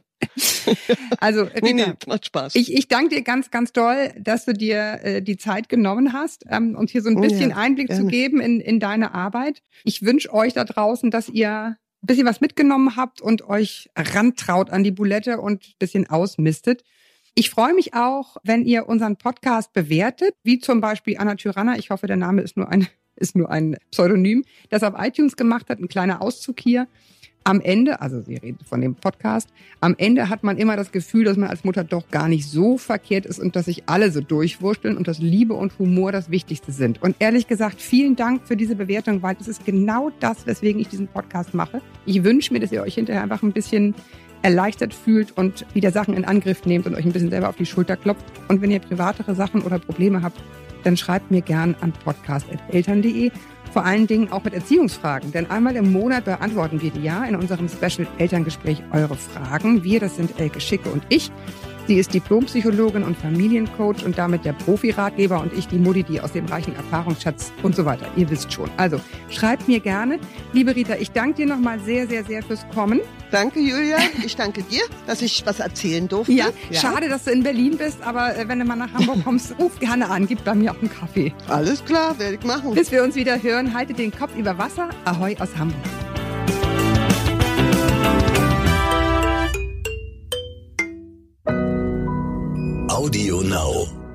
Also, 1.21 1.43
Rita, 1.43 1.61
Nee, 1.63 1.73
nee, 1.75 1.93
macht 2.07 2.27
Spaß. 2.27 2.55
Ich, 2.55 2.73
ich 2.73 2.89
danke 2.89 3.15
dir 3.17 3.23
ganz, 3.23 3.51
ganz 3.51 3.73
doll, 3.73 4.13
dass 4.19 4.45
du 4.47 4.55
dir 4.55 5.01
äh, 5.03 5.23
die 5.23 5.37
Zeit 5.37 5.69
genommen 5.69 6.06
hast, 6.13 6.45
ähm, 6.49 6.77
uns 6.77 6.91
hier 6.91 7.03
so 7.03 7.09
ein 7.09 7.17
Oh 7.17 7.21
bisschen 7.21 7.51
ja, 7.51 7.57
Einblick 7.57 7.89
zu 7.89 8.07
gerne. 8.07 8.11
geben 8.11 8.41
in, 8.41 8.61
in 8.61 8.81
deine 8.81 9.15
Arbeit. 9.15 9.63
Ich 9.85 10.03
wünsche 10.03 10.33
euch 10.33 10.53
da 10.53 10.65
draußen, 10.65 11.11
dass 11.11 11.29
ihr 11.29 11.51
ein 11.51 12.07
bisschen 12.07 12.27
was 12.27 12.41
mitgenommen 12.41 12.97
habt 12.97 13.21
und 13.21 13.49
euch 13.49 13.91
rantraut 13.97 14.71
an 14.71 14.85
die 14.85 14.91
Bulette 14.91 15.41
und 15.41 15.65
ein 15.65 15.75
bisschen 15.79 16.09
ausmistet. 16.09 16.85
Ich 17.39 17.51
freue 17.51 17.75
mich 17.75 17.93
auch, 17.93 18.39
wenn 18.45 18.65
ihr 18.65 18.89
unseren 18.89 19.17
Podcast 19.17 19.75
bewertet, 19.75 20.35
wie 20.43 20.59
zum 20.59 20.81
Beispiel 20.81 21.19
Anna 21.19 21.35
Tyranna. 21.35 21.77
Ich 21.77 21.91
hoffe, 21.91 22.07
der 22.07 22.17
Name 22.17 22.41
ist 22.41 22.57
nur 22.57 22.71
ein, 22.71 22.87
ist 23.17 23.37
nur 23.37 23.51
ein 23.51 23.77
Pseudonym, 23.91 24.43
das 24.71 24.83
auf 24.83 24.95
iTunes 24.97 25.37
gemacht 25.37 25.69
hat. 25.69 25.79
Ein 25.79 25.89
kleiner 25.89 26.23
Auszug 26.23 26.59
hier. 26.59 26.89
Am 27.45 27.61
Ende, 27.61 28.01
also 28.01 28.23
sie 28.23 28.37
redet 28.37 28.67
von 28.67 28.81
dem 28.81 28.95
Podcast, 28.95 29.51
am 29.81 29.95
Ende 29.99 30.31
hat 30.31 30.45
man 30.45 30.57
immer 30.57 30.77
das 30.77 30.93
Gefühl, 30.93 31.25
dass 31.25 31.37
man 31.37 31.51
als 31.51 31.63
Mutter 31.63 31.85
doch 31.85 32.09
gar 32.09 32.27
nicht 32.27 32.49
so 32.49 32.79
verkehrt 32.79 33.27
ist 33.27 33.39
und 33.39 33.55
dass 33.55 33.67
sich 33.67 33.83
alle 33.87 34.11
so 34.11 34.23
durchwursteln 34.23 34.97
und 34.97 35.07
dass 35.07 35.19
Liebe 35.19 35.53
und 35.53 35.79
Humor 35.79 36.13
das 36.13 36.31
Wichtigste 36.31 36.73
sind. 36.73 37.03
Und 37.03 37.17
ehrlich 37.19 37.47
gesagt, 37.47 37.83
vielen 37.83 38.17
Dank 38.17 38.49
für 38.49 38.57
diese 38.57 38.77
Bewertung, 38.77 39.23
weil 39.23 39.37
es 39.39 39.47
ist 39.47 39.67
genau 39.67 40.11
das, 40.21 40.47
weswegen 40.47 40.81
ich 40.81 40.89
diesen 40.89 41.07
Podcast 41.07 41.53
mache. 41.53 41.83
Ich 42.07 42.25
wünsche 42.25 42.53
mir, 42.55 42.61
dass 42.61 42.73
ihr 42.73 42.83
euch 42.83 42.95
hinterher 42.95 43.23
einfach 43.23 43.43
ein 43.43 43.53
bisschen 43.53 43.95
erleichtert 44.43 44.95
fühlt 44.95 45.37
und 45.37 45.67
wieder 45.75 45.91
Sachen 45.91 46.15
in 46.15 46.25
Angriff 46.25 46.65
nehmt 46.67 46.87
und 46.87 46.95
euch 46.95 47.05
ein 47.05 47.13
bisschen 47.13 47.31
selber 47.31 47.49
auf 47.49 47.57
die 47.57 47.67
Schulter 47.67 47.97
klopft. 47.97 48.25
Und 48.49 48.63
wenn 48.63 48.71
ihr 48.71 48.81
privatere 48.81 49.35
Sachen 49.35 49.63
oder 49.63 49.79
Probleme 49.79 50.23
habt, 50.23 50.41
dann 50.85 50.97
schreibt 50.97 51.31
mir 51.31 51.41
gern 51.41 51.75
an 51.81 51.93
podcast.eltern.de. 51.93 53.31
Vor 53.73 53.85
allen 53.85 54.07
Dingen 54.07 54.33
auch 54.33 54.45
mit 54.45 54.55
Erziehungsfragen, 54.55 55.33
denn 55.33 55.51
einmal 55.51 55.77
im 55.77 55.93
Monat 55.93 56.25
beantworten 56.25 56.81
wir 56.81 56.91
die 56.91 57.03
ja 57.03 57.25
in 57.25 57.37
unserem 57.37 57.69
Special 57.69 58.07
Elterngespräch 58.17 58.83
eure 58.93 59.17
Fragen. 59.17 59.85
Wir, 59.85 60.01
das 60.01 60.17
sind 60.17 60.39
Elke 60.41 60.61
Schicke 60.61 60.89
und 60.89 61.03
ich. 61.09 61.31
Sie 61.87 61.99
ist 61.99 62.13
Diplompsychologin 62.13 63.05
und 63.05 63.17
Familiencoach 63.17 64.05
und 64.05 64.19
damit 64.19 64.45
der 64.45 64.55
Profi-Ratgeber 64.55 65.41
und 65.41 65.53
ich 65.53 65.69
die 65.69 65.79
Mutti, 65.79 66.03
die 66.03 66.21
aus 66.21 66.33
dem 66.33 66.47
reichen 66.47 66.75
Erfahrungsschatz 66.75 67.53
und 67.63 67.77
so 67.77 67.85
weiter. 67.85 68.07
Ihr 68.17 68.29
wisst 68.29 68.53
schon. 68.53 68.69
Also 68.77 69.01
schreibt 69.31 69.69
mir 69.69 69.79
gerne. 69.79 70.19
Liebe 70.53 70.75
Rita, 70.75 70.97
ich 70.97 71.13
danke 71.13 71.37
dir 71.37 71.47
nochmal 71.47 71.79
sehr, 71.79 72.09
sehr, 72.09 72.25
sehr 72.25 72.43
fürs 72.43 72.67
Kommen. 72.75 73.01
Danke, 73.31 73.61
Julia. 73.61 73.99
Ich 74.25 74.35
danke 74.35 74.63
dir, 74.65 74.83
dass 75.07 75.23
ich 75.23 75.45
was 75.47 75.61
erzählen 75.61 76.09
durfte. 76.09 76.33
Ja, 76.33 76.47
schade, 76.73 77.09
dass 77.09 77.25
du 77.25 77.31
in 77.31 77.43
Berlin 77.43 77.77
bist, 77.77 78.03
aber 78.03 78.37
äh, 78.37 78.49
wenn 78.49 78.59
du 78.59 78.65
mal 78.65 78.77
nach 78.77 78.93
Hamburg 78.93 79.23
kommst, 79.25 79.57
ruf 79.59 79.79
gerne 79.79 80.11
an, 80.11 80.27
gib 80.27 80.45
bei 80.45 80.55
mir 80.55 80.73
auch 80.73 80.81
einen 80.81 80.91
Kaffee. 80.91 81.33
Alles 81.49 81.85
klar, 81.85 82.19
werde 82.19 82.37
ich 82.37 82.45
machen. 82.45 82.75
Bis 82.75 82.91
wir 82.91 83.05
uns 83.05 83.15
wieder 83.15 83.41
hören, 83.43 83.75
haltet 83.75 83.99
den 83.99 84.11
Kopf 84.11 84.37
über 84.37 84.59
Wasser. 84.59 84.89
Ahoi 85.05 85.37
aus 85.39 85.57
Hamburg. 85.57 85.79
Audio 92.97 93.43
Now. 93.43 94.06